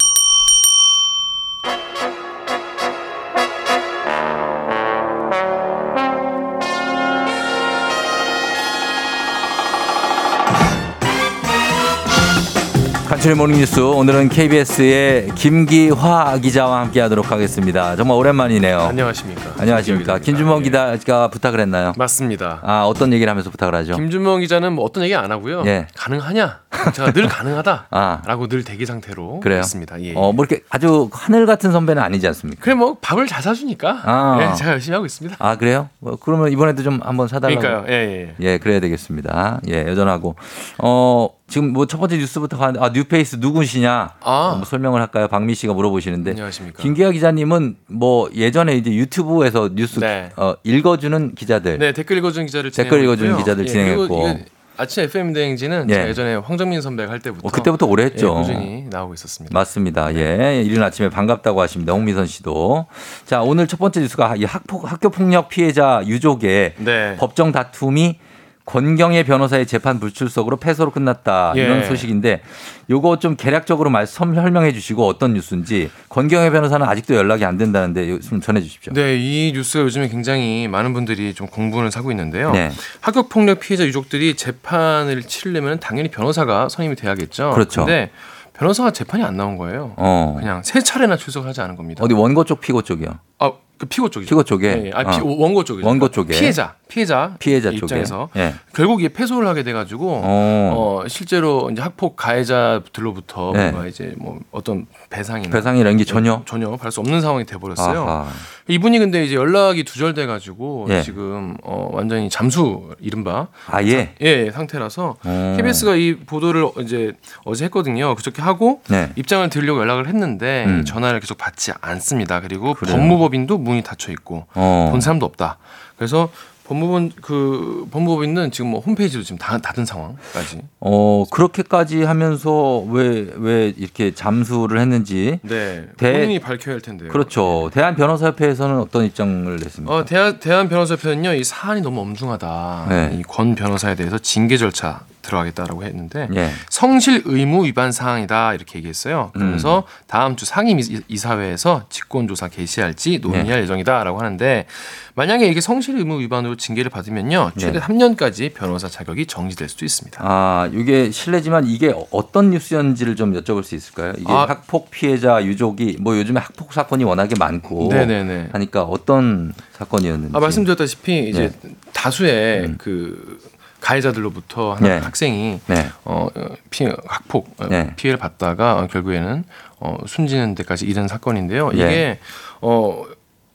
간추린 13.27 13.39
모닝뉴스 13.39 13.81
오늘은 13.81 14.29
KBS의 14.29 15.33
김기화 15.35 16.39
기자와 16.39 16.83
함께하도록 16.83 17.33
하겠습니다. 17.33 17.97
정말 17.97 18.16
오랜만이네요. 18.18 18.79
안녕하십니까. 18.79 19.55
안녕하십니까. 19.59 20.18
김준범 20.20 20.62
기자가 20.62 21.29
부탁을 21.29 21.59
했나요? 21.59 21.93
맞습니다. 21.97 22.61
아 22.62 22.85
어떤 22.85 23.12
얘기를 23.12 23.29
하면서 23.29 23.51
부탁을 23.51 23.74
하죠? 23.74 23.97
김준범 23.97 24.43
기자는 24.43 24.74
뭐 24.74 24.85
어떤 24.85 25.03
얘기 25.03 25.16
안 25.16 25.33
하고요. 25.33 25.64
예. 25.66 25.89
가능하냐? 25.97 26.61
제가 26.95 27.12
늘 27.12 27.29
가능하다라고 27.29 27.89
아. 27.91 28.49
늘 28.49 28.64
대기 28.64 28.87
상태로 28.87 29.41
그래요? 29.41 29.61
있습니다. 29.61 30.03
예. 30.03 30.12
어, 30.14 30.33
뭐 30.33 30.45
이렇게 30.45 30.62
아주 30.70 31.09
하늘 31.12 31.47
같은 31.47 31.72
선배는 31.72 32.03
아니지 32.03 32.27
않습니까? 32.29 32.62
그래 32.62 32.74
뭐 32.74 32.97
밥을 33.01 33.27
잘 33.27 33.43
사주니까 33.43 34.03
아. 34.05 34.39
예, 34.53 34.55
제가 34.57 34.72
열심히 34.72 34.95
하고 34.95 35.07
있습니다. 35.07 35.37
아, 35.39 35.57
그래요? 35.57 35.89
뭐 35.99 36.16
그러면 36.20 36.53
이번에도 36.53 36.83
좀 36.83 37.01
한번 37.03 37.29
사달라고. 37.29 37.61
그러니까요. 37.61 37.93
예, 37.93 38.35
예. 38.41 38.53
예, 38.53 38.59
그래야 38.59 38.81
되겠습니다. 38.81 39.61
예, 39.68 39.87
여전하고. 39.87 40.37
어, 40.79 41.29
지금 41.49 41.72
뭐 41.72 41.87
첫 41.87 41.99
번째 41.99 42.18
뉴스부터 42.18 42.59
가는데, 42.59 42.81
아, 42.85 42.91
뉴페이스 42.91 43.37
누구시냐? 43.41 44.11
아. 44.20 44.31
어, 44.53 44.57
뭐 44.57 44.64
설명을 44.64 45.01
할까요? 45.01 45.29
박미 45.29 45.55
씨가 45.55 45.72
물어보시는데. 45.72 46.33
안녕하십니까. 46.33 46.83
김기화 46.82 47.11
기자님은 47.11 47.77
뭐 47.87 48.29
예전에 48.35 48.77
이제 48.77 48.93
유튜브에서 48.93 49.70
뉴스 49.72 50.01
네. 50.01 50.31
어, 50.37 50.55
읽어주는 50.64 51.35
기자들. 51.35 51.79
네, 51.79 51.93
댓글 51.93 52.18
읽어주는 52.18 52.47
기자를 52.47 52.70
댓글 52.70 53.03
읽어주는. 53.05 53.37
기자들 53.39 53.64
예, 53.64 53.68
진행했고. 53.68 54.55
아침 54.77 55.05
FM 55.05 55.33
대행진은 55.33 55.91
예. 55.91 56.09
예전에 56.09 56.37
황정민 56.37 56.81
선배가 56.81 57.11
할 57.11 57.20
때부터 57.20 57.47
어, 57.47 57.51
그때부터 57.51 57.87
오래 57.87 58.05
했죠. 58.05 58.35
예, 58.37 58.41
꾸준히 58.43 58.87
나오고 58.91 59.14
있었습니다. 59.14 59.53
맞습니다. 59.59 60.14
예. 60.14 60.62
이른 60.62 60.83
아침에 60.83 61.09
반갑다고 61.09 61.61
하십니다. 61.61 61.93
홍미선 61.93 62.27
씨도. 62.27 62.87
자, 63.24 63.43
오늘 63.43 63.66
첫 63.66 63.79
번째 63.79 64.01
뉴스가 64.01 64.37
이 64.37 64.45
학폭, 64.45 64.91
학교 64.91 65.11
폭력 65.11 65.49
피해자 65.49 66.03
유족의 66.05 66.74
네. 66.79 67.16
법정 67.16 67.53
다툼이 67.53 68.18
권경의 68.66 69.24
변호사의 69.24 69.66
재판 69.66 70.00
불출석으로 70.00 70.56
패소로 70.56 70.90
끝났다. 70.90 71.52
예. 71.56 71.62
이런 71.62 71.84
소식인데 71.86 72.42
요거 72.90 73.20
좀 73.20 73.36
개략적으로 73.36 73.90
말씀 73.90 74.34
설명해 74.34 74.72
주시고 74.72 75.06
어떤 75.06 75.34
뉴스인지 75.34 75.90
권경의 76.08 76.50
변호사는 76.50 76.86
아직도 76.86 77.14
연락이 77.14 77.44
안 77.44 77.56
된다는데 77.56 78.18
좀 78.20 78.40
전해 78.40 78.60
주십시오. 78.60 78.92
네, 78.92 79.16
이 79.16 79.52
뉴스가 79.54 79.84
요즘에 79.84 80.08
굉장히 80.08 80.68
많은 80.68 80.92
분들이 80.92 81.32
좀 81.32 81.46
공분을 81.46 81.90
사고 81.90 82.10
있는데요. 82.10 82.50
네. 82.50 82.70
학교 83.00 83.28
폭력 83.28 83.60
피해자 83.60 83.86
유족들이 83.86 84.34
재판을 84.34 85.22
치르려면 85.22 85.78
당연히 85.78 86.10
변호사가 86.10 86.68
선임이 86.68 86.96
돼야겠죠. 86.96 87.50
그렇죠. 87.50 87.84
근데 87.84 88.10
변호사가 88.52 88.90
재판이 88.90 89.22
안 89.22 89.36
나온 89.36 89.58
거예요. 89.58 89.94
어. 89.96 90.36
그냥 90.38 90.62
세 90.64 90.80
차례나 90.80 91.16
출석하지 91.16 91.60
않은 91.60 91.76
겁니다. 91.76 92.02
어디 92.02 92.14
원고 92.14 92.42
쪽 92.44 92.60
피고 92.60 92.82
쪽이요. 92.82 93.08
아, 93.38 93.52
그 93.78 93.86
피고 93.86 94.08
쪽이죠. 94.08 94.28
피고 94.28 94.42
쪽에? 94.42 94.68
예, 94.68 94.86
예. 94.86 94.90
아, 94.94 95.04
피, 95.04 95.20
어. 95.20 95.24
원고 95.24 95.62
쪽이죠. 95.62 95.86
원고 95.86 96.08
쪽에. 96.08 96.32
피해자, 96.38 96.74
피해자, 96.89 97.34
피해자. 97.41 97.70
입장에서 97.70 98.28
예. 98.37 98.55
결국 98.72 99.01
이게 99.01 99.09
패소를 99.09 99.49
하게 99.49 99.64
돼가지고 99.64 100.20
어. 100.22 100.72
어, 101.05 101.09
실제로 101.09 101.68
이제 101.70 101.82
학폭 101.82 102.14
가해자들로부터 102.16 103.53
네. 103.55 103.70
뭔가 103.70 103.89
이제 103.89 104.14
뭐 104.18 104.39
어떤 104.53 104.87
배상이나 105.11 105.51
배상이라는 105.51 105.99
게 105.99 106.05
전혀 106.05 106.43
전혀 106.47 106.70
받을 106.70 106.93
수 106.93 107.01
없는 107.01 107.20
상황이 107.20 107.45
돼버렸어요. 107.45 108.03
아하. 108.03 108.28
이분이 108.68 108.99
근데 109.01 109.24
이제 109.24 109.34
연락이 109.34 109.82
두절돼가지고 109.84 110.87
예. 110.91 111.03
지금 111.03 111.57
어, 111.64 111.89
완전히 111.93 112.30
잠수 112.30 112.95
이른바 113.01 113.49
아예. 113.66 114.14
예 114.20 114.51
상태라서 114.53 115.16
어. 115.24 115.55
KBS가 115.57 115.97
이 115.97 116.14
보도를 116.14 116.68
이제 116.80 117.12
어제 117.45 117.64
했거든요. 117.64 118.14
그저께 118.14 118.43
하고 118.43 118.80
네. 118.89 119.11
입장을 119.16 119.49
드리려고 119.51 119.80
연락을 119.80 120.07
했는데 120.07 120.64
음. 120.66 120.84
전화를 120.84 121.18
계속 121.18 121.37
받지 121.37 121.72
않습니다. 121.80 122.41
그리고 122.41 122.74
그래요? 122.74 122.97
법무법인도 122.97 123.59
문이 123.59 123.82
닫혀 123.82 124.12
있고 124.12 124.47
어. 124.55 124.89
본 124.93 125.01
사람도 125.01 125.26
없다. 125.26 125.59
그래서 125.97 126.28
법무본 126.68 127.12
그 127.22 127.86
법무법인은 127.90 128.50
지금 128.50 128.70
뭐 128.70 128.80
홈페이지도 128.80 129.22
지금 129.22 129.38
다 129.38 129.56
닫은 129.58 129.84
상황까지. 129.86 130.62
어, 130.80 131.24
그렇게까지 131.30 132.02
하면서 132.02 132.78
왜, 132.88 133.28
왜 133.36 133.72
이렇게 133.76 134.12
잠수를 134.14 134.80
했는지. 134.80 135.38
네. 135.42 135.86
대- 135.96 136.12
본인이 136.12 136.38
밝혀야 136.40 136.74
할 136.74 136.80
텐데요. 136.80 137.10
그렇죠. 137.10 137.70
대한 137.72 137.94
변호사협회에서는 137.94 138.80
어떤 138.80 139.04
입장을 139.04 139.54
냈습니까? 139.56 139.94
어, 139.94 140.04
대한, 140.04 140.40
대한 140.40 140.68
변호사협회는요, 140.68 141.34
이 141.34 141.44
사안이 141.44 141.82
너무 141.82 142.00
엄중하다. 142.00 142.86
네. 142.88 143.16
이권 143.20 143.54
변호사에 143.54 143.94
대해서 143.94 144.18
징계 144.18 144.56
절차 144.56 145.00
들어가겠다라고 145.27 145.83
했는데, 145.85 146.29
예. 146.35 146.51
성실 146.70 147.22
의무 147.24 147.64
위반 147.66 147.93
사항이다. 147.93 148.55
이렇게 148.55 148.79
얘기했어요. 148.79 149.31
그러면서 149.35 149.79
음. 149.81 149.83
다음 150.07 150.37
주 150.37 150.47
상임 150.47 150.79
이- 150.79 151.01
이사회에서 151.09 151.87
직권 151.91 152.29
조사 152.29 152.49
개시할지 152.49 153.18
논의할 153.20 153.47
네. 153.59 153.62
예정이다라고 153.62 154.18
하는데, 154.18 154.66
만약에 155.14 155.47
이게 155.49 155.61
성실 155.61 155.97
의무 155.97 156.20
위반으로 156.20 156.57
징계를 156.57 156.91
받으면요, 156.91 157.53
최대 157.59 157.79
네. 157.79 157.85
3년까지 157.87 158.53
변호사 158.55 158.89
자격이 158.89 159.27
정지될 159.27 159.68
수도 159.68 159.85
있습니다. 159.85 160.20
아, 160.22 160.68
이게 160.72 161.11
실례지만 161.11 161.66
이게 161.66 161.95
어떤 162.11 162.51
뉴스였는지를 162.51 163.16
좀 163.16 163.33
여쭤볼 163.33 163.64
수 163.64 163.74
있을까요? 163.74 164.12
이게 164.18 164.31
아. 164.33 164.47
학폭 164.49 164.91
피해자 164.91 165.43
유족이 165.45 165.97
뭐 166.01 166.16
요즘에 166.18 166.39
학폭 166.41 166.72
사건이 166.72 167.05
워낙에 167.05 167.35
많고 167.39 167.89
네네네. 167.91 168.51
하니까 168.53 168.83
어떤 168.83 169.55
사건이었는지. 169.72 170.37
아, 170.37 170.41
말씀드렸다시피 170.41 171.31
이제 171.31 171.51
다수의 171.93 172.61
음. 172.64 172.74
그 172.79 173.39
가해자들로부터 173.87 174.74
한 174.74 174.82
네. 174.82 174.99
학생이 174.99 175.61
네. 175.66 175.89
어, 176.05 176.26
어, 176.34 176.49
피해, 176.70 176.93
학폭 177.07 177.55
어, 177.59 177.66
네. 177.68 177.93
피해를 177.95 178.18
받다가 178.18 178.78
어, 178.78 178.87
결국에는 178.89 179.45
어, 179.78 179.99
숨지는 180.07 180.57
데까지 180.57 180.87
이른 180.87 181.07
사건인데요. 181.07 181.70
예. 181.74 181.76
이게 181.76 182.18
어, 182.61 183.05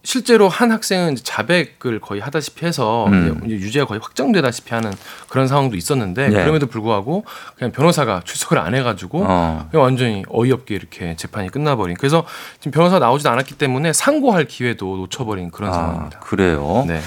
실제로 0.04 0.50
한 0.50 0.72
학생은 0.72 1.16
자백을 1.16 2.00
거의 2.00 2.22
하다시피 2.22 2.66
해서 2.66 3.06
음. 3.08 3.42
이제 3.46 3.56
유죄가 3.56 3.86
거의 3.86 4.00
확정되다시피 4.02 4.74
하는 4.74 4.92
그런 5.30 5.48
상황도 5.48 5.76
있었는데 5.76 6.28
예. 6.28 6.32
그럼에도 6.32 6.66
불구하고 6.68 7.24
그냥 7.56 7.72
변호사가 7.72 8.22
출석을 8.26 8.58
안 8.58 8.74
해가지고 8.74 9.24
어. 9.28 9.68
그냥 9.70 9.84
완전히 9.84 10.24
어이없게 10.28 10.74
이렇게 10.74 11.16
재판이 11.16 11.50
끝나버린. 11.50 11.96
그래서 11.98 12.26
지금 12.60 12.72
변호사 12.72 12.98
나오지도 12.98 13.30
않았기 13.30 13.56
때문에 13.56 13.94
상고할 13.94 14.46
기회도 14.46 14.98
놓쳐버린 14.98 15.52
그런 15.52 15.70
아, 15.70 15.74
상황입니다. 15.74 16.20
그래요. 16.20 16.84
네. 16.88 17.00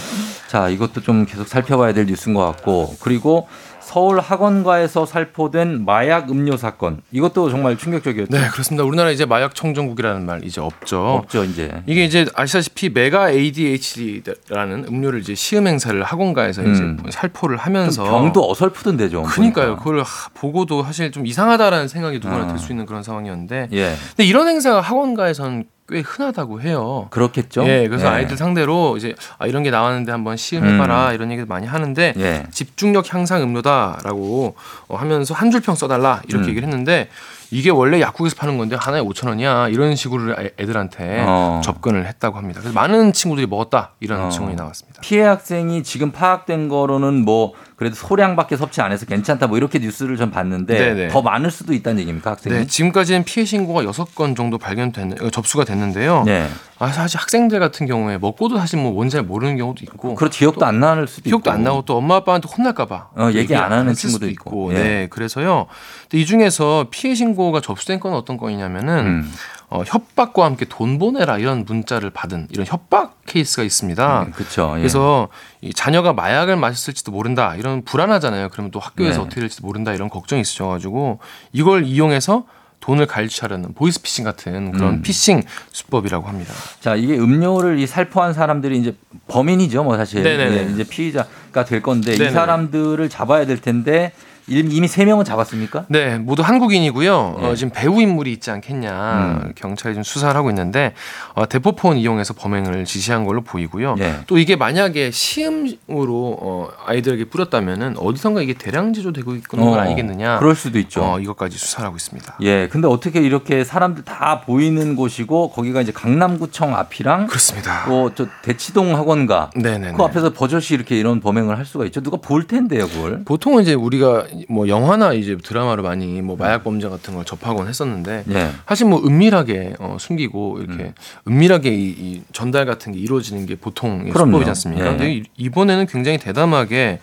자, 0.48 0.68
이것도 0.68 1.00
좀 1.00 1.26
계속 1.26 1.48
살펴봐야 1.48 1.92
될 1.92 2.06
뉴스인 2.06 2.34
것 2.34 2.46
같고 2.46 2.94
그리고 3.00 3.48
서울 3.84 4.18
학원가에서 4.20 5.04
살포된 5.06 5.84
마약 5.84 6.30
음료 6.30 6.56
사건 6.56 7.02
이것도 7.12 7.50
정말 7.50 7.76
충격적이었죠. 7.76 8.30
네, 8.36 8.48
그렇습니다. 8.48 8.82
우리나라 8.84 9.10
이제 9.10 9.26
마약 9.26 9.54
청정국이라는 9.54 10.24
말 10.24 10.42
이제 10.44 10.60
없죠. 10.60 11.00
없죠 11.22 11.44
이제. 11.44 11.70
이게 11.86 12.04
이제 12.04 12.26
아시다시피 12.34 12.88
메가 12.88 13.30
ADHD라는 13.30 14.86
음료를 14.88 15.20
이제 15.20 15.34
시음 15.34 15.66
행사를 15.66 16.02
학원가에서 16.02 16.62
음. 16.62 16.98
이제 17.02 17.10
살포를 17.10 17.56
하면서 17.56 18.04
병도 18.04 18.50
어설프던데 18.50 19.08
좀. 19.10 19.24
그러니까요. 19.24 19.76
그걸 19.76 20.00
하- 20.02 20.28
보고도 20.34 20.82
사실 20.82 21.12
좀 21.12 21.26
이상하다라는 21.26 21.88
생각이 21.88 22.18
누구나 22.18 22.44
아. 22.44 22.46
들수 22.48 22.72
있는 22.72 22.86
그런 22.86 23.02
상황이었는데, 23.02 23.68
예, 23.72 23.94
근데 24.10 24.24
이런 24.24 24.48
행사가 24.48 24.80
학원가에서는 24.80 25.64
꽤 25.86 26.00
흔하다고 26.00 26.62
해요. 26.62 27.08
그렇겠죠. 27.10 27.62
예, 27.66 27.86
그래서 27.86 28.06
예. 28.06 28.10
아이들 28.10 28.38
상대로 28.38 28.96
이제 28.96 29.14
아, 29.38 29.46
이런 29.46 29.62
게 29.62 29.70
나왔는데 29.70 30.12
한번 30.12 30.36
시음해봐라 30.38 31.12
이런 31.12 31.30
얘기도 31.30 31.46
많이 31.46 31.66
하는데 31.66 32.14
예. 32.16 32.44
집중력 32.50 33.12
향상 33.12 33.42
음료다라고 33.42 34.54
어, 34.88 34.96
하면서 34.96 35.34
한 35.34 35.50
줄평 35.50 35.74
써달라 35.74 36.22
이렇게 36.26 36.46
음. 36.46 36.48
얘기를 36.50 36.66
했는데 36.68 37.10
이게 37.50 37.68
원래 37.68 38.00
약국에서 38.00 38.34
파는 38.36 38.56
건데 38.56 38.76
하나에 38.80 39.02
5천 39.02 39.28
원이야 39.28 39.68
이런 39.68 39.94
식으로 39.94 40.32
애- 40.40 40.52
애들한테 40.58 41.22
어. 41.28 41.60
접근을 41.62 42.06
했다고 42.06 42.38
합니다. 42.38 42.60
그래서 42.60 42.74
많은 42.74 43.12
친구들이 43.12 43.46
먹었다 43.46 43.90
이런 44.00 44.22
어. 44.22 44.28
증언이 44.30 44.56
나왔습니다. 44.56 45.02
피해 45.02 45.22
학생이 45.22 45.82
지금 45.82 46.12
파악된 46.12 46.68
거로는 46.70 47.26
뭐 47.26 47.52
그래도 47.84 47.96
소량밖에 47.96 48.56
섭취 48.56 48.80
안 48.80 48.92
해서 48.92 49.04
괜찮다 49.04 49.46
뭐 49.46 49.58
이렇게 49.58 49.78
뉴스를 49.78 50.16
좀 50.16 50.30
봤는데 50.30 50.78
네네. 50.78 51.08
더 51.08 51.20
많을 51.20 51.50
수도 51.50 51.74
있다는 51.74 52.00
얘기입니까 52.00 52.30
학생이? 52.30 52.56
네, 52.56 52.66
지금까지는 52.66 53.24
피해 53.24 53.44
신고가 53.44 53.82
6건 53.82 54.34
정도 54.34 54.56
발견됐는 54.56 55.20
어, 55.20 55.28
접수가 55.28 55.64
됐는데요. 55.64 56.22
네. 56.24 56.48
아, 56.78 56.88
사실 56.88 57.20
학생들 57.20 57.60
같은 57.60 57.86
경우에 57.86 58.16
먹고도 58.16 58.56
사실 58.56 58.78
뭐 58.78 58.92
뭔지 58.92 59.16
잘 59.16 59.22
모르는 59.22 59.58
경우도 59.58 59.80
있고 59.82 60.14
그렇죠. 60.14 60.38
기억도 60.38 60.64
안 60.64 60.80
나는 60.80 61.06
수도 61.06 61.24
기억도 61.28 61.50
있고. 61.50 61.54
안 61.54 61.62
나고 61.62 61.82
또 61.82 61.98
엄마 61.98 62.16
아빠한테 62.16 62.48
혼날까 62.48 62.86
봐 62.86 63.08
어, 63.16 63.30
얘기 63.34 63.54
안 63.54 63.70
하는 63.70 63.92
쓸 63.94 64.08
친구도 64.08 64.30
있고. 64.30 64.70
있고, 64.70 64.74
예. 64.74 64.82
네 64.82 65.06
그래서요. 65.10 65.66
이 66.14 66.24
중에서 66.24 66.86
피해 66.90 67.14
신고가 67.14 67.60
접수된 67.60 68.00
건 68.00 68.14
어떤 68.14 68.38
건이냐면은 68.38 68.98
음. 69.06 69.32
어, 69.74 69.82
협박과 69.84 70.44
함께 70.44 70.66
돈 70.68 71.00
보내라 71.00 71.38
이런 71.38 71.64
문자를 71.64 72.10
받은 72.10 72.46
이런 72.52 72.64
협박 72.64 73.26
케이스가 73.26 73.64
있습니다. 73.64 74.28
그렇죠. 74.32 74.74
예. 74.76 74.78
그래서 74.78 75.26
이 75.62 75.74
자녀가 75.74 76.12
마약을 76.12 76.54
마셨을지도 76.54 77.10
모른다 77.10 77.56
이런 77.56 77.82
불안하잖아요. 77.82 78.50
그러면 78.50 78.70
또 78.70 78.78
학교에서 78.78 79.18
네. 79.18 79.24
어떻게 79.24 79.40
될지도 79.40 79.66
모른다 79.66 79.92
이런 79.92 80.08
걱정이 80.10 80.42
있으셔가지고 80.42 81.18
이걸 81.52 81.84
이용해서 81.86 82.44
돈을 82.78 83.06
갈취하려는 83.06 83.74
보이스피싱 83.74 84.22
같은 84.22 84.70
그런 84.70 84.94
음. 84.94 85.02
피싱 85.02 85.42
수법이라고 85.72 86.28
합니다. 86.28 86.54
자 86.80 86.94
이게 86.94 87.18
음료를 87.18 87.80
이 87.80 87.88
살포한 87.88 88.32
사람들이 88.32 88.78
이제 88.78 88.94
범인이죠, 89.26 89.82
뭐 89.82 89.96
사실. 89.96 90.24
예, 90.24 90.68
이제 90.72 90.84
피의자가 90.84 91.64
될 91.64 91.82
건데 91.82 92.14
이 92.14 92.18
네네네. 92.18 92.32
사람들을 92.32 93.08
잡아야 93.08 93.44
될 93.44 93.60
텐데 93.60 94.12
이미 94.46 94.88
세 94.88 95.04
명은 95.04 95.24
잡았습니까? 95.24 95.86
네, 95.88 96.18
모두 96.18 96.42
한국인이고요. 96.42 97.36
예. 97.40 97.46
어, 97.46 97.54
지금 97.54 97.72
배우 97.74 98.00
인물이 98.00 98.32
있지 98.32 98.50
않겠냐. 98.50 99.42
음. 99.46 99.52
경찰이 99.54 99.94
좀 99.94 100.02
수사를 100.02 100.34
하고 100.36 100.50
있는데 100.50 100.92
어, 101.34 101.48
대포폰 101.48 101.96
이용해서 101.96 102.34
범행을 102.34 102.84
지시한 102.84 103.24
걸로 103.24 103.40
보이고요. 103.42 103.96
예. 103.98 104.16
또 104.26 104.38
이게 104.38 104.56
만약에 104.56 105.10
시음으로 105.10 106.38
어, 106.40 106.68
아이들에게 106.84 107.24
뿌렸다면은 107.26 107.96
어디선가 107.98 108.42
이게 108.42 108.52
대량 108.54 108.92
제조되고 108.92 109.30
있는 109.32 109.42
건 109.48 109.60
어, 109.60 109.74
아니겠느냐. 109.76 110.38
그럴 110.38 110.54
수도 110.54 110.78
있죠. 110.78 111.02
어, 111.02 111.20
이것까지 111.20 111.56
수사를 111.56 111.86
하고 111.86 111.96
있습니다. 111.96 112.36
예, 112.42 112.68
근데 112.68 112.86
어떻게 112.86 113.20
이렇게 113.20 113.64
사람들 113.64 114.04
다 114.04 114.42
보이는 114.42 114.96
곳이고 114.96 115.50
거기가 115.50 115.80
이제 115.80 115.92
강남구청 115.92 116.76
앞이랑 116.76 117.26
그렇습니다. 117.28 117.84
또저 117.86 118.26
대치동 118.42 118.94
학원가 118.94 119.50
네네. 119.56 119.92
그 119.92 120.02
앞에서 120.02 120.32
버젓이 120.32 120.74
이렇게 120.74 120.98
이런 120.98 121.20
범행을 121.20 121.56
할 121.56 121.64
수가 121.64 121.84
있죠. 121.86 122.02
누가 122.02 122.18
볼 122.18 122.46
텐데요, 122.46 122.86
그걸. 122.88 123.24
보통은 123.24 123.62
이제 123.62 123.74
우리가 123.74 124.24
뭐 124.48 124.68
영화나 124.68 125.12
이제 125.12 125.36
드라마로 125.36 125.82
많이 125.82 126.20
뭐 126.22 126.36
마약 126.36 126.64
범죄 126.64 126.88
같은 126.88 127.14
걸 127.14 127.24
접하곤 127.24 127.68
했었는데 127.68 128.24
예. 128.30 128.50
사실 128.66 128.86
뭐 128.86 129.02
은밀하게 129.04 129.74
어, 129.78 129.96
숨기고 130.00 130.60
이렇게 130.60 130.82
음. 130.84 130.92
은밀하게 131.28 131.70
이, 131.74 131.88
이 131.90 132.22
전달 132.32 132.66
같은 132.66 132.92
게 132.92 132.98
이루어지는 132.98 133.46
게 133.46 133.54
보통. 133.56 134.10
수법이지 134.12 134.48
않습니까? 134.50 134.84
예. 134.86 134.90
근데 134.90 135.12
이- 135.14 135.24
이번에는 135.36 135.86
굉장히 135.86 136.18
대담하게 136.18 137.00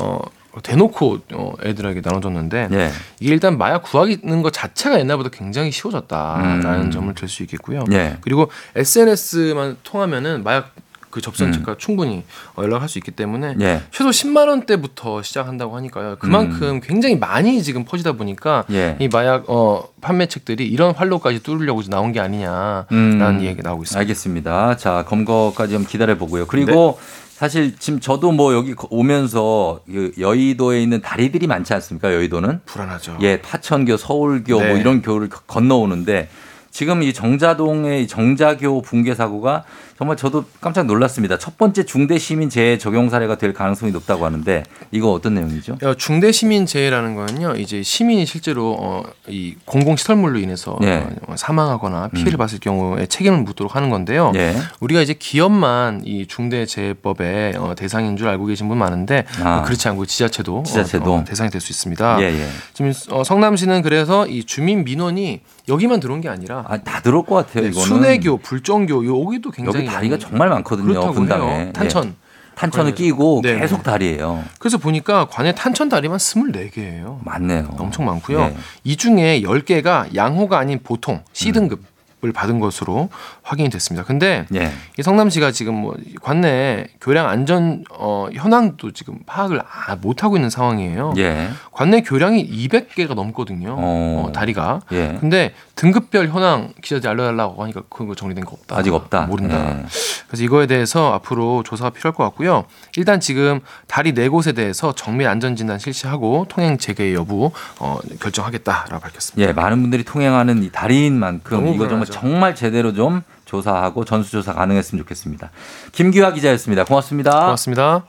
어 0.00 0.20
대놓고 0.62 1.18
어, 1.34 1.52
애들에게 1.64 2.00
나눠줬는데 2.04 2.68
예. 2.72 2.90
이게 3.18 3.32
일단 3.32 3.58
마약 3.58 3.82
구하는 3.82 4.42
것 4.42 4.52
자체가 4.52 5.00
옛날보다 5.00 5.30
굉장히 5.30 5.72
쉬워졌다라는 5.72 6.80
음. 6.86 6.90
점을 6.92 7.12
들 7.14 7.28
수 7.28 7.42
있겠고요. 7.42 7.84
예. 7.92 8.18
그리고 8.20 8.48
SNS만 8.76 9.78
통하면은 9.82 10.44
마약 10.44 10.72
그 11.14 11.20
접선체가 11.20 11.76
충분히 11.78 12.24
어, 12.56 12.64
연락할 12.64 12.88
수 12.88 12.98
있기 12.98 13.12
때문에 13.12 13.52
음. 13.52 13.62
예. 13.62 13.82
최소 13.92 14.10
10만 14.10 14.48
원대부터 14.48 15.22
시작한다고 15.22 15.76
하니까요. 15.76 16.16
그만큼 16.18 16.80
굉장히 16.82 17.14
많이 17.14 17.62
지금 17.62 17.84
퍼지다 17.84 18.14
보니까 18.14 18.64
음. 18.68 18.74
예. 18.74 18.96
이 18.98 19.06
마약 19.06 19.48
어 19.48 19.88
판매책들이 20.00 20.66
이런 20.66 20.92
활로까지 20.92 21.44
뚫으려고 21.44 21.82
나온 21.82 22.10
게 22.10 22.18
아니냐라는 22.18 22.86
음. 22.90 23.38
얘기 23.42 23.62
가 23.62 23.68
나오고 23.68 23.84
있습니다. 23.84 24.00
알겠습니다. 24.00 24.76
자, 24.76 25.04
검거까지 25.06 25.74
좀 25.74 25.86
기다려 25.86 26.18
보고요. 26.18 26.48
그리고 26.48 26.98
사실 27.30 27.76
지금 27.78 28.00
저도 28.00 28.32
뭐 28.32 28.52
여기 28.52 28.74
오면서 28.90 29.82
그 29.86 30.10
여의도에 30.18 30.82
있는 30.82 31.00
다리들이 31.00 31.46
많지 31.46 31.74
않습니까? 31.74 32.12
여의도는 32.12 32.62
불안하죠. 32.64 33.18
예, 33.20 33.40
파천교, 33.40 33.98
서울교 33.98 34.58
뭐 34.58 34.64
네. 34.64 34.80
이런 34.80 35.00
교를 35.00 35.28
건너오는데 35.28 36.28
지금 36.74 37.04
이 37.04 37.12
정자동의 37.12 38.02
이 38.02 38.06
정자교 38.08 38.82
붕괴 38.82 39.14
사고가 39.14 39.62
정말 40.04 40.18
저도 40.18 40.44
깜짝 40.60 40.84
놀랐습니다. 40.84 41.38
첫 41.38 41.56
번째 41.56 41.86
중대 41.86 42.18
시민 42.18 42.50
재해 42.50 42.76
적용 42.76 43.08
사례가 43.08 43.38
될 43.38 43.54
가능성이 43.54 43.90
높다고 43.90 44.26
하는데 44.26 44.62
이거 44.90 45.10
어떤 45.12 45.32
내용이죠? 45.34 45.78
어, 45.82 45.94
중대 45.94 46.30
시민 46.30 46.66
재해라는 46.66 47.14
거는요, 47.14 47.54
이제 47.56 47.82
시민이 47.82 48.26
실제로 48.26 48.76
어, 48.78 49.02
이 49.28 49.54
공공 49.64 49.96
시설물로 49.96 50.38
인해서 50.40 50.78
예. 50.82 51.06
어, 51.26 51.36
사망하거나 51.36 52.08
피해를 52.08 52.34
음. 52.34 52.36
봤을 52.36 52.60
경우에 52.60 53.06
책임을 53.06 53.38
묻도록 53.44 53.76
하는 53.76 53.88
건데요. 53.88 54.32
예. 54.34 54.54
우리가 54.80 55.00
이제 55.00 55.14
기업만 55.18 56.02
이 56.04 56.26
중대 56.26 56.66
재해법의 56.66 57.56
어, 57.56 57.74
대상인 57.74 58.18
줄 58.18 58.28
알고 58.28 58.44
계신 58.44 58.68
분 58.68 58.76
많은데 58.76 59.24
아. 59.42 59.60
어, 59.60 59.62
그렇지 59.62 59.88
않고 59.88 60.04
지자체도, 60.04 60.58
어, 60.58 60.62
지자체도. 60.64 61.14
어, 61.14 61.24
대상이 61.24 61.48
될 61.48 61.62
수 61.62 61.72
있습니다. 61.72 62.20
예, 62.20 62.24
예. 62.26 62.48
지금 62.74 62.92
어, 63.08 63.24
성남시는 63.24 63.80
그래서 63.80 64.26
이 64.26 64.44
주민 64.44 64.84
민원이 64.84 65.40
여기만 65.68 66.00
들어온 66.00 66.20
게 66.20 66.28
아니라 66.28 66.64
아, 66.68 66.76
다 66.78 67.00
들어올 67.00 67.24
것 67.24 67.34
같아요, 67.34 67.64
네, 67.64 67.70
이거는. 67.70 67.86
순회교, 67.86 68.38
불정교 68.38 69.06
여기도 69.06 69.50
굉장히 69.50 69.86
여기 69.86 69.94
다리가 69.94 70.18
정말 70.18 70.48
많거든요, 70.48 71.12
분당에. 71.12 71.46
해요. 71.46 71.72
탄천. 71.72 72.08
예. 72.08 72.12
탄천을. 72.54 72.94
끼고 72.94 73.40
네. 73.42 73.58
계속 73.58 73.82
다리예요. 73.82 74.44
그래서 74.60 74.78
보니까 74.78 75.26
관에 75.26 75.52
탄천 75.54 75.88
다리만 75.88 76.18
24개예요. 76.18 77.18
많네요. 77.24 77.74
엄청 77.78 78.04
많고요. 78.04 78.38
네. 78.38 78.56
이 78.84 78.96
중에 78.96 79.40
10개가 79.42 80.14
양호가 80.14 80.58
아닌 80.58 80.78
보통 80.82 81.24
C등급을 81.32 81.84
받은 82.32 82.60
것으로 82.60 83.08
확인이 83.42 83.68
됐습니다. 83.70 84.04
근데 84.04 84.46
예. 84.54 84.72
이 84.98 85.02
성남시가 85.02 85.50
지금 85.52 85.74
뭐 85.74 85.96
관내 86.22 86.86
교량 87.00 87.28
안전 87.28 87.84
어, 87.90 88.28
현황도 88.32 88.92
지금 88.92 89.18
파악을 89.26 89.60
아, 89.60 89.96
못 89.96 90.24
하고 90.24 90.36
있는 90.36 90.50
상황이에요. 90.50 91.14
예. 91.18 91.48
관내 91.72 92.02
교량이 92.02 92.48
200개가 92.48 93.14
넘거든요. 93.14 93.76
어. 93.78 94.26
어, 94.28 94.32
다리가. 94.32 94.80
예. 94.92 95.16
근데 95.20 95.52
등급별 95.74 96.28
현황 96.28 96.72
기자들 96.82 97.10
알려달라고 97.10 97.62
하니까 97.62 97.82
그거 97.88 98.14
정리된 98.14 98.44
거 98.44 98.52
없다. 98.52 98.76
아직 98.76 98.94
없다. 98.94 99.22
모른다. 99.22 99.56
예. 99.56 99.84
그래서 100.28 100.44
이거에 100.44 100.66
대해서 100.66 101.12
앞으로 101.14 101.62
조사가 101.64 101.90
필요할 101.90 102.14
것 102.14 102.24
같고요. 102.24 102.64
일단 102.96 103.20
지금 103.20 103.60
다리 103.86 104.12
네 104.14 104.28
곳에 104.28 104.52
대해서 104.52 104.94
정밀 104.94 105.26
안전 105.28 105.56
진단 105.56 105.78
실시하고 105.78 106.46
통행 106.48 106.78
재개 106.78 107.12
여부 107.14 107.50
어, 107.78 107.98
결정하겠다라고 108.20 109.00
밝혔습니다. 109.00 109.48
예, 109.48 109.52
많은 109.52 109.80
분들이 109.80 110.04
통행하는 110.04 110.62
이 110.62 110.70
다리인 110.70 111.18
만큼 111.18 111.58
이거 111.68 111.88
정말 111.88 111.88
불안하죠. 111.88 112.12
정말 112.12 112.54
제대로 112.54 112.92
좀 112.94 113.22
조사하고 113.44 114.04
전수조사 114.04 114.54
가능했으면 114.54 115.02
좋겠습니다. 115.02 115.50
김기화 115.92 116.32
기자였습니다. 116.32 116.84
고맙습니다. 116.84 117.40
고맙습니다. 117.40 118.04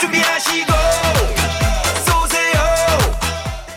준비하시고 0.00 0.95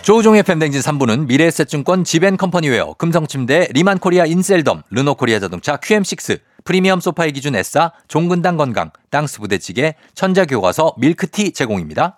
조우종의 0.10 0.41
FM대행진 0.42 0.82
3부는 0.82 1.28
미래에셋증권 1.28 2.03
지벤컴퍼니웨어, 2.03 2.95
금성침대, 2.95 3.68
리만코리아 3.74 4.26
인셀덤, 4.26 4.82
르노코리아 4.89 5.39
자동차 5.39 5.78
QM6, 5.78 6.39
프리미엄 6.64 6.99
소파의 6.99 7.32
기준 7.32 7.55
에싸, 7.56 7.92
종근당 8.07 8.57
건강, 8.57 8.89
땅스 9.12 9.39
부대찌개, 9.39 9.93
천재교과서 10.16 10.96
밀크티 10.97 11.51
제공입니다. 11.51 12.18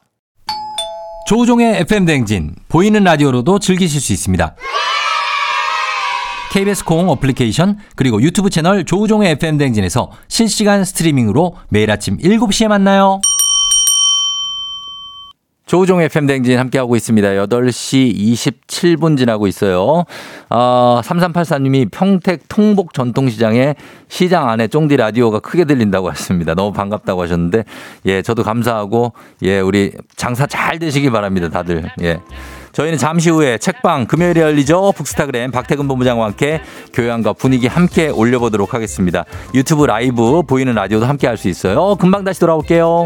조우종의 1.27 1.81
FM댕진, 1.81 2.55
보이는 2.69 3.03
라디오로도 3.03 3.59
즐기실 3.59 3.99
수 3.99 4.13
있습니다. 4.13 4.55
KBS 6.53 6.85
콩 6.85 7.09
어플리케이션 7.09 7.77
그리고 7.97 8.21
유튜브 8.21 8.49
채널 8.49 8.85
조우종의 8.85 9.31
FM댕진에서 9.31 10.11
실시간 10.29 10.85
스트리밍으로 10.85 11.57
매일 11.67 11.91
아침 11.91 12.17
7시에 12.19 12.69
만나요. 12.69 13.19
조우종 15.72 16.01
FM 16.01 16.28
댕진 16.28 16.59
함께하고 16.59 16.97
있습니다. 16.97 17.30
8시 17.30 18.13
27분 18.13 19.17
지나고 19.17 19.47
있어요. 19.47 20.03
어, 20.49 21.01
3384님이 21.01 21.89
평택 21.89 22.41
통복 22.49 22.93
전통시장에 22.93 23.76
시장 24.09 24.49
안에 24.49 24.67
쫑디 24.67 24.97
라디오가 24.97 25.39
크게 25.39 25.63
들린다고 25.63 26.09
하셨습니다. 26.09 26.55
너무 26.55 26.74
반갑다고 26.74 27.22
하셨는데, 27.22 27.63
예, 28.07 28.22
저도 28.22 28.43
감사하고, 28.43 29.13
예, 29.43 29.61
우리 29.61 29.93
장사 30.17 30.45
잘 30.45 30.78
되시기 30.78 31.09
바랍니다. 31.09 31.47
다들. 31.47 31.89
예. 32.01 32.19
저희는 32.74 32.97
잠시 32.97 33.30
후에 33.30 33.57
책방 33.57 34.07
금요일에 34.07 34.41
열리죠. 34.41 34.91
북스타그램 34.91 35.51
박태근 35.51 35.88
본부장과 35.88 36.26
함께 36.26 36.59
교양과 36.91 37.32
분위기 37.32 37.67
함께 37.67 38.09
올려보도록 38.09 38.74
하겠습니다. 38.74 39.24
유튜브 39.53 39.86
라이브 39.86 40.41
보이는 40.43 40.74
라디오도 40.74 41.05
함께 41.05 41.28
할 41.28 41.38
수 41.38 41.47
있어요. 41.47 41.95
금방 41.95 42.26
다시 42.26 42.41
돌아올게요. 42.41 43.05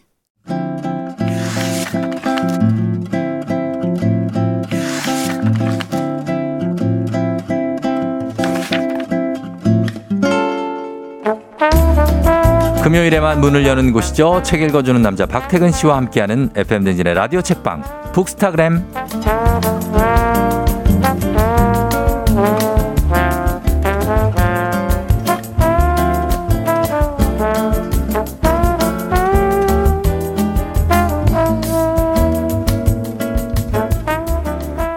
금요일에만 12.83 13.41
문을 13.41 13.67
여는 13.67 13.93
곳이죠. 13.93 14.41
책 14.43 14.63
읽어주는 14.63 14.99
남자 15.03 15.27
박태근 15.27 15.71
씨와 15.71 15.97
함께하는 15.97 16.49
FM 16.55 16.83
댕진의 16.83 17.13
라디오 17.13 17.41
책방 17.41 18.11
북스타그램. 18.11 18.83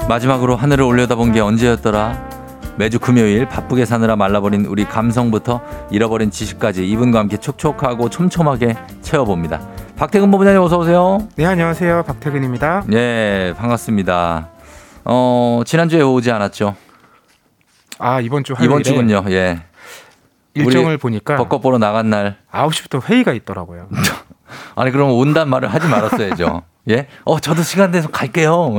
마지막으로 0.09 0.57
하늘을 0.57 0.85
올려다본 0.85 1.33
게 1.33 1.41
언제였더라? 1.41 2.34
매주 2.77 2.99
금요일 2.99 3.47
바쁘게 3.49 3.85
사느라 3.85 4.17
말라버린 4.17 4.67
우리 4.67 4.85
감성부터 4.85 5.61
잃어버린 5.91 6.31
지식까지 6.31 6.89
이분과 6.89 7.21
함께 7.21 7.37
촉촉하고 7.37 8.09
촘촘하게 8.11 8.75
채워봅니다. 9.01 9.61
박태근 9.97 10.31
본부장님 10.31 10.61
어서 10.61 10.79
오세요. 10.79 11.27
네, 11.37 11.45
안녕하세요. 11.47 12.03
박태근입니다. 12.03 12.85
예, 12.93 13.55
반갑습니다. 13.57 14.49
어, 15.05 15.63
지난주에 15.65 16.03
오지 16.03 16.33
않았죠? 16.33 16.75
아, 17.99 18.21
이번 18.21 18.43
주 18.43 18.55
화요일에 18.55 18.67
이번 18.73 18.83
주군요. 18.83 19.25
예. 19.29 19.63
일정을 20.55 20.99
보니까 20.99 21.37
벚꽃 21.37 21.63
보러 21.63 21.79
나간 21.79 22.11
날. 22.11 22.39
9시부터 22.51 23.09
회의가 23.09 23.33
있더라고요. 23.35 23.89
아니, 24.75 24.91
그럼 24.91 25.11
온단 25.13 25.49
말을 25.49 25.73
하지 25.73 25.87
말았어야죠. 25.89 26.63
예? 26.91 27.07
어, 27.25 27.39
저도 27.39 27.63
시간 27.63 27.93
돼서 27.93 28.09
갈게요. 28.09 28.73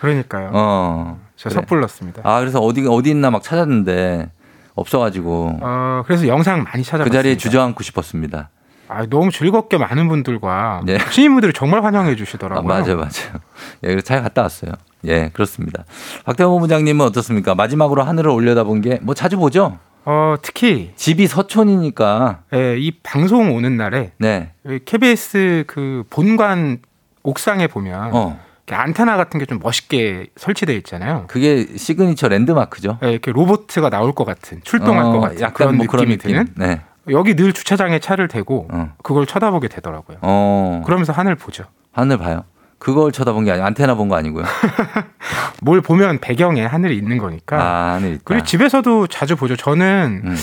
그러니까요. 0.00 0.50
어. 0.52 1.25
저 1.36 1.48
그래. 1.48 1.60
섣불렀습니다. 1.60 2.22
아, 2.24 2.40
그래서 2.40 2.60
어디, 2.60 2.86
어디 2.88 3.10
있나 3.10 3.30
막 3.30 3.42
찾았는데 3.42 4.30
없어가지고 4.74 5.58
어, 5.62 6.02
그래서 6.06 6.26
영상 6.28 6.62
많이 6.64 6.82
찾아봤습니다. 6.82 7.04
그 7.04 7.10
자리에 7.10 7.36
주저앉고 7.36 7.82
싶었습니다. 7.82 8.50
아, 8.88 9.04
너무 9.06 9.30
즐겁게 9.32 9.78
많은 9.78 10.08
분들과 10.08 10.82
네. 10.84 10.98
시민분들이 11.10 11.52
정말 11.52 11.82
환영해 11.84 12.12
아, 12.12 12.14
주시더라고요. 12.16 12.62
맞아요, 12.68 12.96
맞아요. 12.96 13.40
예, 13.82 13.88
그래서 13.88 14.02
잘 14.02 14.22
갔다 14.22 14.42
왔어요. 14.42 14.72
예, 15.06 15.30
그렇습니다. 15.32 15.84
박태근 16.24 16.52
본부장님은 16.52 17.04
어떻습니까? 17.06 17.54
마지막으로 17.54 18.02
하늘을 18.04 18.30
올려다본 18.30 18.80
게 18.82 18.98
뭐 19.02 19.14
자주 19.14 19.36
보죠? 19.38 19.78
어, 20.04 20.36
특히 20.40 20.92
집이 20.94 21.26
서촌이니까. 21.26 22.42
예, 22.54 22.76
이 22.78 22.92
방송 23.02 23.54
오는 23.56 23.76
날에 23.76 24.12
네. 24.18 24.52
KBS 24.84 25.64
그 25.66 26.04
본관 26.10 26.78
옥상에 27.24 27.66
보면 27.66 28.10
어. 28.14 28.38
안테나 28.74 29.16
같은 29.16 29.38
게 29.38 29.46
좀 29.46 29.60
멋있게 29.62 30.26
설치되어 30.36 30.74
있잖아요. 30.76 31.24
그게 31.28 31.66
시그니처 31.76 32.28
랜드마크죠. 32.28 32.98
예, 33.04 33.12
이렇게 33.12 33.30
로보트가 33.32 33.90
나올 33.90 34.12
것 34.12 34.24
같은 34.24 34.60
출동할 34.64 35.04
어, 35.04 35.10
것 35.12 35.20
같은 35.20 35.52
그런 35.52 35.76
뭐 35.76 35.86
그런 35.86 36.08
느낌이 36.08 36.16
느낌. 36.18 36.32
드는 36.32 36.46
네. 36.56 36.80
여기 37.10 37.36
늘 37.36 37.52
주차장에 37.52 38.00
차를 38.00 38.26
대고 38.26 38.68
어. 38.72 38.92
그걸 39.04 39.26
쳐다보게 39.26 39.68
되더라고요. 39.68 40.18
어. 40.22 40.82
그러면서 40.84 41.12
하늘 41.12 41.36
보죠. 41.36 41.64
하늘 41.92 42.18
봐요. 42.18 42.42
그걸 42.78 43.12
쳐다본 43.12 43.44
게 43.44 43.52
아니고 43.52 43.64
안테나 43.66 43.94
본 43.94 44.08
거 44.08 44.16
아니고요. 44.16 44.44
뭘 45.62 45.80
보면 45.80 46.18
배경에 46.20 46.64
하늘이 46.66 46.96
있는 46.98 47.18
거니까. 47.18 47.56
아, 47.62 47.92
하늘. 47.94 48.18
그리고 48.24 48.44
집에서도 48.44 49.06
자주 49.06 49.36
보죠. 49.36 49.54
저는 49.56 50.22
음. 50.24 50.36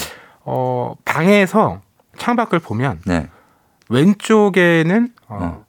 어, 0.45 0.95
방에서 1.05 1.81
창밖을 2.17 2.59
보면 2.59 3.01
네. 3.05 3.27
왼쪽에는 3.89 5.09
어, 5.27 5.37
어. 5.41 5.65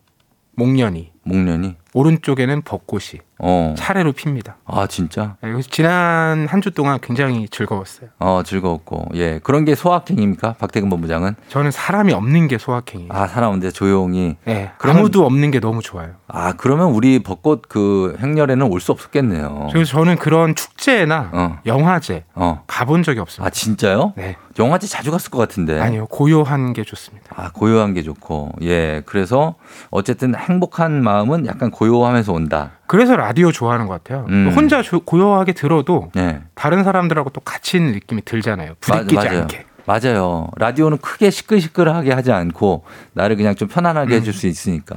목련이, 0.57 1.13
목련이. 1.25 1.77
오른쪽에는 1.93 2.63
벚꽃이 2.63 3.21
어. 3.39 3.75
차례로 3.77 4.13
핍니다. 4.13 4.57
아, 4.77 4.87
진짜? 4.87 5.37
예, 5.45 5.51
그래서 5.53 5.69
지난 5.71 6.47
한 6.49 6.61
주 6.61 6.71
동안 6.71 6.99
굉장히 7.03 7.47
즐거웠어요. 7.49 8.09
어, 8.19 8.43
즐거웠고. 8.45 9.09
예. 9.15 9.39
그런 9.43 9.65
게 9.67 9.75
소확행입니까? 9.75 10.55
박태근 10.55 10.89
본부장은? 10.89 11.35
저는 11.49 11.71
사람이 11.71 12.13
없는 12.15 12.49
게 12.49 12.57
소확행이에요. 12.59 13.13
아, 13.13 13.27
사람 13.27 13.51
없는데 13.51 13.71
조용히. 13.71 14.37
예, 14.49 14.71
그러면- 14.79 15.01
아무도 15.01 15.27
없는 15.27 15.51
게 15.51 15.61
너무 15.61 15.83
좋아요. 15.83 16.11
아, 16.27 16.53
그러면 16.57 16.89
우리 16.89 17.23
벚꽃 17.23 17.63
그 17.69 18.17
행렬에는 18.21 18.67
올 18.73 18.81
수 18.81 18.93
없었겠네요. 18.93 19.69
그래서 19.73 19.93
저는 19.93 20.17
그런 20.17 20.55
축제나 20.55 21.31
어. 21.33 21.59
영화제 21.67 22.25
어. 22.35 22.63
가본 22.67 23.03
적이 23.03 23.21
없습니다. 23.21 23.47
아, 23.47 23.51
진짜요? 23.51 24.13
네. 24.17 24.37
영화제 24.59 24.87
자주 24.87 25.11
갔을 25.11 25.31
것 25.31 25.39
같은데. 25.39 25.81
아니요, 25.81 26.07
고요한 26.07 26.73
게 26.73 26.83
좋습니다. 26.85 27.27
아, 27.37 27.51
고요한 27.53 27.93
게 27.95 28.03
좋고. 28.03 28.53
예. 28.63 29.03
그래서 29.07 29.55
어쨌든 29.91 30.35
행복한 30.35 31.03
마음은 31.03 31.47
약간 31.47 31.71
고요하면서 31.71 32.33
온다. 32.33 32.73
그래서 32.87 33.17
라디오 33.17 33.51
좋아하는 33.51 33.87
것 33.87 34.03
같아요. 34.05 34.27
음. 34.29 34.45
혼자 34.65 34.83
조- 34.83 35.01
고요하게 35.01 35.53
들어도 35.53 36.11
예. 36.17 36.41
다른 36.55 36.85
사람들하고 36.85 37.31
또 37.31 37.41
같이 37.41 37.77
있는 37.77 37.93
느낌이 37.93 38.23
들잖아요. 38.25 38.75
부딪히지 38.81 39.15
맞- 39.15 39.25
맞아요. 39.27 39.41
않게. 39.43 39.65
맞아요. 39.87 40.49
라디오는 40.57 40.97
크게 40.97 41.29
시끌시끌하게 41.29 42.11
하지 42.15 42.33
않고 42.33 42.85
나를 43.13 43.37
그냥 43.37 43.55
좀 43.55 43.69
편안하게 43.69 44.15
해줄 44.17 44.33
수 44.33 44.47
있으니까. 44.47 44.97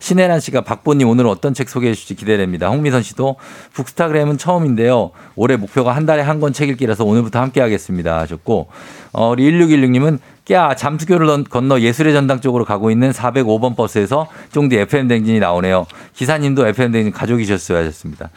신혜란 0.00 0.40
씨가 0.40 0.60
박보님 0.60 1.08
오늘 1.08 1.26
어떤 1.26 1.54
책 1.54 1.70
소개해 1.70 1.94
주실지 1.94 2.14
기대됩니다. 2.16 2.68
홍미선 2.68 3.02
씨도 3.02 3.36
북스타그램은 3.72 4.36
처음인데요. 4.36 5.12
올해 5.34 5.56
목표가 5.56 5.96
한 5.96 6.04
달에 6.04 6.20
한 6.20 6.40
권 6.40 6.52
책 6.52 6.68
읽기라서 6.68 7.04
오늘부터 7.06 7.40
함께 7.40 7.62
하겠습니다. 7.62 8.18
하셨고, 8.18 8.68
어, 9.12 9.30
우리 9.30 9.44
1616님은 9.50 10.18
꺄 10.44 10.76
잠수교를 10.76 11.26
넌- 11.26 11.44
건너 11.44 11.80
예술의 11.80 12.12
전당 12.12 12.40
쪽으로 12.40 12.64
가고 12.66 12.90
있는 12.90 13.10
405번 13.12 13.76
버스에서 13.76 14.28
쫑디 14.52 14.76
FM 14.76 15.08
댕진이 15.08 15.40
나오네요. 15.40 15.86
기사님도 16.14 16.66
FM 16.68 16.92
댕진 16.92 17.12
가족이셨어요 17.12 17.78
하셨습니다. 17.78 18.28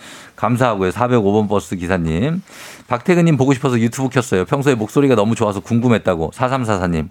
감사하고요. 0.46 0.90
405번 0.90 1.48
버스 1.48 1.76
기사님. 1.76 2.42
박태근님 2.88 3.38
보고 3.38 3.54
싶어서 3.54 3.80
유튜브 3.80 4.10
켰어요. 4.10 4.46
평소에 4.46 4.74
목소리가 4.74 5.14
너무 5.14 5.36
좋아서 5.36 5.60
궁금했다고. 5.60 6.32
4344님. 6.34 7.10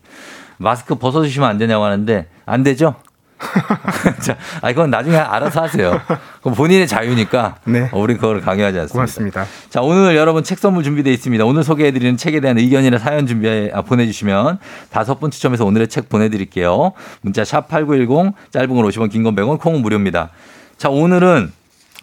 마스크 0.58 0.96
벗어주시면 0.96 1.48
안 1.48 1.56
되냐고 1.56 1.84
하는데 1.84 2.26
안 2.44 2.64
되죠? 2.64 2.96
자, 4.20 4.36
아, 4.60 4.68
이건 4.70 4.90
나중에 4.90 5.16
알아서 5.16 5.62
하세요. 5.62 5.98
그건 6.38 6.54
본인의 6.54 6.86
자유니까. 6.88 7.56
네. 7.64 7.88
어, 7.92 7.98
우리 8.00 8.14
그걸 8.14 8.40
강요하지 8.42 8.78
않습니다. 8.80 8.92
고맙습니다. 8.92 9.46
자, 9.70 9.80
오늘 9.80 10.14
여러분 10.16 10.42
책 10.44 10.58
선물 10.58 10.82
준비되어 10.82 11.10
있습니다. 11.12 11.44
오늘 11.46 11.62
소개해드리는 11.64 12.16
책에 12.18 12.40
대한 12.40 12.58
의견이나 12.58 12.98
사연 12.98 13.26
준비해, 13.26 13.70
아, 13.72 13.80
보내주시면 13.80 14.58
다섯 14.90 15.20
분 15.20 15.30
추첨해서 15.30 15.64
오늘의 15.64 15.88
책 15.88 16.08
보내드릴게요. 16.10 16.92
문자 17.22 17.44
샵 17.44 17.68
8910, 17.68 18.34
짧은 18.50 18.68
건 18.68 18.84
50원, 18.84 19.10
긴 19.10 19.22
건 19.22 19.34
100원, 19.36 19.58
콩은 19.58 19.80
무료입니다. 19.80 20.30
자, 20.76 20.90
오늘은 20.90 21.52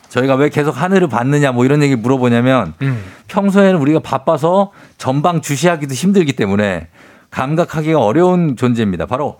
저희가 0.09 0.35
왜 0.35 0.49
계속 0.49 0.71
하늘을 0.71 1.07
봤느냐 1.07 1.51
뭐 1.51 1.65
이런 1.65 1.83
얘기 1.83 1.95
물어보냐면 1.95 2.73
음. 2.81 3.03
평소에는 3.27 3.79
우리가 3.79 3.99
바빠서 3.99 4.71
전방 4.97 5.41
주시하기도 5.41 5.93
힘들기 5.93 6.33
때문에 6.33 6.87
감각하기가 7.29 7.99
어려운 7.99 8.55
존재입니다. 8.55 9.05
바로 9.05 9.37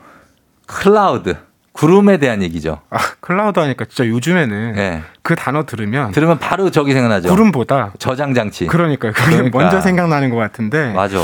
클라우드, 0.66 1.38
구름에 1.78 2.18
대한 2.18 2.42
얘기죠. 2.42 2.80
아, 2.90 2.98
클라우드 3.20 3.60
하니까 3.60 3.86
진짜 3.86 4.08
요즘에는 4.10 4.74
예. 4.78 5.04
그 5.22 5.36
단어 5.36 5.66
들으면 5.66 6.12
들으면 6.12 6.40
바로 6.40 6.72
저기 6.72 6.94
생각나죠. 6.94 7.30
구름보다 7.30 7.94
저장 8.00 8.34
장치. 8.34 8.66
그러니까요. 8.66 9.12
그게 9.14 9.36
그러니까. 9.36 9.60
먼저 9.60 9.80
생각나는 9.82 10.30
것 10.32 10.38
같은데 10.38 10.92
맞아. 10.94 11.18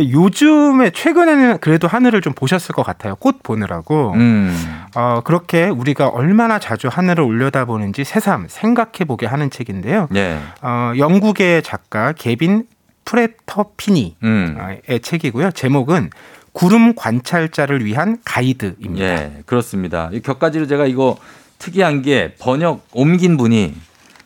요즘에 0.00 0.90
최근에는 0.90 1.58
그래도 1.60 1.86
하늘을 1.86 2.22
좀 2.22 2.32
보셨을 2.32 2.74
것 2.74 2.82
같아요. 2.82 3.14
꽃 3.16 3.42
보느라고. 3.42 4.14
음. 4.14 4.56
어, 4.96 5.20
그렇게 5.22 5.68
우리가 5.68 6.08
얼마나 6.08 6.58
자주 6.58 6.88
하늘을 6.88 7.22
올려다보는지 7.22 8.02
새삼 8.02 8.46
생각해 8.48 9.04
보게 9.06 9.26
하는 9.26 9.50
책인데요. 9.50 10.08
예. 10.16 10.38
어, 10.62 10.92
영국의 10.98 11.62
작가 11.62 12.12
게빈 12.12 12.64
프레터피니의 13.04 14.14
음. 14.22 14.56
책이고요. 15.02 15.50
제목은 15.52 16.10
구름 16.52 16.94
관찰자를 16.94 17.84
위한 17.84 18.18
가이드입니다. 18.24 19.04
예, 19.04 19.42
그렇습니다. 19.46 20.10
이 20.12 20.20
격가지로 20.20 20.66
제가 20.66 20.86
이거 20.86 21.16
특이한 21.58 22.02
게 22.02 22.34
번역 22.38 22.86
옮긴 22.92 23.36
분이 23.36 23.74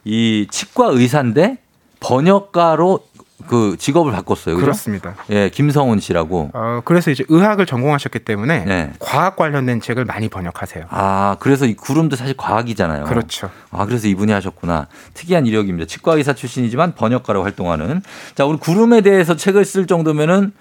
이 0.04 0.46
치과 0.50 0.86
의사인데 0.88 1.58
번역가로 2.00 3.00
그 3.46 3.76
직업을 3.78 4.12
바꿨어요. 4.12 4.54
그죠? 4.54 4.64
그렇습니다. 4.64 5.16
예, 5.30 5.50
김성훈 5.50 6.00
씨라고. 6.00 6.50
어, 6.54 6.80
그래서 6.84 7.10
이제 7.10 7.24
의학을 7.28 7.66
전공하셨기 7.66 8.20
때문에 8.20 8.64
네. 8.64 8.92
과학 8.98 9.36
관련된 9.36 9.80
책을 9.80 10.04
많이 10.04 10.28
번역하세요. 10.28 10.86
아, 10.88 11.36
그래서 11.40 11.66
이 11.66 11.74
구름도 11.74 12.16
사실 12.16 12.36
과학이잖아요. 12.36 13.04
그렇죠. 13.04 13.50
아, 13.70 13.84
그래서 13.84 14.08
이분이 14.08 14.32
하셨구나. 14.32 14.86
특이한 15.12 15.46
이력입니다. 15.46 15.86
치과 15.86 16.14
의사 16.14 16.32
출신이지만 16.32 16.94
번역가로 16.94 17.42
활동하는. 17.42 18.02
자, 18.34 18.46
우리 18.46 18.58
구름에 18.58 19.02
대해서 19.02 19.36
책을 19.36 19.64
쓸 19.66 19.86
정도면은 19.86 20.52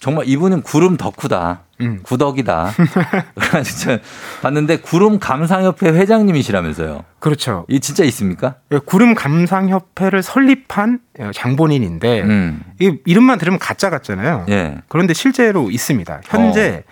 정말 0.00 0.28
이분은 0.28 0.62
구름 0.62 0.96
덕후다. 0.96 1.64
음. 1.80 2.00
구덕이다. 2.02 2.72
진짜 3.64 3.98
봤는데 4.42 4.78
구름 4.78 5.18
감상협회 5.18 5.90
회장님이시라면서요. 5.90 7.04
그렇죠. 7.18 7.66
이 7.68 7.80
진짜 7.80 8.04
있습니까? 8.04 8.56
예, 8.72 8.78
구름 8.78 9.14
감상협회를 9.14 10.22
설립한 10.22 11.00
어, 11.20 11.30
장본인인데 11.32 12.22
음. 12.22 12.62
이 12.80 12.96
이름만 13.06 13.38
들으면 13.38 13.58
가짜 13.58 13.90
같잖아요. 13.90 14.46
예. 14.48 14.78
그런데 14.88 15.14
실제로 15.14 15.70
있습니다. 15.70 16.20
현재 16.24 16.84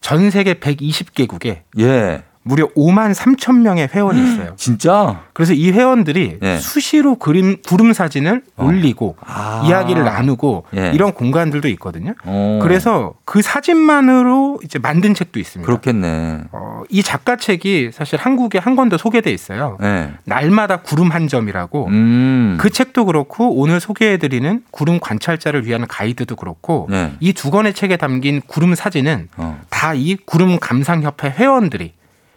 전 0.00 0.30
세계 0.30 0.54
120개국에 0.54 1.62
예. 1.78 2.22
무려 2.46 2.68
5만 2.76 3.12
3천 3.12 3.58
명의 3.62 3.88
회원이 3.92 4.22
있어요. 4.22 4.52
진짜? 4.56 5.22
그래서 5.32 5.52
이 5.52 5.72
회원들이 5.72 6.38
예. 6.42 6.58
수시로 6.58 7.16
그림 7.16 7.56
구름 7.66 7.92
사진을 7.92 8.42
어. 8.56 8.64
올리고 8.66 9.16
아. 9.20 9.64
이야기를 9.66 10.04
나누고 10.04 10.64
예. 10.76 10.92
이런 10.94 11.12
공간들도 11.12 11.66
있거든요. 11.70 12.14
어. 12.24 12.60
그래서 12.62 13.14
그 13.24 13.42
사진만으로 13.42 14.60
이제 14.64 14.78
만든 14.78 15.12
책도 15.12 15.40
있습니다. 15.40 15.66
그렇겠네. 15.66 16.44
어, 16.52 16.82
이 16.88 17.02
작가 17.02 17.34
책이 17.36 17.90
사실 17.92 18.18
한국에 18.18 18.58
한 18.58 18.76
권 18.76 18.88
더 18.90 18.96
소개돼 18.98 19.32
있어요. 19.32 19.78
예. 19.82 20.10
날마다 20.24 20.76
구름 20.82 21.10
한 21.10 21.26
점이라고 21.28 21.86
음. 21.88 22.56
그 22.60 22.70
책도 22.70 23.06
그렇고 23.06 23.56
오늘 23.58 23.80
소개해드리는 23.80 24.62
구름 24.70 25.00
관찰자를 25.00 25.66
위한 25.66 25.86
가이드도 25.88 26.36
그렇고 26.36 26.86
네. 26.90 27.14
이두 27.18 27.50
권의 27.50 27.74
책에 27.74 27.96
담긴 27.96 28.40
구름 28.46 28.74
사진은 28.76 29.28
어. 29.38 29.58
다이 29.70 30.16
구름 30.26 30.58
감상협회 30.60 31.30
회원들이 31.30 31.94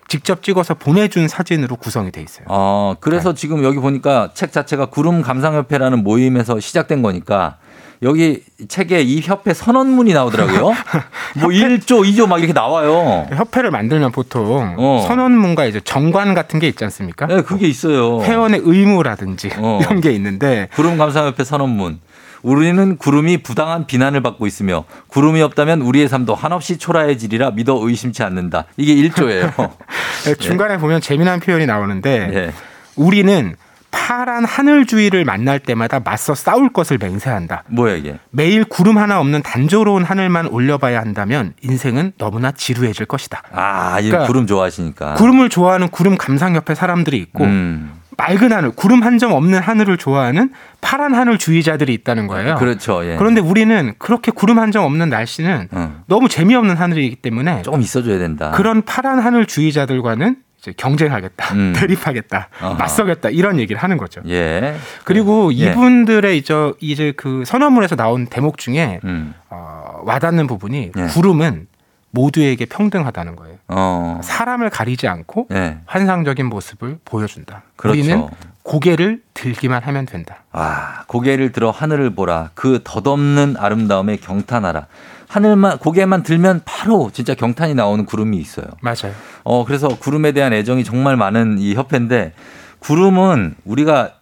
직접 0.09 0.41
찍어서 0.43 0.73
보내준 0.73 1.27
사진으로 1.27 1.75
구성이 1.77 2.11
돼 2.11 2.21
있어요. 2.21 2.45
어, 2.49 2.95
그래서 2.99 3.33
지금 3.33 3.63
여기 3.63 3.77
보니까 3.77 4.31
책 4.33 4.51
자체가 4.51 4.87
구름 4.87 5.21
감상협회라는 5.21 6.03
모임에서 6.03 6.59
시작된 6.59 7.01
거니까 7.03 7.57
여기 8.01 8.43
책에 8.67 9.01
이 9.01 9.21
협회 9.21 9.53
선언문이 9.53 10.13
나오더라고요. 10.13 10.73
뭐 11.39 11.49
1조, 11.49 12.09
2조 12.09 12.27
막 12.27 12.39
이렇게 12.39 12.53
나와요. 12.53 13.27
협회를 13.31 13.71
만들면 13.71 14.11
보통 14.11 14.75
어. 14.77 15.05
선언문과 15.07 15.65
이제 15.65 15.79
정관 15.81 16.33
같은 16.33 16.59
게 16.59 16.67
있지 16.67 16.83
않습니까? 16.85 17.27
네, 17.27 17.41
그게 17.41 17.67
있어요. 17.67 18.21
회원의 18.23 18.61
의무라든지 18.63 19.51
어. 19.57 19.79
이런 19.81 20.01
게 20.01 20.11
있는데 20.11 20.69
구름 20.73 20.97
감상협회 20.97 21.43
선언문. 21.43 21.99
우리는 22.41 22.97
구름이 22.97 23.39
부당한 23.43 23.85
비난을 23.87 24.21
받고 24.21 24.47
있으며 24.47 24.85
구름이 25.07 25.41
없다면 25.41 25.81
우리의 25.81 26.07
삶도 26.07 26.35
한없이 26.35 26.77
초라해지리라 26.77 27.51
믿어 27.51 27.77
의심치 27.81 28.23
않는다. 28.23 28.65
이게 28.77 28.95
1조예요. 29.09 29.71
중간에 30.39 30.77
보면 30.77 31.01
재미난 31.01 31.39
표현이 31.39 31.65
나오는데 31.65 32.29
예. 32.33 32.53
우리는 32.95 33.55
파란 33.91 34.45
하늘 34.45 34.85
주위를 34.85 35.25
만날 35.25 35.59
때마다 35.59 35.99
맞서 35.99 36.35
싸울 36.35 36.71
것을 36.71 36.97
맹세한다. 36.99 37.63
뭐야 37.67 37.95
이게? 37.95 38.19
매일 38.29 38.63
구름 38.63 38.97
하나 38.97 39.19
없는 39.19 39.41
단조로운 39.41 40.03
하늘만 40.03 40.47
올려봐야 40.47 40.99
한다면 40.99 41.53
인생은 41.63 42.13
너무나 42.17 42.51
지루해질 42.51 43.07
것이다. 43.07 43.41
아, 43.51 43.99
이 43.99 44.07
그러니까 44.07 44.27
구름 44.27 44.45
좋아하시니까. 44.45 45.15
구름을 45.15 45.49
좋아하는 45.49 45.89
구름 45.89 46.17
감상협회 46.17 46.75
사람들이 46.75 47.17
있고 47.17 47.43
음. 47.45 47.91
맑은 48.19 48.51
하늘, 48.51 48.71
구름 48.71 49.01
한 49.03 49.17
점 49.17 49.31
없는 49.33 49.59
하늘을 49.59 49.97
좋아하는 49.97 50.51
파란 50.81 51.13
하늘 51.15 51.37
주의자들이 51.37 51.93
있다는 51.93 52.27
거예요. 52.27 52.55
그렇죠. 52.55 53.03
예. 53.05 53.15
그런데 53.17 53.41
우리는 53.41 53.93
그렇게 53.97 54.31
구름 54.31 54.59
한 54.59 54.71
점 54.71 54.83
없는 54.85 55.09
날씨는 55.09 55.69
응. 55.73 55.95
너무 56.07 56.29
재미없는 56.29 56.75
하늘이기 56.75 57.15
때문에 57.17 57.63
조금 57.63 57.81
있어줘야 57.81 58.19
된다. 58.19 58.51
그런 58.51 58.81
파란 58.83 59.19
하늘 59.19 59.45
주의자들과는 59.45 60.35
이제 60.59 60.73
경쟁하겠다, 60.77 61.53
음. 61.55 61.73
대립하겠다, 61.79 62.49
아하. 62.61 62.73
맞서겠다 62.75 63.29
이런 63.29 63.57
얘기를 63.59 63.81
하는 63.81 63.97
거죠. 63.97 64.21
예. 64.27 64.75
그리고 65.05 65.51
예. 65.53 65.71
이분들의 65.71 66.37
이제 66.37 66.53
이제 66.81 67.13
그 67.15 67.43
선언문에서 67.45 67.95
나온 67.95 68.27
대목 68.27 68.57
중에 68.57 68.99
음. 69.05 69.33
어, 69.49 70.01
와닿는 70.03 70.47
부분이 70.47 70.91
예. 70.97 71.05
구름은 71.07 71.67
모두에게 72.11 72.65
평등하다는 72.65 73.35
거예요. 73.35 73.57
어. 73.67 74.19
사람을 74.23 74.69
가리지 74.69 75.07
않고 75.07 75.47
예. 75.51 75.79
환상적인 75.85 76.45
모습을 76.45 76.99
보여준다. 77.05 77.63
그렇죠. 77.75 77.99
우리는 77.99 78.27
고개를 78.63 79.21
들기만 79.33 79.83
하면 79.83 80.05
된다. 80.05 80.43
아, 80.51 81.03
고개를 81.07 81.51
들어 81.51 81.71
하늘을 81.71 82.15
보라. 82.15 82.51
그 82.53 82.81
덧없는 82.83 83.55
아름다움에 83.57 84.17
경탄하라. 84.17 84.87
하늘만 85.27 85.77
고개만 85.77 86.23
들면 86.23 86.61
바로 86.65 87.11
진짜 87.13 87.35
경탄이 87.35 87.75
나오는 87.75 88.05
구름이 88.05 88.37
있어요. 88.37 88.65
맞아요. 88.81 89.13
어, 89.43 89.63
그래서 89.63 89.87
구름에 89.87 90.31
대한 90.31 90.53
애정이 90.53 90.83
정말 90.83 91.15
많은 91.17 91.59
이 91.59 91.75
협회인데 91.75 92.33
구름은 92.79 93.55
우리가 93.65 94.13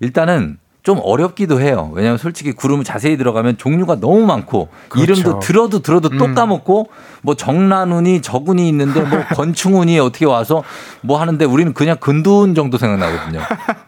일단은 0.00 0.58
좀 0.84 1.00
어렵기도 1.02 1.62
해요. 1.62 1.90
왜냐하면 1.94 2.18
솔직히 2.18 2.52
구름을 2.52 2.84
자세히 2.84 3.16
들어가면 3.16 3.56
종류가 3.56 4.00
너무 4.00 4.26
많고 4.26 4.68
그렇죠. 4.90 5.12
이름도 5.12 5.38
들어도 5.38 5.78
들어도 5.80 6.10
또 6.10 6.26
음. 6.26 6.34
까먹고 6.34 6.90
뭐 7.22 7.34
정란운이 7.34 8.20
저군이 8.20 8.68
있는데 8.68 9.00
뭐 9.00 9.24
건충운이 9.34 9.98
어떻게 9.98 10.26
와서 10.26 10.62
뭐 11.00 11.18
하는데 11.18 11.42
우리는 11.46 11.72
그냥 11.72 11.96
근두운 11.98 12.54
정도 12.54 12.76
생각나거든요. 12.76 13.40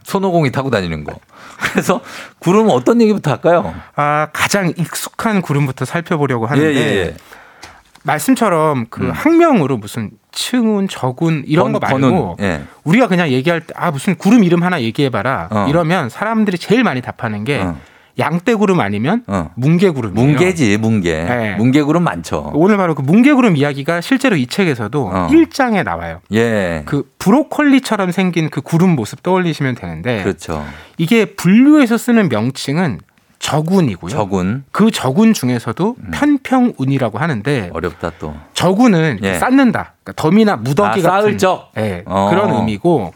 손오공이 0.05 0.51
타고 0.53 0.71
다니는 0.71 1.05
거. 1.05 1.13
그래서 1.71 2.01
구름은 2.39 2.71
어떤 2.71 3.03
얘기부터 3.03 3.31
할까요? 3.31 3.75
아, 3.95 4.29
가장 4.33 4.73
익숙한 4.75 5.43
구름부터 5.43 5.85
살펴보려고 5.85 6.47
하는데 6.47 6.75
예, 6.75 6.81
예, 6.81 6.97
예. 6.97 7.17
말씀처럼 8.05 8.87
그 8.89 9.03
음. 9.05 9.11
학명으로 9.11 9.77
무슨 9.77 10.13
층운, 10.41 10.87
적운 10.87 11.43
이런 11.47 11.73
거 11.73 11.81
건- 11.81 12.01
말고. 12.01 12.37
예. 12.41 12.63
우리가 12.85 13.09
그냥 13.09 13.31
얘기할 13.31 13.63
때 13.63 13.73
아 13.75 13.91
무슨 13.91 14.15
구름 14.15 14.45
이름 14.45 14.63
하나 14.63 14.81
얘기해봐라 14.83 15.49
어. 15.51 15.67
이러면 15.69 16.09
사람들이 16.11 16.59
제일 16.59 16.85
많이 16.85 17.01
답하는 17.01 17.43
게 17.45 17.59
어. 17.59 17.77
양떼구름 18.19 18.81
아니면 18.81 19.23
어. 19.27 19.51
뭉게구름이에요. 19.57 20.27
뭉게지, 20.29 20.79
뭉게. 20.79 21.25
네. 21.25 21.55
뭉게구름 21.57 22.03
많죠. 22.03 22.51
오늘 22.55 22.77
바로 22.79 22.95
그 22.95 23.03
뭉게구름 23.03 23.57
이야기가 23.57 24.01
실제로 24.01 24.37
이 24.37 24.47
책에서도 24.47 25.11
어. 25.13 25.29
일 25.33 25.47
1장에 25.47 25.85
나와요. 25.85 26.21
예. 26.33 26.83
그 26.87 27.11
브로콜리처럼 27.19 28.13
생긴 28.13 28.49
그 28.49 28.61
구름 28.63 28.91
모습 28.97 29.23
떠올리시면 29.23 29.75
되는데 29.75 30.23
그렇죠. 30.23 30.65
이게 30.97 31.27
분류에서 31.35 31.99
쓰는 31.99 32.29
명칭은 32.31 33.01
적운이고요. 33.39 34.11
저군. 34.11 34.65
그 34.73 34.91
적운 34.91 35.33
중에서도 35.33 35.97
음. 35.99 36.11
편평운이라고 36.13 37.19
하는데 37.19 37.71
어렵다 37.73 38.13
또. 38.19 38.35
적운은 38.55 39.21
예. 39.23 39.35
쌓는다. 39.35 39.93
그러니까 40.03 40.23
덤이나 40.23 40.57
무더기 40.57 40.89
아, 40.89 40.93
같은 40.93 41.03
쌓을 41.03 41.39
적. 41.39 41.71
예, 41.77 42.03
어. 42.07 42.29
그런 42.31 42.55
의미고. 42.55 43.13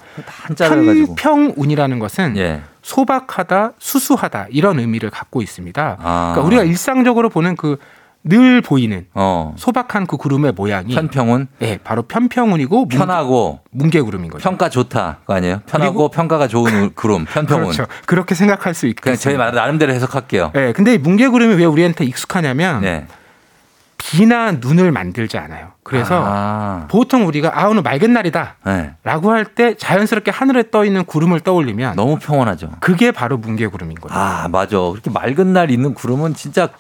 편평운이라는 1.17 1.99
것은 1.99 2.37
예. 2.37 2.63
소박하다, 2.83 3.73
수수하다 3.79 4.47
이런 4.51 4.79
의미를 4.79 5.11
갖고 5.11 5.43
있습니다. 5.43 5.99
아. 6.01 6.33
그러니까 6.35 6.47
우리가 6.47 6.65
일상적으로 6.65 7.29
보는 7.29 7.57
그 7.57 7.79
늘 8.23 8.61
보이는 8.61 9.07
어. 9.15 9.55
소박한 9.57 10.07
그 10.07 10.17
구름의 10.19 10.53
모양이 10.53 10.95
편평은 10.95 11.49
예, 11.63 11.79
바로 11.83 12.03
편평운이고 12.03 12.77
뭉- 12.77 12.89
편하고 12.89 13.61
뭉게 13.71 14.03
구름인 14.03 14.31
거죠. 14.31 14.43
평가 14.43 14.69
좋다 14.69 15.19
거 15.27 15.35
아니에요? 15.35 15.61
편하고 15.67 16.11
평가가 16.11 16.47
좋은 16.47 16.83
우- 16.83 16.91
구름 16.95 17.25
편평은. 17.31 17.63
그렇죠. 17.65 17.87
그렇게 18.07 18.35
생각할 18.35 18.75
수. 18.75 18.93
그냥 19.01 19.17
저희 19.17 19.37
말 19.39 19.55
나름대로 19.55 19.93
해석할게요. 19.95 20.53
예, 20.55 20.73
근데 20.73 20.95
이 20.95 20.99
뭉게 20.99 21.29
구름이 21.29 21.55
왜 21.55 21.65
우리한테 21.65 22.05
익숙하냐면 22.05 22.83
네. 22.83 23.07
비나 23.97 24.53
눈을 24.53 24.93
만들지 24.93 25.37
않아요. 25.39 25.73
그래서 25.83 26.23
아. 26.25 26.87
보통 26.91 27.27
우리가 27.27 27.53
아 27.55 27.69
오늘 27.69 27.83
맑은 27.83 28.13
날이다. 28.13 28.57
네. 28.67 28.95
라고 29.05 29.31
할때 29.31 29.75
자연스럽게 29.77 30.31
하늘에 30.31 30.65
떠 30.71 30.85
있는 30.85 31.05
구름을 31.05 31.41
떠올리면 31.41 31.97
너무 31.97 32.19
평온하죠. 32.19 32.71
그게 32.81 33.13
바로 33.13 33.37
뭉게 33.37 33.67
구름인 33.67 33.97
거예요. 34.01 34.19
아, 34.19 34.49
맞아. 34.49 34.77
그렇게 34.79 35.11
맑은 35.11 35.53
날 35.53 35.71
있는 35.71 35.93
구름은 35.95 36.35
진짜 36.35 36.71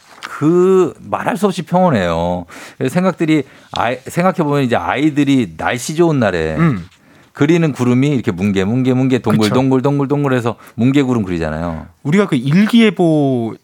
그 0.41 0.95
말할 1.03 1.37
수 1.37 1.45
없이 1.45 1.61
평온해요. 1.61 2.47
생각들이 2.89 3.43
아이, 3.73 3.99
생각해 4.07 4.37
보면 4.37 4.63
이제 4.63 4.75
아이들이 4.75 5.53
날씨 5.59 5.95
좋은 5.95 6.19
날에 6.19 6.57
음. 6.57 6.87
그리는 7.35 7.71
구름이 7.73 8.09
이렇게 8.09 8.31
뭉게 8.33 8.65
뭉게 8.65 8.95
뭉게 8.95 9.19
동글 9.19 9.41
그쵸. 9.51 9.55
동글 9.55 9.83
동글 9.83 10.09
동글해서 10.09 10.57
뭉게 10.77 11.03
구름 11.03 11.25
그리잖아요. 11.25 11.89
우리가 12.05 12.27
그 12.27 12.37
일기예보 12.37 13.55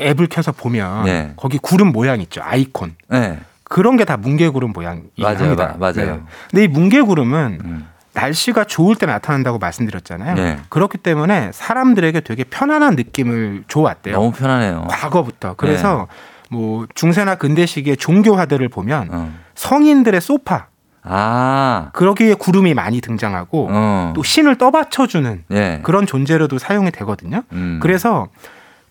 앱을 0.00 0.28
켜서 0.28 0.52
보면 0.52 1.04
네. 1.04 1.34
거기 1.36 1.58
구름 1.58 1.88
모양 1.92 2.22
있죠. 2.22 2.40
아이콘. 2.42 2.94
네. 3.10 3.38
그런 3.64 3.98
게 3.98 4.06
다 4.06 4.16
뭉게구름 4.16 4.72
모양이에요. 4.72 5.08
맞아요. 5.18 5.54
마- 5.54 5.76
맞아요. 5.78 6.22
근데 6.50 6.64
이 6.64 6.68
뭉게구름은 6.68 7.58
음. 7.62 7.86
날씨가 8.14 8.64
좋을 8.64 8.96
때 8.96 9.06
나타난다고 9.06 9.58
말씀드렸잖아요. 9.58 10.34
네. 10.34 10.58
그렇기 10.68 10.98
때문에 10.98 11.50
사람들에게 11.52 12.20
되게 12.20 12.44
편안한 12.44 12.94
느낌을 12.94 13.64
줘왔대요. 13.68 14.16
너무 14.16 14.32
편하네요. 14.32 14.86
과거부터. 14.90 15.54
그래서 15.56 16.08
뭐 16.50 16.86
중세나 16.94 17.36
근대시기의 17.36 17.96
종교화들을 17.96 18.68
보면 18.68 19.08
어. 19.10 19.32
성인들의 19.54 20.20
소파 20.20 20.66
아. 21.02 21.90
그러기에 21.94 22.34
구름이 22.34 22.74
많이 22.74 23.00
등장하고 23.00 23.68
어. 23.70 24.12
또 24.14 24.22
신을 24.22 24.56
떠받쳐주는 24.56 25.44
예. 25.50 25.80
그런 25.82 26.06
존재로도 26.06 26.58
사용이 26.58 26.90
되거든요. 26.92 27.42
음. 27.52 27.80
그래서 27.82 28.28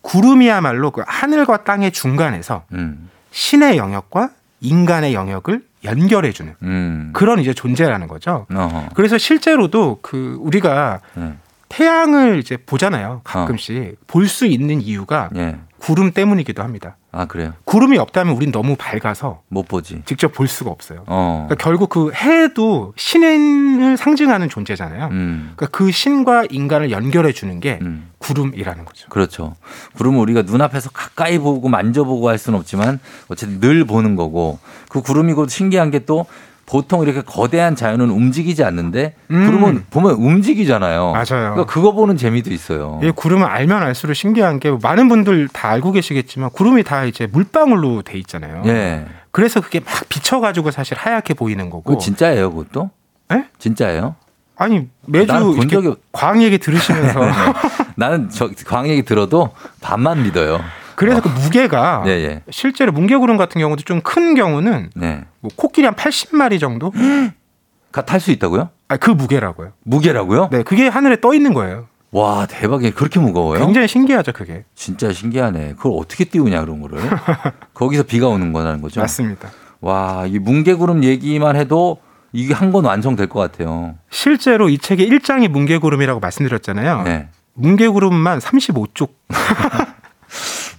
구름이야말로 0.02 0.92
그 0.92 1.04
하늘과 1.06 1.64
땅의 1.64 1.92
중간에서 1.92 2.64
음. 2.74 3.10
신의 3.30 3.78
영역과 3.78 4.32
인간의 4.60 5.14
영역을 5.14 5.62
연결해주는 5.84 6.56
음. 6.64 7.10
그런 7.14 7.40
이제 7.40 7.54
존재라는 7.54 8.08
거죠. 8.08 8.46
어허. 8.54 8.90
그래서 8.94 9.18
실제로도 9.18 10.00
그 10.02 10.38
우리가 10.42 11.00
예. 11.18 11.34
태양을 11.72 12.40
이제 12.40 12.58
보잖아요. 12.58 13.22
가끔씩 13.24 13.98
볼수 14.08 14.46
있는 14.46 14.82
이유가 14.82 15.30
예. 15.36 15.58
구름 15.80 16.12
때문이기도 16.12 16.62
합니다. 16.62 16.98
아, 17.12 17.26
그래요. 17.26 17.54
구름이 17.66 17.98
없다면 17.98 18.36
우린 18.36 18.52
너무 18.52 18.76
밝아서 18.78 19.42
못 19.48 19.68
보지. 19.68 20.04
직접 20.06 20.32
볼 20.32 20.48
수가 20.48 20.70
없어요. 20.70 21.04
어. 21.08 21.48
그러니까 21.48 21.64
결국 21.64 21.90
그 21.90 22.12
해도 22.14 22.94
신을 22.98 23.98
상징하는 23.98 24.48
존재잖아요. 24.48 25.08
음. 25.08 25.54
그러니까 25.56 25.78
그 25.78 25.92
신과 25.92 26.46
인간을 26.52 26.92
연결해 26.92 27.32
주는 27.32 27.60
게 27.60 27.80
음. 27.82 28.10
구름이라는 28.20 28.86
거죠. 28.86 29.10
그렇죠. 29.10 29.56
구름은 29.96 30.20
우리가 30.20 30.44
눈앞에서 30.44 30.92
가까이 30.92 31.40
보고 31.40 31.68
만져보고 31.68 32.30
할 32.30 32.38
수는 32.38 32.60
없지만 32.60 33.00
어쨌든 33.28 33.60
늘 33.60 33.86
보는 33.86 34.16
거고 34.16 34.60
그 34.90 35.02
구름이 35.02 35.34
곧 35.34 35.50
신기한 35.50 35.90
게 35.90 36.02
또 36.06 36.26
보통 36.72 37.04
이렇게 37.04 37.22
거대한 37.22 37.76
자연은 37.76 38.10
움직이지 38.10 38.64
않는데 38.64 39.14
음. 39.30 39.46
구름은 39.46 39.86
보면 39.90 40.14
움직이잖아요. 40.14 41.12
맞아요. 41.12 41.26
그러니까 41.54 41.66
그거 41.66 41.92
보는 41.92 42.16
재미도 42.16 42.50
있어요. 42.54 42.98
이 43.04 43.12
구름을 43.12 43.46
알면 43.46 43.84
알수록 43.84 44.16
신기한 44.16 44.62
게 44.62 44.72
많은 44.82 45.10
분들 45.10 45.50
다 45.50 45.70
알고 45.70 45.92
계시겠지만 45.92 46.50
구름이 46.52 46.84
다 46.84 47.04
이제 47.04 47.28
물방울로 47.28 48.04
돼 48.04 48.18
있잖아요. 48.20 48.62
예. 48.68 49.06
그래서 49.32 49.60
그게 49.60 49.82
막 49.82 50.08
비쳐가지고 50.08 50.72
사실 50.72 50.98
하얗게 50.98 51.34
보이는 51.34 51.70
거고. 51.70 51.84
그거 51.84 51.98
진짜예요, 51.98 52.52
그것도? 52.54 52.90
에? 53.34 53.44
진짜예요? 53.60 54.16
아니 54.56 54.88
매주 55.08 55.34
이렇게 55.34 55.68
적이 55.68 55.88
없- 55.90 56.00
광 56.14 56.42
얘기 56.42 56.58
들으시면서 56.58 57.20
나는 57.98 58.30
저 58.30 58.50
광 58.66 58.88
얘기 58.88 59.04
들어도 59.04 59.50
반만 59.82 60.24
믿어요. 60.24 60.62
그래서 60.96 61.22
그 61.22 61.30
무게가 61.30 62.04
예, 62.06 62.12
예. 62.12 62.44
실제로 62.50 62.92
뭉게구름 62.92 63.38
같은 63.38 63.60
경우도 63.60 63.84
좀 63.84 64.02
큰 64.04 64.36
경우는 64.36 64.90
네. 64.96 65.24
뭐 65.40 65.52
코끼리 65.56 65.86
한 65.86 65.96
80마리 65.96 66.60
정도? 66.60 66.92
탈 68.06 68.20
수 68.20 68.32
있다고요? 68.32 68.70
아, 68.88 68.98
그 68.98 69.10
무게라고요. 69.12 69.74
무게라고요? 69.84 70.50
네, 70.52 70.64
그게 70.64 70.88
하늘에 70.88 71.20
떠 71.22 71.34
있는 71.34 71.54
거예요. 71.54 71.88
와, 72.12 72.46
대박이에요. 72.46 72.94
그렇게 72.94 73.20
무거워요? 73.20 73.60
굉장히 73.64 73.88
신기하죠, 73.88 74.34
그게. 74.34 74.66
진짜 74.76 75.14
신기하네. 75.14 75.76
그걸 75.78 75.94
어떻게 75.98 76.26
띄우냐 76.26 76.60
그런 76.62 76.82
거를. 76.82 77.00
거기서 77.74 78.04
비가 78.04 78.28
오는 78.28 78.52
거라는 78.54 78.82
거죠. 78.82 79.00
맞습니다. 79.02 79.50
와, 79.80 80.26
이 80.28 80.40
뭉게구름 80.40 81.04
얘기만 81.04 81.56
해도 81.56 82.00
이게 82.34 82.54
한건 82.54 82.86
완성될 82.86 83.28
것 83.28 83.40
같아요. 83.40 83.96
실제로 84.10 84.68
이 84.70 84.78
책의 84.78 85.10
1장이 85.10 85.48
뭉게구름이라고 85.50 86.20
말씀드렸잖아요. 86.20 87.04
네. 87.04 87.28
뭉게구름만 87.54 88.40
35쪽. 88.40 89.10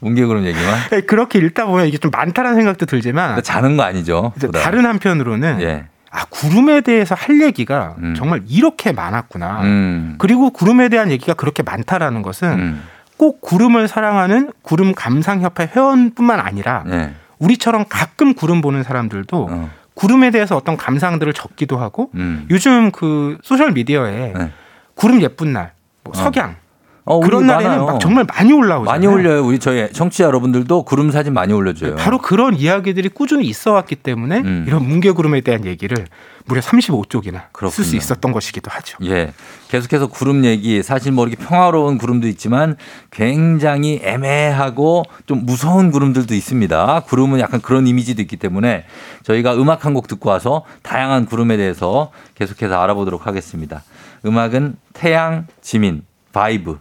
뭉게구름 0.03 0.45
얘기만. 0.45 0.81
그렇게 1.07 1.39
읽다 1.39 1.67
보면 1.67 1.87
이게 1.87 1.99
좀 1.99 2.11
많다라는 2.11 2.57
생각도 2.57 2.87
들지만 2.87 3.43
자는 3.43 3.77
거 3.77 3.83
아니죠. 3.85 4.33
다른 4.53 4.85
한편으로는 4.85 5.61
예. 5.63 5.87
아, 6.11 6.27
구름에 6.29 6.83
대해서 6.83 7.15
할 7.15 7.41
얘기가 7.41 7.95
음. 7.99 8.15
정말 8.15 8.43
이렇게 8.47 8.93
많았구나. 8.93 9.63
음. 9.63 10.15
그리고 10.19 10.51
구름에 10.51 10.89
대한 10.89 11.11
얘기가 11.11 11.35
그렇게 11.35 11.63
많다라는 11.63 12.23
것은 12.23 12.49
음. 12.53 12.83
꼭 13.17 13.41
구름을 13.41 13.89
사랑하는 13.89 14.53
구름 14.63 14.95
감상협회 14.95 15.71
회원뿐만 15.75 16.41
아니라 16.41 16.85
예. 16.91 17.13
우리처럼 17.39 17.85
가끔 17.89 18.35
구름 18.35 18.61
보는 18.61 18.83
사람들도 18.83 19.49
어. 19.51 19.71
구름에 19.95 20.31
대해서 20.31 20.57
어떤 20.57 20.77
감상들을 20.77 21.33
적기도 21.33 21.79
하고 21.79 22.11
음. 22.15 22.47
요즘 22.51 22.91
그 22.91 23.39
소셜 23.43 23.73
미디어에 23.73 24.33
네. 24.37 24.51
구름 24.95 25.23
예쁜 25.23 25.53
날 25.53 25.73
뭐 26.05 26.15
석양 26.15 26.51
어, 26.51 26.55
우리 27.05 27.27
그런 27.29 27.47
날에는 27.47 27.71
많아요. 27.71 27.87
막 27.87 28.01
정말 28.01 28.25
많이 28.25 28.53
올라오잖아요. 28.53 28.85
많이 28.85 29.07
올려요. 29.09 29.45
우리 29.45 29.59
저희 29.59 29.93
청취자 29.93 30.25
여러분들도 30.25 30.85
구름 30.85 31.11
사진 31.11 31.33
많이 31.35 31.53
올려줘요. 31.53 31.97
바로 31.97 32.19
그런 32.19 32.55
이야기들이 32.55 33.09
꾸준히 33.09 33.47
있어 33.47 33.73
왔기 33.73 33.97
때문에 33.97 34.39
음. 34.39 34.65
이런 34.69 34.87
뭉게구름에 34.89 35.41
대한 35.41 35.65
얘기를 35.65 36.07
무려 36.45 36.61
35쪽이나 36.61 37.43
쓸. 37.71 37.85
수 37.85 37.97
있었던 37.97 38.31
것이기도 38.33 38.71
하죠. 38.71 38.99
예. 39.05 39.33
계속해서 39.69 40.09
구름 40.09 40.45
얘기, 40.45 40.83
사실 40.83 41.11
뭐 41.13 41.27
이렇게 41.27 41.45
평화로운 41.45 41.99
구름도 41.99 42.27
있지만 42.29 42.77
굉장히 43.11 44.01
애매하고 44.03 45.05
좀 45.27 45.45
무서운 45.45 45.91
구름들도 45.91 46.35
있습니다. 46.35 47.01
구름은 47.07 47.41
약간 47.41 47.61
그런 47.61 47.87
이미지도 47.87 48.23
있기 48.23 48.37
때문에 48.37 48.85
저희가 49.25 49.55
음악 49.55 49.85
한 49.87 49.93
곡 49.93 50.07
듣고 50.09 50.31
와서 50.31 50.65
다양한 50.83 51.27
구름에 51.27 51.57
대해서 51.59 52.11
계속해서 52.35 52.81
알아보도록 52.81 53.27
하겠습니다. 53.27 53.83
음악은 54.25 54.77
태양 54.95 55.47
지민, 55.61 56.03
Vibe. 56.33 56.79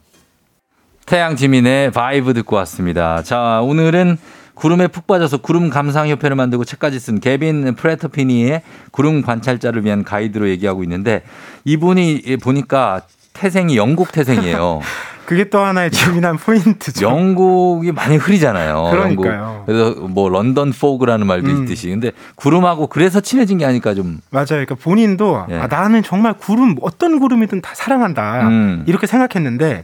태양 1.11 1.35
지민의 1.35 1.91
Vibe 1.91 2.33
듣고 2.33 2.55
왔습니다. 2.55 3.21
자, 3.21 3.59
오늘은 3.61 4.17
구름에 4.53 4.87
푹 4.87 5.07
빠져서 5.07 5.39
구름 5.41 5.69
감상협회를 5.69 6.37
만들고 6.37 6.63
책까지 6.63 7.01
쓴 7.01 7.19
개빈 7.19 7.75
프레터피니의 7.75 8.61
구름 8.91 9.21
관찰자를 9.21 9.83
위한 9.83 10.05
가이드로 10.05 10.47
얘기하고 10.47 10.83
있는데 10.83 11.23
이분이 11.65 12.37
보니까 12.41 13.01
태생이 13.33 13.75
영국 13.75 14.13
태생이에요. 14.13 14.79
그게 15.25 15.49
또 15.49 15.59
하나의 15.59 15.91
재미난 15.91 16.37
포인트죠. 16.37 17.05
영국이 17.05 17.91
많이 17.91 18.15
흐리잖아요. 18.15 18.91
그러니까요. 18.91 19.43
영국. 19.43 19.65
그래서 19.65 19.99
뭐 20.07 20.29
London 20.29 20.71
fog라는 20.71 21.27
말도 21.27 21.49
음. 21.49 21.63
있듯이. 21.63 21.89
근데 21.89 22.11
구름하고 22.35 22.87
그래서 22.87 23.19
친해진 23.19 23.57
게 23.57 23.65
아닐까 23.65 23.93
좀. 23.93 24.21
맞아요. 24.29 24.45
그러니까 24.47 24.75
본인도 24.75 25.45
예. 25.49 25.55
아, 25.55 25.67
나는 25.67 26.03
정말 26.03 26.35
구름 26.35 26.77
어떤 26.81 27.19
구름이든 27.19 27.59
다 27.59 27.71
사랑한다 27.73 28.47
음. 28.47 28.83
이렇게 28.87 29.07
생각했는데 29.07 29.83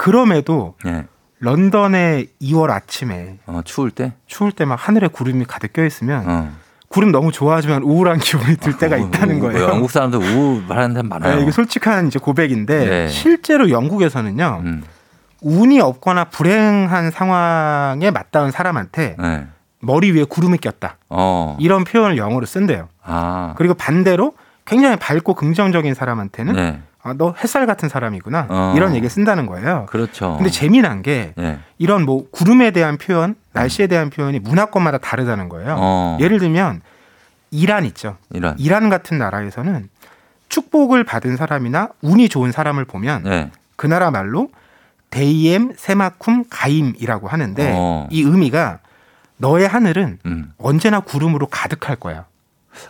그럼에도 0.00 0.76
예. 0.86 1.04
런던의 1.40 2.28
2월 2.40 2.70
아침에 2.70 3.36
어, 3.46 3.60
추울 3.66 3.90
때. 3.90 4.12
추울 4.26 4.50
때 4.50 4.64
막 4.64 4.76
하늘에 4.76 5.08
구름이 5.08 5.44
가득 5.44 5.74
껴 5.74 5.84
있으면 5.84 6.24
어. 6.26 6.50
구름 6.88 7.12
너무 7.12 7.30
좋아하지만 7.32 7.82
우울한 7.82 8.18
기분이 8.18 8.56
들 8.56 8.78
때가 8.78 8.96
있다는 8.96 9.34
우- 9.34 9.38
우- 9.38 9.40
거예요. 9.52 9.68
영국 9.68 9.90
사람들 9.90 10.18
우울하는 10.18 10.94
사람 10.94 11.08
많아요. 11.10 11.36
네, 11.36 11.42
이게 11.42 11.50
솔직한 11.50 12.06
이제 12.06 12.18
고백인데 12.18 12.84
네. 12.88 13.08
실제로 13.08 13.68
영국에서는요 13.70 14.62
음. 14.64 14.82
운이 15.42 15.80
없거나 15.80 16.24
불행한 16.24 17.10
상황에 17.10 18.10
맞닿은 18.10 18.50
사람한테 18.52 19.16
네. 19.18 19.46
머리 19.80 20.12
위에 20.12 20.24
구름이 20.24 20.58
꼈다 20.58 20.96
어. 21.10 21.56
이런 21.60 21.84
표현을 21.84 22.16
영어로 22.16 22.46
쓴대요. 22.46 22.88
아. 23.02 23.54
그리고 23.58 23.74
반대로 23.74 24.32
굉장히 24.64 24.96
밝고 24.96 25.34
긍정적인 25.34 25.92
사람한테는 25.94 26.54
네. 26.54 26.80
아, 27.02 27.14
너 27.16 27.34
햇살 27.42 27.66
같은 27.66 27.88
사람이구나 27.88 28.46
어. 28.50 28.74
이런 28.76 28.94
얘기 28.94 29.08
쓴다는 29.08 29.46
거예요. 29.46 29.86
그렇죠. 29.88 30.34
근데 30.36 30.50
재미난 30.50 31.02
게 31.02 31.32
예. 31.38 31.58
이런 31.78 32.04
뭐 32.04 32.26
구름에 32.30 32.72
대한 32.72 32.98
표현, 32.98 33.36
날씨에 33.52 33.86
대한 33.86 34.10
표현이 34.10 34.38
문화권마다 34.40 34.98
다르다는 34.98 35.48
거예요. 35.48 35.76
어. 35.78 36.18
예를 36.20 36.38
들면 36.38 36.82
이란 37.50 37.84
있죠. 37.86 38.16
이런. 38.30 38.54
이란 38.58 38.90
같은 38.90 39.18
나라에서는 39.18 39.88
축복을 40.50 41.04
받은 41.04 41.36
사람이나 41.36 41.88
운이 42.02 42.28
좋은 42.28 42.52
사람을 42.52 42.84
보면 42.84 43.22
네. 43.24 43.50
그 43.76 43.86
나라 43.86 44.10
말로 44.10 44.50
데이엠 45.08 45.72
세마쿰 45.76 46.44
가임이라고 46.50 47.28
하는데 47.28 47.72
어. 47.74 48.06
이 48.10 48.22
의미가 48.22 48.80
너의 49.38 49.66
하늘은 49.66 50.18
음. 50.26 50.52
언제나 50.58 51.00
구름으로 51.00 51.46
가득할 51.46 51.96
거야. 51.96 52.26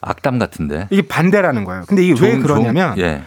악담 0.02 0.38
같은데. 0.38 0.88
이게 0.90 1.02
반대라는 1.06 1.64
거예요. 1.64 1.84
근데 1.86 2.02
이게 2.04 2.12
왜 2.20 2.34
좋은- 2.36 2.42
그러냐면 2.42 2.96
좋은- 2.96 2.98
예. 2.98 3.22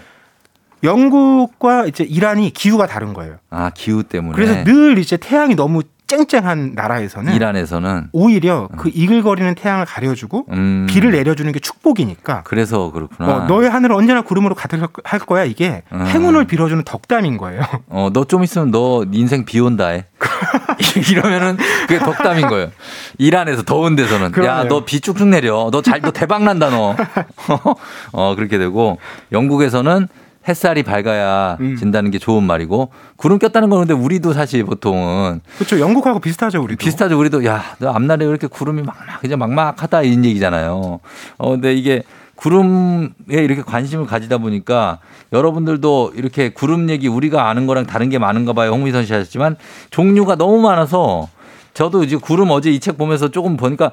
영국과 0.83 1.85
이제 1.85 2.03
이란이 2.03 2.51
기후가 2.51 2.87
다른 2.87 3.13
거예요. 3.13 3.35
아 3.49 3.71
기후 3.73 4.03
때문에. 4.03 4.35
그래서 4.35 4.63
늘 4.63 4.97
이제 4.97 5.17
태양이 5.17 5.55
너무 5.55 5.81
쨍쨍한 6.05 6.73
나라에서는 6.75 7.33
이란에서는 7.33 8.09
오히려 8.11 8.67
그 8.77 8.91
이글거리는 8.93 9.55
태양을 9.55 9.85
가려주고 9.85 10.45
음. 10.51 10.85
비를 10.87 11.11
내려주는 11.11 11.49
게 11.53 11.59
축복이니까 11.59 12.43
그래서 12.43 12.91
그렇구나. 12.91 13.33
어, 13.33 13.47
너의 13.47 13.69
하늘은 13.69 13.95
언제나 13.95 14.21
구름으로 14.21 14.53
가득할 14.53 15.19
거야 15.19 15.45
이게 15.45 15.81
음. 15.93 16.05
행운을 16.05 16.45
빌어주는 16.45 16.83
덕담인 16.83 17.37
거예요. 17.37 17.61
어, 17.87 18.09
너 18.13 18.25
좀 18.25 18.43
있으면 18.43 18.69
너 18.69 19.05
인생 19.13 19.45
비 19.45 19.59
온다 19.61 19.87
해. 19.87 20.05
이러면은 21.09 21.57
그게 21.87 21.99
덕담인 21.99 22.47
거예요. 22.47 22.69
이란에서 23.17 23.63
더운 23.63 23.95
데서는. 23.95 24.31
야. 24.45 24.65
너 24.65 24.83
비 24.85 24.99
쭉쭉 24.99 25.27
내려. 25.29 25.69
너 25.71 25.81
잘, 25.81 26.01
너 26.01 26.11
대박 26.11 26.43
난다, 26.43 26.69
너. 26.69 26.95
어, 28.11 28.35
그렇게 28.35 28.57
되고, 28.57 28.97
영국에서는 29.31 30.07
햇살이 30.47 30.83
밝아야 30.83 31.57
음. 31.59 31.75
진다는 31.77 32.11
게 32.11 32.19
좋은 32.19 32.43
말이고, 32.43 32.89
구름 33.15 33.39
꼈다는 33.39 33.69
건 33.69 33.79
근데 33.79 33.93
우리도 33.93 34.33
사실 34.33 34.63
보통은 34.65 35.41
그렇죠. 35.57 35.79
영국하고 35.79 36.19
비슷하죠 36.19 36.61
우리도. 36.61 36.77
비슷하죠. 36.83 37.17
우리도 37.19 37.45
야, 37.45 37.63
너 37.79 37.91
앞날에 37.91 38.25
왜 38.25 38.29
이렇게 38.29 38.47
구름이 38.47 38.81
막막 38.83 39.21
그냥 39.21 39.39
막막하다 39.39 40.01
이런 40.03 40.25
얘기잖아요. 40.25 40.99
어, 41.37 41.49
근데 41.49 41.73
이게 41.73 42.03
구름에 42.35 43.09
이렇게 43.29 43.61
관심을 43.61 44.05
가지다 44.05 44.39
보니까 44.39 44.99
여러분들도 45.31 46.13
이렇게 46.15 46.49
구름 46.49 46.89
얘기 46.89 47.07
우리가 47.07 47.47
아는 47.49 47.67
거랑 47.67 47.85
다른 47.85 48.09
게 48.09 48.17
많은가 48.19 48.53
봐요. 48.53 48.71
홍미선 48.71 49.05
씨 49.05 49.13
하셨지만 49.13 49.55
종류가 49.91 50.35
너무 50.35 50.59
많아서 50.61 51.29
저도 51.73 52.03
이제 52.03 52.17
구름 52.17 52.51
어제 52.51 52.69
이 52.69 52.79
책 52.79 52.97
보면서 52.97 53.29
조금 53.29 53.55
보니까 53.55 53.91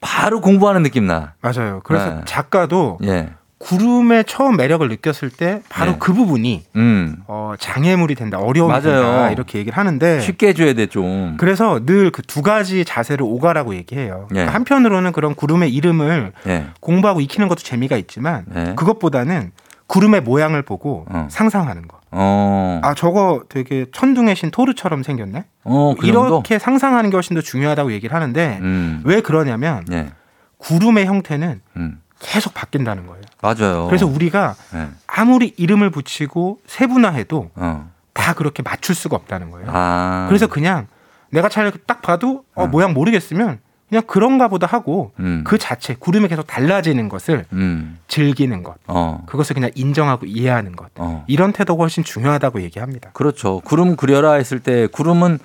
바로 0.00 0.40
공부하는 0.42 0.82
느낌 0.82 1.06
나. 1.06 1.32
맞아요. 1.40 1.80
그래서 1.84 2.06
네. 2.16 2.20
작가도 2.26 2.98
예. 3.04 3.30
구름의 3.58 4.24
처음 4.26 4.56
매력을 4.56 4.86
느꼈을 4.86 5.30
때 5.30 5.62
바로 5.70 5.92
네. 5.92 5.96
그 5.98 6.12
부분이 6.12 6.64
음. 6.76 7.16
어, 7.26 7.54
장애물이 7.58 8.14
된다, 8.14 8.38
어려움이 8.38 8.70
맞아요. 8.70 8.82
된다 8.82 9.30
이렇게 9.30 9.58
얘기를 9.58 9.76
하는데 9.78 10.20
쉽게 10.20 10.48
해줘야 10.48 10.74
돼 10.74 10.86
좀. 10.86 11.36
그래서 11.38 11.80
늘 11.86 12.10
그 12.10 12.22
두 12.22 12.42
가지 12.42 12.84
자세를 12.84 13.24
오가라고 13.24 13.74
얘기해요. 13.76 14.28
예. 14.34 14.44
한편으로는 14.44 15.12
그런 15.12 15.34
구름의 15.34 15.72
이름을 15.74 16.32
예. 16.48 16.66
공부하고 16.80 17.20
익히는 17.22 17.48
것도 17.48 17.60
재미가 17.60 17.96
있지만 17.96 18.44
네. 18.48 18.74
그것보다는 18.76 19.52
구름의 19.86 20.20
모양을 20.22 20.62
보고 20.62 21.06
어. 21.08 21.26
상상하는 21.30 21.88
거. 21.88 21.98
어. 22.10 22.80
아 22.82 22.92
저거 22.94 23.42
되게 23.48 23.86
천둥의 23.92 24.36
신 24.36 24.50
토르처럼 24.50 25.02
생겼네. 25.02 25.44
어, 25.64 25.94
그? 25.98 26.06
이렇게 26.06 26.58
상상하는 26.58 27.08
게 27.10 27.16
훨씬 27.16 27.34
더 27.34 27.40
중요하다고 27.40 27.92
얘기를 27.92 28.14
하는데 28.14 28.58
음. 28.60 29.00
왜 29.04 29.20
그러냐면 29.22 29.84
예. 29.92 30.10
구름의 30.58 31.06
형태는 31.06 31.60
음. 31.76 32.00
계속 32.18 32.54
바뀐다는 32.54 33.06
거예요. 33.06 33.22
맞아요. 33.42 33.86
그래서 33.86 34.06
우리가 34.06 34.54
예. 34.74 34.88
아무리 35.06 35.52
이름을 35.56 35.90
붙이고 35.90 36.60
세분화해도 36.66 37.50
어. 37.54 37.90
다 38.12 38.32
그렇게 38.32 38.62
맞출 38.62 38.94
수가 38.94 39.16
없다는 39.16 39.50
거예요. 39.50 39.68
아. 39.70 40.26
그래서 40.28 40.46
그냥 40.46 40.86
내가 41.30 41.48
잘 41.48 41.70
딱 41.86 42.02
봐도 42.02 42.44
어, 42.54 42.64
음. 42.64 42.70
모양 42.70 42.94
모르겠으면 42.94 43.58
그냥 43.88 44.02
그런가 44.06 44.48
보다 44.48 44.66
하고 44.66 45.12
음. 45.20 45.44
그 45.46 45.58
자체 45.58 45.94
구름이 45.94 46.28
계속 46.28 46.46
달라지는 46.46 47.08
것을 47.08 47.44
음. 47.52 47.98
즐기는 48.08 48.62
것 48.62 48.76
어. 48.86 49.22
그것을 49.26 49.54
그냥 49.54 49.70
인정하고 49.74 50.26
이해하는 50.26 50.74
것 50.74 50.90
어. 50.96 51.24
이런 51.28 51.52
태도가 51.52 51.82
훨씬 51.82 52.02
중요하다고 52.02 52.62
얘기합니다. 52.62 53.10
그렇죠. 53.12 53.60
구름 53.60 53.94
그려라 53.96 54.32
했을 54.32 54.58
때 54.58 54.86
구름은 54.88 55.38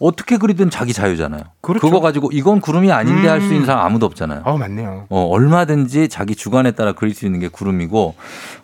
어떻게 0.00 0.36
그리든 0.36 0.70
자기 0.70 0.92
자유잖아요. 0.92 1.42
그렇죠. 1.60 1.90
거 1.90 2.00
가지고 2.00 2.30
이건 2.32 2.60
구름이 2.60 2.92
아닌데 2.92 3.28
할수 3.28 3.48
음. 3.48 3.52
있는 3.54 3.66
사람 3.66 3.84
아무도 3.84 4.06
없잖아요. 4.06 4.42
어 4.44 4.56
맞네요. 4.56 5.06
어, 5.08 5.22
얼마든지 5.30 6.08
자기 6.08 6.34
주관에 6.34 6.70
따라 6.72 6.92
그릴 6.92 7.14
수 7.14 7.26
있는 7.26 7.40
게 7.40 7.48
구름이고, 7.48 8.14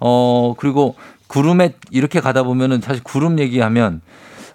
어, 0.00 0.54
그리고 0.58 0.94
구름에 1.26 1.74
이렇게 1.90 2.20
가다 2.20 2.44
보면은 2.44 2.80
사실 2.80 3.02
구름 3.02 3.38
얘기하면 3.38 4.00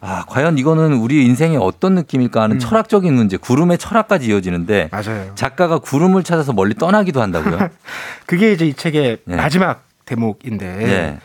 아, 0.01 0.23
과연 0.27 0.57
이거는 0.57 0.93
우리 0.93 1.25
인생에 1.25 1.57
어떤 1.57 1.95
느낌일까 1.95 2.41
하는 2.41 2.55
음. 2.55 2.59
철학적인 2.59 3.13
문제, 3.13 3.35
구름의 3.35 3.77
철학까지 3.77 4.27
이어지는데 4.27 4.89
맞아요. 4.91 5.31
작가가 5.35 5.77
구름을 5.79 6.23
찾아서 6.23 6.53
멀리 6.53 6.73
떠나기도 6.73 7.21
한다고요. 7.21 7.69
그게 8.25 8.53
이제 8.53 8.65
이 8.65 8.73
책의 8.73 9.17
예. 9.27 9.35
마지막 9.35 9.83
대목인데 10.05 10.65
예. 10.65 11.19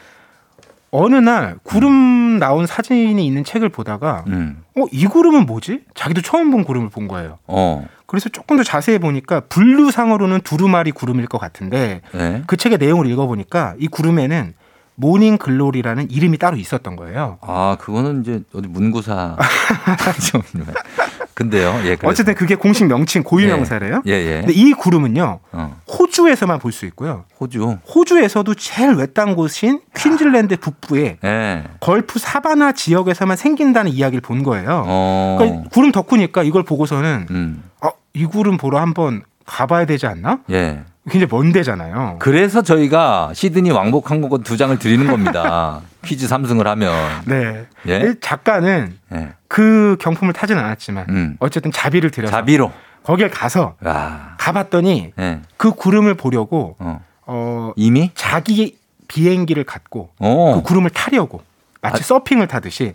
어느 0.96 1.16
날 1.16 1.56
구름 1.64 2.38
나온 2.38 2.66
사진이 2.66 3.26
있는 3.26 3.42
책을 3.42 3.68
보다가 3.68 4.22
음. 4.28 4.62
어이 4.76 5.06
구름은 5.06 5.44
뭐지? 5.44 5.80
자기도 5.92 6.22
처음 6.22 6.52
본 6.52 6.62
구름을 6.62 6.88
본 6.88 7.08
거예요. 7.08 7.38
어. 7.48 7.84
그래서 8.06 8.28
조금 8.28 8.56
더 8.56 8.62
자세히 8.62 8.98
보니까 8.98 9.40
분류상으로는 9.48 10.42
두루마리 10.42 10.92
구름일 10.92 11.26
것 11.26 11.38
같은데 11.38 12.00
네. 12.12 12.44
그 12.46 12.56
책의 12.56 12.78
내용을 12.78 13.08
읽어보니까 13.10 13.74
이 13.80 13.88
구름에는 13.88 14.54
Morning 14.94 15.38
Glory라는 15.38 16.12
이름이 16.12 16.38
따로 16.38 16.56
있었던 16.56 16.94
거예요. 16.94 17.38
아, 17.40 17.76
그거는 17.80 18.20
이제 18.20 18.42
어디 18.54 18.68
문구사. 18.68 19.36
근데요. 21.34 21.80
예. 21.84 21.96
어쨌든 22.04 22.34
그게 22.34 22.54
공식 22.54 22.86
명칭 22.86 23.22
고유 23.24 23.48
명사래요. 23.48 24.02
예, 24.06 24.12
예. 24.12 24.38
근데 24.40 24.52
이 24.52 24.72
구름은요 24.72 25.40
어. 25.52 25.76
호주에서만 25.98 26.58
볼 26.60 26.72
수 26.72 26.86
있고요. 26.86 27.24
호주. 27.40 27.78
호주에서도 27.94 28.54
제일 28.54 28.92
외딴 28.94 29.34
곳인 29.36 29.80
퀸즐랜드 29.96 30.56
북부에 30.56 31.18
예. 31.24 31.64
걸프 31.80 32.18
사바나 32.18 32.72
지역에서만 32.72 33.36
생긴다는 33.36 33.90
이야기를 33.92 34.20
본 34.20 34.42
거예요. 34.42 34.84
어. 34.86 35.36
그러니까 35.38 35.68
구름 35.70 35.92
덕후니까 35.92 36.42
이걸 36.42 36.62
보고서는 36.62 37.26
음. 37.30 37.62
어, 37.82 37.90
이 38.12 38.24
구름 38.26 38.56
보러 38.56 38.80
한번 38.80 39.22
가봐야 39.46 39.84
되지 39.86 40.06
않나? 40.06 40.38
예. 40.50 40.84
굉장히 41.10 41.26
먼 41.30 41.52
데잖아요. 41.52 42.16
그래서 42.18 42.62
저희가 42.62 43.32
시드니 43.34 43.70
왕복 43.72 44.10
항공권 44.10 44.42
두 44.42 44.56
장을 44.56 44.76
드리는 44.78 45.06
겁니다. 45.06 45.80
퀴즈 46.04 46.26
3승을 46.28 46.64
하면. 46.64 47.22
네. 47.26 47.66
예? 47.88 48.10
이 48.10 48.14
작가는 48.20 48.96
예. 49.12 49.32
그 49.48 49.96
경품을 50.00 50.32
타지는 50.32 50.62
않았지만 50.62 51.06
음. 51.08 51.36
어쨌든 51.40 51.72
자비를 51.72 52.10
들여서 52.10 52.30
자비로. 52.30 52.72
거기에 53.02 53.28
가서 53.28 53.76
와. 53.82 54.36
가봤더니 54.38 55.12
예. 55.18 55.40
그 55.56 55.72
구름을 55.72 56.14
보려고 56.14 56.76
어. 56.78 57.00
어 57.26 57.72
이미? 57.76 58.10
자기 58.14 58.78
비행기를 59.08 59.64
갖고 59.64 60.10
어. 60.18 60.54
그 60.56 60.62
구름을 60.62 60.90
타려고 60.90 61.42
마치 61.80 62.00
아. 62.02 62.04
서핑을 62.04 62.48
타듯이 62.48 62.94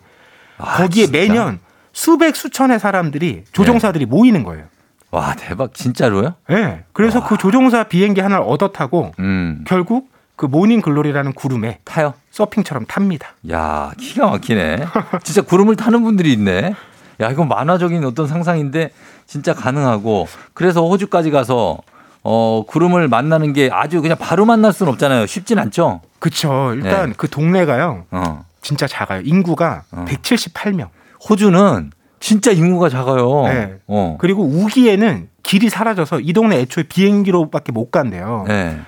아, 0.57 0.77
거기에 0.77 1.05
진짜? 1.05 1.19
매년 1.19 1.59
수백 1.93 2.35
수천의 2.35 2.79
사람들이 2.79 3.43
조종사들이 3.51 4.05
모이는 4.05 4.43
거예요. 4.43 4.65
와, 5.11 5.33
대박. 5.35 5.73
진짜로요? 5.73 6.35
네. 6.49 6.83
그래서 6.93 7.25
그 7.25 7.37
조종사 7.37 7.83
비행기 7.83 8.21
하나를 8.21 8.45
얻어 8.47 8.71
타고 8.71 9.11
음. 9.19 9.63
결국 9.67 10.09
그 10.39 10.45
Morning 10.45 10.79
Glory라는 10.79 11.33
구름에 11.33 11.79
타요? 11.83 12.13
서핑처럼 12.31 12.85
탑니다. 12.85 13.35
야, 13.51 13.91
기가 13.99 14.29
막히네. 14.29 14.85
진짜 15.21 15.41
구름을 15.41 15.75
타는 15.75 16.01
분들이 16.01 16.31
있네. 16.31 16.73
야, 17.19 17.29
이건 17.29 17.49
만화적인 17.49 18.05
어떤 18.05 18.25
상상인데 18.25 18.91
진짜 19.25 19.53
가능하고 19.53 20.29
그래서 20.53 20.87
호주까지 20.87 21.29
가서 21.29 21.79
어, 22.23 22.63
구름을 22.65 23.09
만나는 23.09 23.51
게 23.51 23.69
아주 23.69 24.01
그냥 24.01 24.17
바로 24.17 24.45
만날 24.45 24.71
수는 24.71 24.93
없잖아요. 24.93 25.25
쉽진 25.25 25.59
않죠? 25.59 25.99
그쵸. 26.19 26.71
일단 26.73 27.09
네. 27.09 27.13
그 27.17 27.29
동네가요. 27.29 28.05
어. 28.09 28.45
진짜 28.61 28.87
작아요. 28.87 29.19
인구가 29.25 29.83
어. 29.91 30.05
178명. 30.07 30.87
호주는 31.29 31.91
진짜 32.21 32.51
인구가 32.51 32.87
작아요. 32.87 33.43
네. 33.43 33.75
어. 33.87 34.15
그리고 34.21 34.45
우기에는 34.45 35.27
길이 35.43 35.69
사라져서 35.69 36.21
이 36.21 36.31
동네 36.31 36.59
애초에 36.59 36.85
비행기로밖에 36.87 37.73
못 37.73 37.91
간대요. 37.91 38.45
네. 38.47 38.79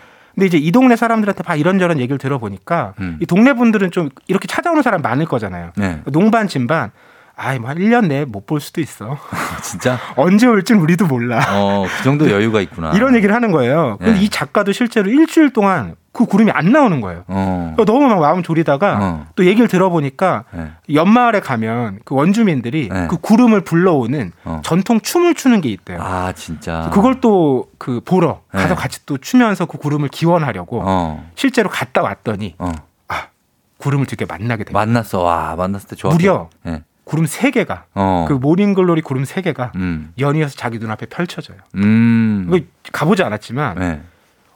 근데 0.41 0.57
이제 0.57 0.57
이 0.57 0.71
동네 0.71 0.95
사람들한테 0.95 1.43
봐 1.43 1.55
이런저런 1.55 1.99
얘기를 1.99 2.17
들어보니까 2.17 2.95
음. 2.99 3.17
이 3.21 3.27
동네 3.27 3.53
분들은 3.53 3.91
좀 3.91 4.09
이렇게 4.27 4.47
찾아오는 4.47 4.81
사람 4.81 5.03
많을 5.03 5.27
거잖아요. 5.27 5.69
네. 5.75 6.01
농반 6.05 6.47
진반 6.47 6.89
아이 7.35 7.59
뭐 7.59 7.69
한 7.69 7.77
1년 7.77 8.07
내에 8.07 8.25
못 8.25 8.47
볼 8.47 8.59
수도 8.59 8.81
있어. 8.81 9.19
진짜 9.61 9.99
언제 10.17 10.47
올진 10.47 10.77
우리도 10.77 11.05
몰라. 11.05 11.45
어, 11.49 11.85
그 11.95 12.03
정도 12.03 12.31
여유가 12.31 12.59
있구나. 12.59 12.91
이런 12.93 13.15
얘기를 13.15 13.35
하는 13.35 13.51
거예요. 13.51 13.97
근데 13.99 14.13
네. 14.13 14.21
이 14.21 14.29
작가도 14.29 14.71
실제로 14.71 15.11
일주일 15.11 15.51
동안 15.51 15.93
그 16.13 16.25
구름이 16.25 16.51
안 16.51 16.71
나오는 16.71 16.99
거예요. 16.99 17.23
어. 17.27 17.73
그러니까 17.75 17.85
너무 17.85 18.07
막 18.07 18.19
마음 18.19 18.43
졸이다가 18.43 18.97
어. 19.01 19.27
또 19.35 19.45
얘기를 19.45 19.67
들어보니까 19.69 20.43
네. 20.51 20.71
연마을에 20.93 21.39
가면 21.39 21.99
그 22.03 22.15
원주민들이 22.15 22.89
네. 22.91 23.07
그 23.09 23.17
구름을 23.17 23.61
불러오는 23.61 24.31
어. 24.43 24.61
전통 24.63 24.99
춤을 24.99 25.35
추는 25.35 25.61
게 25.61 25.69
있대요. 25.69 25.99
아, 26.01 26.33
진짜. 26.33 26.89
그걸 26.93 27.21
또 27.21 27.71
그 27.81 27.99
보러 28.05 28.41
가서 28.51 28.67
네. 28.67 28.75
같이 28.75 29.03
또 29.07 29.17
추면서 29.17 29.65
그 29.65 29.79
구름을 29.79 30.09
기원하려고 30.09 30.83
어. 30.85 31.27
실제로 31.33 31.67
갔다 31.67 32.03
왔더니 32.03 32.53
어. 32.59 32.71
아 33.07 33.29
구름을 33.77 34.05
드디어 34.05 34.27
만나게 34.29 34.65
됩니다. 34.65 34.73
만났어. 34.79 35.23
와, 35.23 35.55
만났을 35.55 35.87
때 35.89 35.95
좋았어. 35.95 36.15
무려 36.15 36.47
네. 36.61 36.83
구름 37.05 37.25
세 37.25 37.49
개가 37.49 37.85
어. 37.95 38.25
그 38.27 38.33
모닝글로리 38.33 39.01
구름 39.01 39.25
세 39.25 39.41
개가 39.41 39.71
음. 39.77 40.13
연이어서 40.19 40.55
자기 40.55 40.77
눈앞에 40.77 41.07
펼쳐져요. 41.07 41.57
음. 41.77 42.51
가보지 42.91 43.23
않았지만 43.23 43.79
네. 43.79 44.01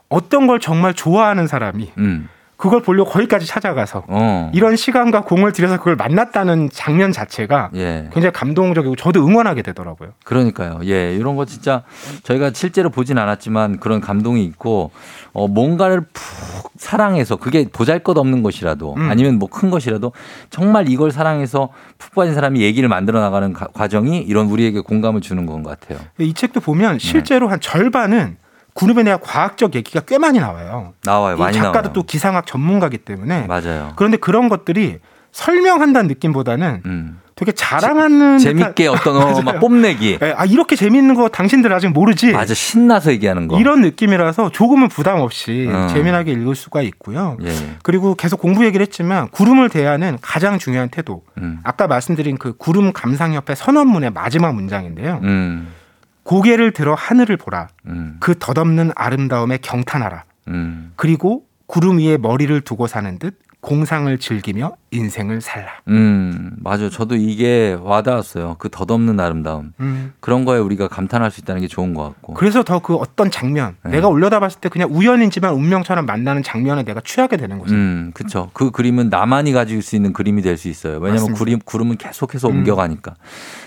어떤 0.08 0.46
걸 0.46 0.60
정말 0.60 0.94
좋아하는 0.94 1.46
사람이 1.46 1.92
음. 1.98 2.28
그걸 2.56 2.80
보려고 2.80 3.10
거기까지 3.10 3.44
찾아가서 3.44 4.04
어. 4.08 4.50
이런 4.54 4.76
시간과 4.76 5.24
공을 5.24 5.52
들여서 5.52 5.76
그걸 5.76 5.94
만났다는 5.94 6.70
장면 6.72 7.12
자체가 7.12 7.68
예. 7.74 8.08
굉장히 8.14 8.32
감동적이고 8.32 8.96
저도 8.96 9.26
응원하게 9.26 9.60
되더라고요. 9.60 10.12
그러니까요. 10.24 10.80
예, 10.84 11.14
이런 11.14 11.36
거 11.36 11.44
진짜 11.44 11.82
저희가 12.22 12.52
실제로 12.54 12.88
보진 12.88 13.18
않았지만 13.18 13.78
그런 13.78 14.00
감동이 14.00 14.42
있고 14.44 14.90
어 15.34 15.48
뭔가를 15.48 16.00
푹 16.14 16.72
사랑해서 16.78 17.36
그게 17.36 17.66
보잘것 17.70 18.16
없는 18.16 18.42
것이라도 18.42 18.94
음. 18.96 19.10
아니면 19.10 19.38
뭐 19.38 19.50
큰 19.50 19.68
것이라도 19.70 20.12
정말 20.48 20.88
이걸 20.88 21.10
사랑해서 21.10 21.68
푹 21.98 22.14
빠진 22.14 22.34
사람이 22.34 22.62
얘기를 22.62 22.88
만들어 22.88 23.20
나가는 23.20 23.52
가- 23.52 23.68
과정이 23.74 24.20
이런 24.22 24.46
우리에게 24.46 24.80
공감을 24.80 25.20
주는 25.20 25.44
건 25.44 25.62
것 25.62 25.78
같아요. 25.78 25.98
이 26.18 26.32
책도 26.32 26.60
네. 26.60 26.64
보면 26.64 26.98
실제로 27.00 27.48
한 27.48 27.60
절반은 27.60 28.38
구름에 28.76 29.04
대한 29.04 29.18
과학적 29.20 29.74
얘기가 29.74 30.00
꽤 30.00 30.18
많이 30.18 30.38
나와요. 30.38 30.92
나와요. 31.02 31.36
이 31.36 31.38
많이 31.40 31.56
작가도 31.56 31.78
나와요. 31.80 31.92
또 31.94 32.02
기상학 32.02 32.46
전문가기 32.46 32.98
때문에 32.98 33.46
맞아요. 33.46 33.94
그런데 33.96 34.18
그런 34.18 34.50
것들이 34.50 34.98
설명한다는 35.32 36.08
느낌보다는 36.08 36.82
음. 36.84 37.20
되게 37.36 37.52
자랑하는 37.52 38.38
재밌게 38.38 38.88
어떤 38.88 39.16
어. 39.16 39.40
막 39.44 39.60
뽐내기. 39.60 40.18
예, 40.22 40.34
아 40.36 40.44
이렇게 40.44 40.76
재밌는 40.76 41.14
거 41.14 41.28
당신들 41.28 41.72
아직 41.72 41.88
모르지. 41.88 42.32
맞아. 42.32 42.52
신나서 42.52 43.12
얘기하는 43.12 43.48
거. 43.48 43.58
이런 43.58 43.80
느낌이라서 43.80 44.50
조금은 44.50 44.88
부담 44.88 45.20
없이 45.20 45.68
어. 45.70 45.86
재미나게 45.88 46.32
읽을 46.32 46.54
수가 46.54 46.82
있고요. 46.82 47.38
예. 47.44 47.52
그리고 47.82 48.14
계속 48.14 48.40
공부 48.40 48.64
얘기를 48.64 48.84
했지만 48.84 49.28
구름을 49.28 49.70
대하는 49.70 50.18
가장 50.20 50.58
중요한 50.58 50.90
태도. 50.90 51.22
음. 51.38 51.60
아까 51.62 51.86
말씀드린 51.86 52.36
그 52.38 52.54
구름 52.56 52.92
감상협회 52.92 53.54
선언문의 53.54 54.10
마지막 54.10 54.54
문장인데요. 54.54 55.20
음. 55.22 55.68
고개를 56.26 56.72
들어 56.72 56.94
하늘을 56.94 57.36
보라. 57.36 57.68
음. 57.86 58.16
그 58.20 58.36
덧없는 58.38 58.90
아름다움에 58.96 59.58
경탄하라. 59.58 60.24
음. 60.48 60.92
그리고 60.96 61.46
구름 61.66 61.98
위에 61.98 62.16
머리를 62.16 62.60
두고 62.62 62.86
사는 62.88 63.18
듯 63.18 63.38
공상을 63.70 64.16
즐기며 64.18 64.76
인생을 64.92 65.40
살라. 65.40 65.66
음. 65.88 66.52
맞아. 66.62 66.88
저도 66.88 67.16
이게 67.16 67.76
와닿았어요. 67.82 68.54
그 68.60 68.70
덧없는 68.70 69.18
아름다움. 69.18 69.72
음. 69.80 70.12
그런 70.20 70.44
거에 70.44 70.60
우리가 70.60 70.86
감탄할 70.86 71.32
수 71.32 71.40
있다는 71.40 71.60
게 71.62 71.66
좋은 71.66 71.92
것 71.92 72.04
같고. 72.04 72.34
그래서 72.34 72.62
더 72.62 72.78
그 72.78 72.94
어떤 72.94 73.28
장면, 73.32 73.74
네. 73.84 73.90
내가 73.92 74.06
올려다봤을 74.06 74.60
때 74.60 74.68
그냥 74.68 74.88
우연이지만 74.92 75.52
운명처럼 75.54 76.06
만나는 76.06 76.44
장면에 76.44 76.84
내가 76.84 77.00
취하게 77.00 77.36
되는 77.36 77.58
거죠. 77.58 77.74
음, 77.74 78.12
그쵸. 78.14 78.50
그 78.52 78.70
그림은 78.70 79.08
나만이 79.08 79.50
가질 79.52 79.82
수 79.82 79.96
있는 79.96 80.12
그림이 80.12 80.42
될 80.42 80.56
수 80.56 80.68
있어요. 80.68 80.98
왜냐하면. 80.98 81.34
구름, 81.34 81.58
구름은 81.64 81.96
계속해서 81.96 82.48
음. 82.48 82.58
옮겨가니까. 82.58 83.14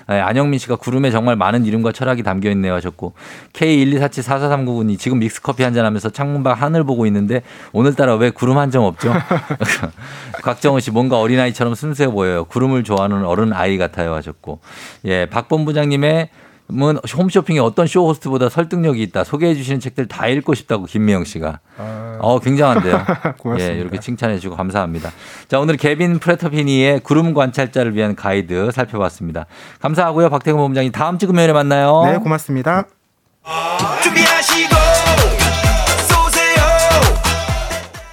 네, 0.08 0.22
안영민 0.22 0.58
씨가 0.60 0.78
구름에 0.78 1.12
정말 1.12 1.36
많은 1.36 1.66
이름과 1.66 1.92
철학이 1.92 2.24
담겨 2.24 2.50
있네요 2.52 2.74
하셨고 2.76 3.14
K1247449군이 3.54 4.98
지금 4.98 5.20
믹스커피 5.20 5.62
한 5.64 5.74
잔 5.74 5.86
하면서 5.86 6.10
창문 6.10 6.42
밖 6.44 6.60
하늘 6.60 6.84
보고 6.84 7.06
있는데 7.06 7.44
오늘따라 7.74 8.16
왜 8.16 8.30
구름 8.32 8.58
한 8.58 8.72
점 8.72 8.84
없죠? 8.86 9.14
곽정은 10.44 10.80
씨 10.82 10.92
뭔가 10.92 11.20
어린아이처럼 11.20 11.76
순수해 11.76 12.10
보여요. 12.10 12.46
구름을 12.46 12.84
좋아하는 12.84 13.26
어른 13.26 13.54
아이 13.54 13.78
같아요 13.78 14.14
하셨고 14.16 14.60
예, 15.06 15.26
박 15.26 15.48
본 15.50 15.66
부장님의 15.66 16.30
은 16.72 16.98
홈쇼핑에 17.18 17.58
어떤 17.60 17.88
쇼 17.88 18.06
호스트보다 18.08 18.48
설득력이 18.50 19.02
있다. 19.02 19.24
소개해 19.24 19.56
주시는 19.56 19.80
책들 19.80 20.08
다 20.08 20.28
읽고 20.28 20.54
싶다고 20.54 20.86
김미영 20.86 21.24
씨가. 21.24 21.60
어, 22.20 22.40
굉장한데요. 22.44 23.06
고맙습니다. 23.42 23.74
예, 23.76 23.80
이렇게 23.80 24.00
칭찬해 24.00 24.38
주고 24.38 24.56
감사합니다. 24.56 25.10
자, 25.48 25.60
오늘 25.60 25.78
개빈 25.78 26.20
프레터피니의 26.20 27.00
구름 27.00 27.34
관찰자를 27.34 27.96
위한 27.96 28.16
가이드 28.16 28.70
살펴봤습니다. 28.72 29.48
감사하고요. 29.82 30.30
박태근 30.30 30.60
본부장님 30.60 30.92
다음 30.92 31.18
주 31.18 31.26
금요일에 31.26 31.54
만나요. 31.54 32.04
네, 32.06 32.18
고맙습니다. 32.18 32.86
준비하시고 34.04 34.89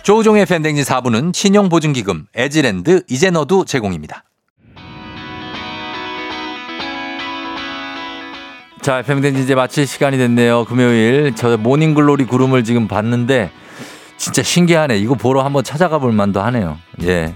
조우종의 0.06 0.46
FM대행진 0.46 0.84
4부는 0.84 1.34
신용보증기금, 1.34 2.26
에즈랜드, 2.32 3.02
이제 3.08 3.30
너도 3.30 3.64
제공입니다. 3.64 4.22
자, 8.82 9.02
FM대행진 9.02 9.42
이제 9.42 9.56
마칠 9.56 9.84
시간이 9.84 10.16
됐네요. 10.16 10.64
금요일. 10.66 11.34
저 11.34 11.56
Morning 11.56 11.97
Glory 11.97 12.26
구름을 12.26 12.62
지금 12.62 12.86
봤는데 12.86 13.50
진짜 14.16 14.44
신기하네. 14.44 14.96
이거 14.96 15.16
보러 15.16 15.42
한번 15.42 15.64
찾아가 15.64 15.98
볼 15.98 16.12
만도 16.12 16.40
하네요. 16.40 16.78
예. 17.02 17.34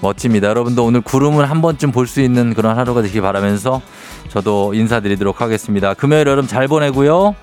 멋집니다. 0.00 0.48
여러분도 0.48 0.86
오늘 0.86 1.02
구름을 1.02 1.50
한 1.50 1.60
번쯤 1.60 1.92
볼 1.92 2.06
수 2.06 2.22
있는 2.22 2.54
그런 2.54 2.78
하루가 2.78 3.02
되길 3.02 3.20
바라면서 3.20 3.82
저도 4.30 4.72
인사드리도록 4.72 5.42
하겠습니다. 5.42 5.92
금요일 5.92 6.28
여러분 6.28 6.48
잘 6.48 6.66
보내고요. 6.66 7.34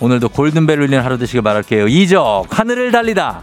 오늘도 0.00 0.30
골든벨 0.30 0.80
울리는 0.80 1.00
하루 1.04 1.18
되시길 1.18 1.42
바랄게요. 1.42 1.86
이적 1.86 2.46
하늘을 2.50 2.90
달리다. 2.90 3.42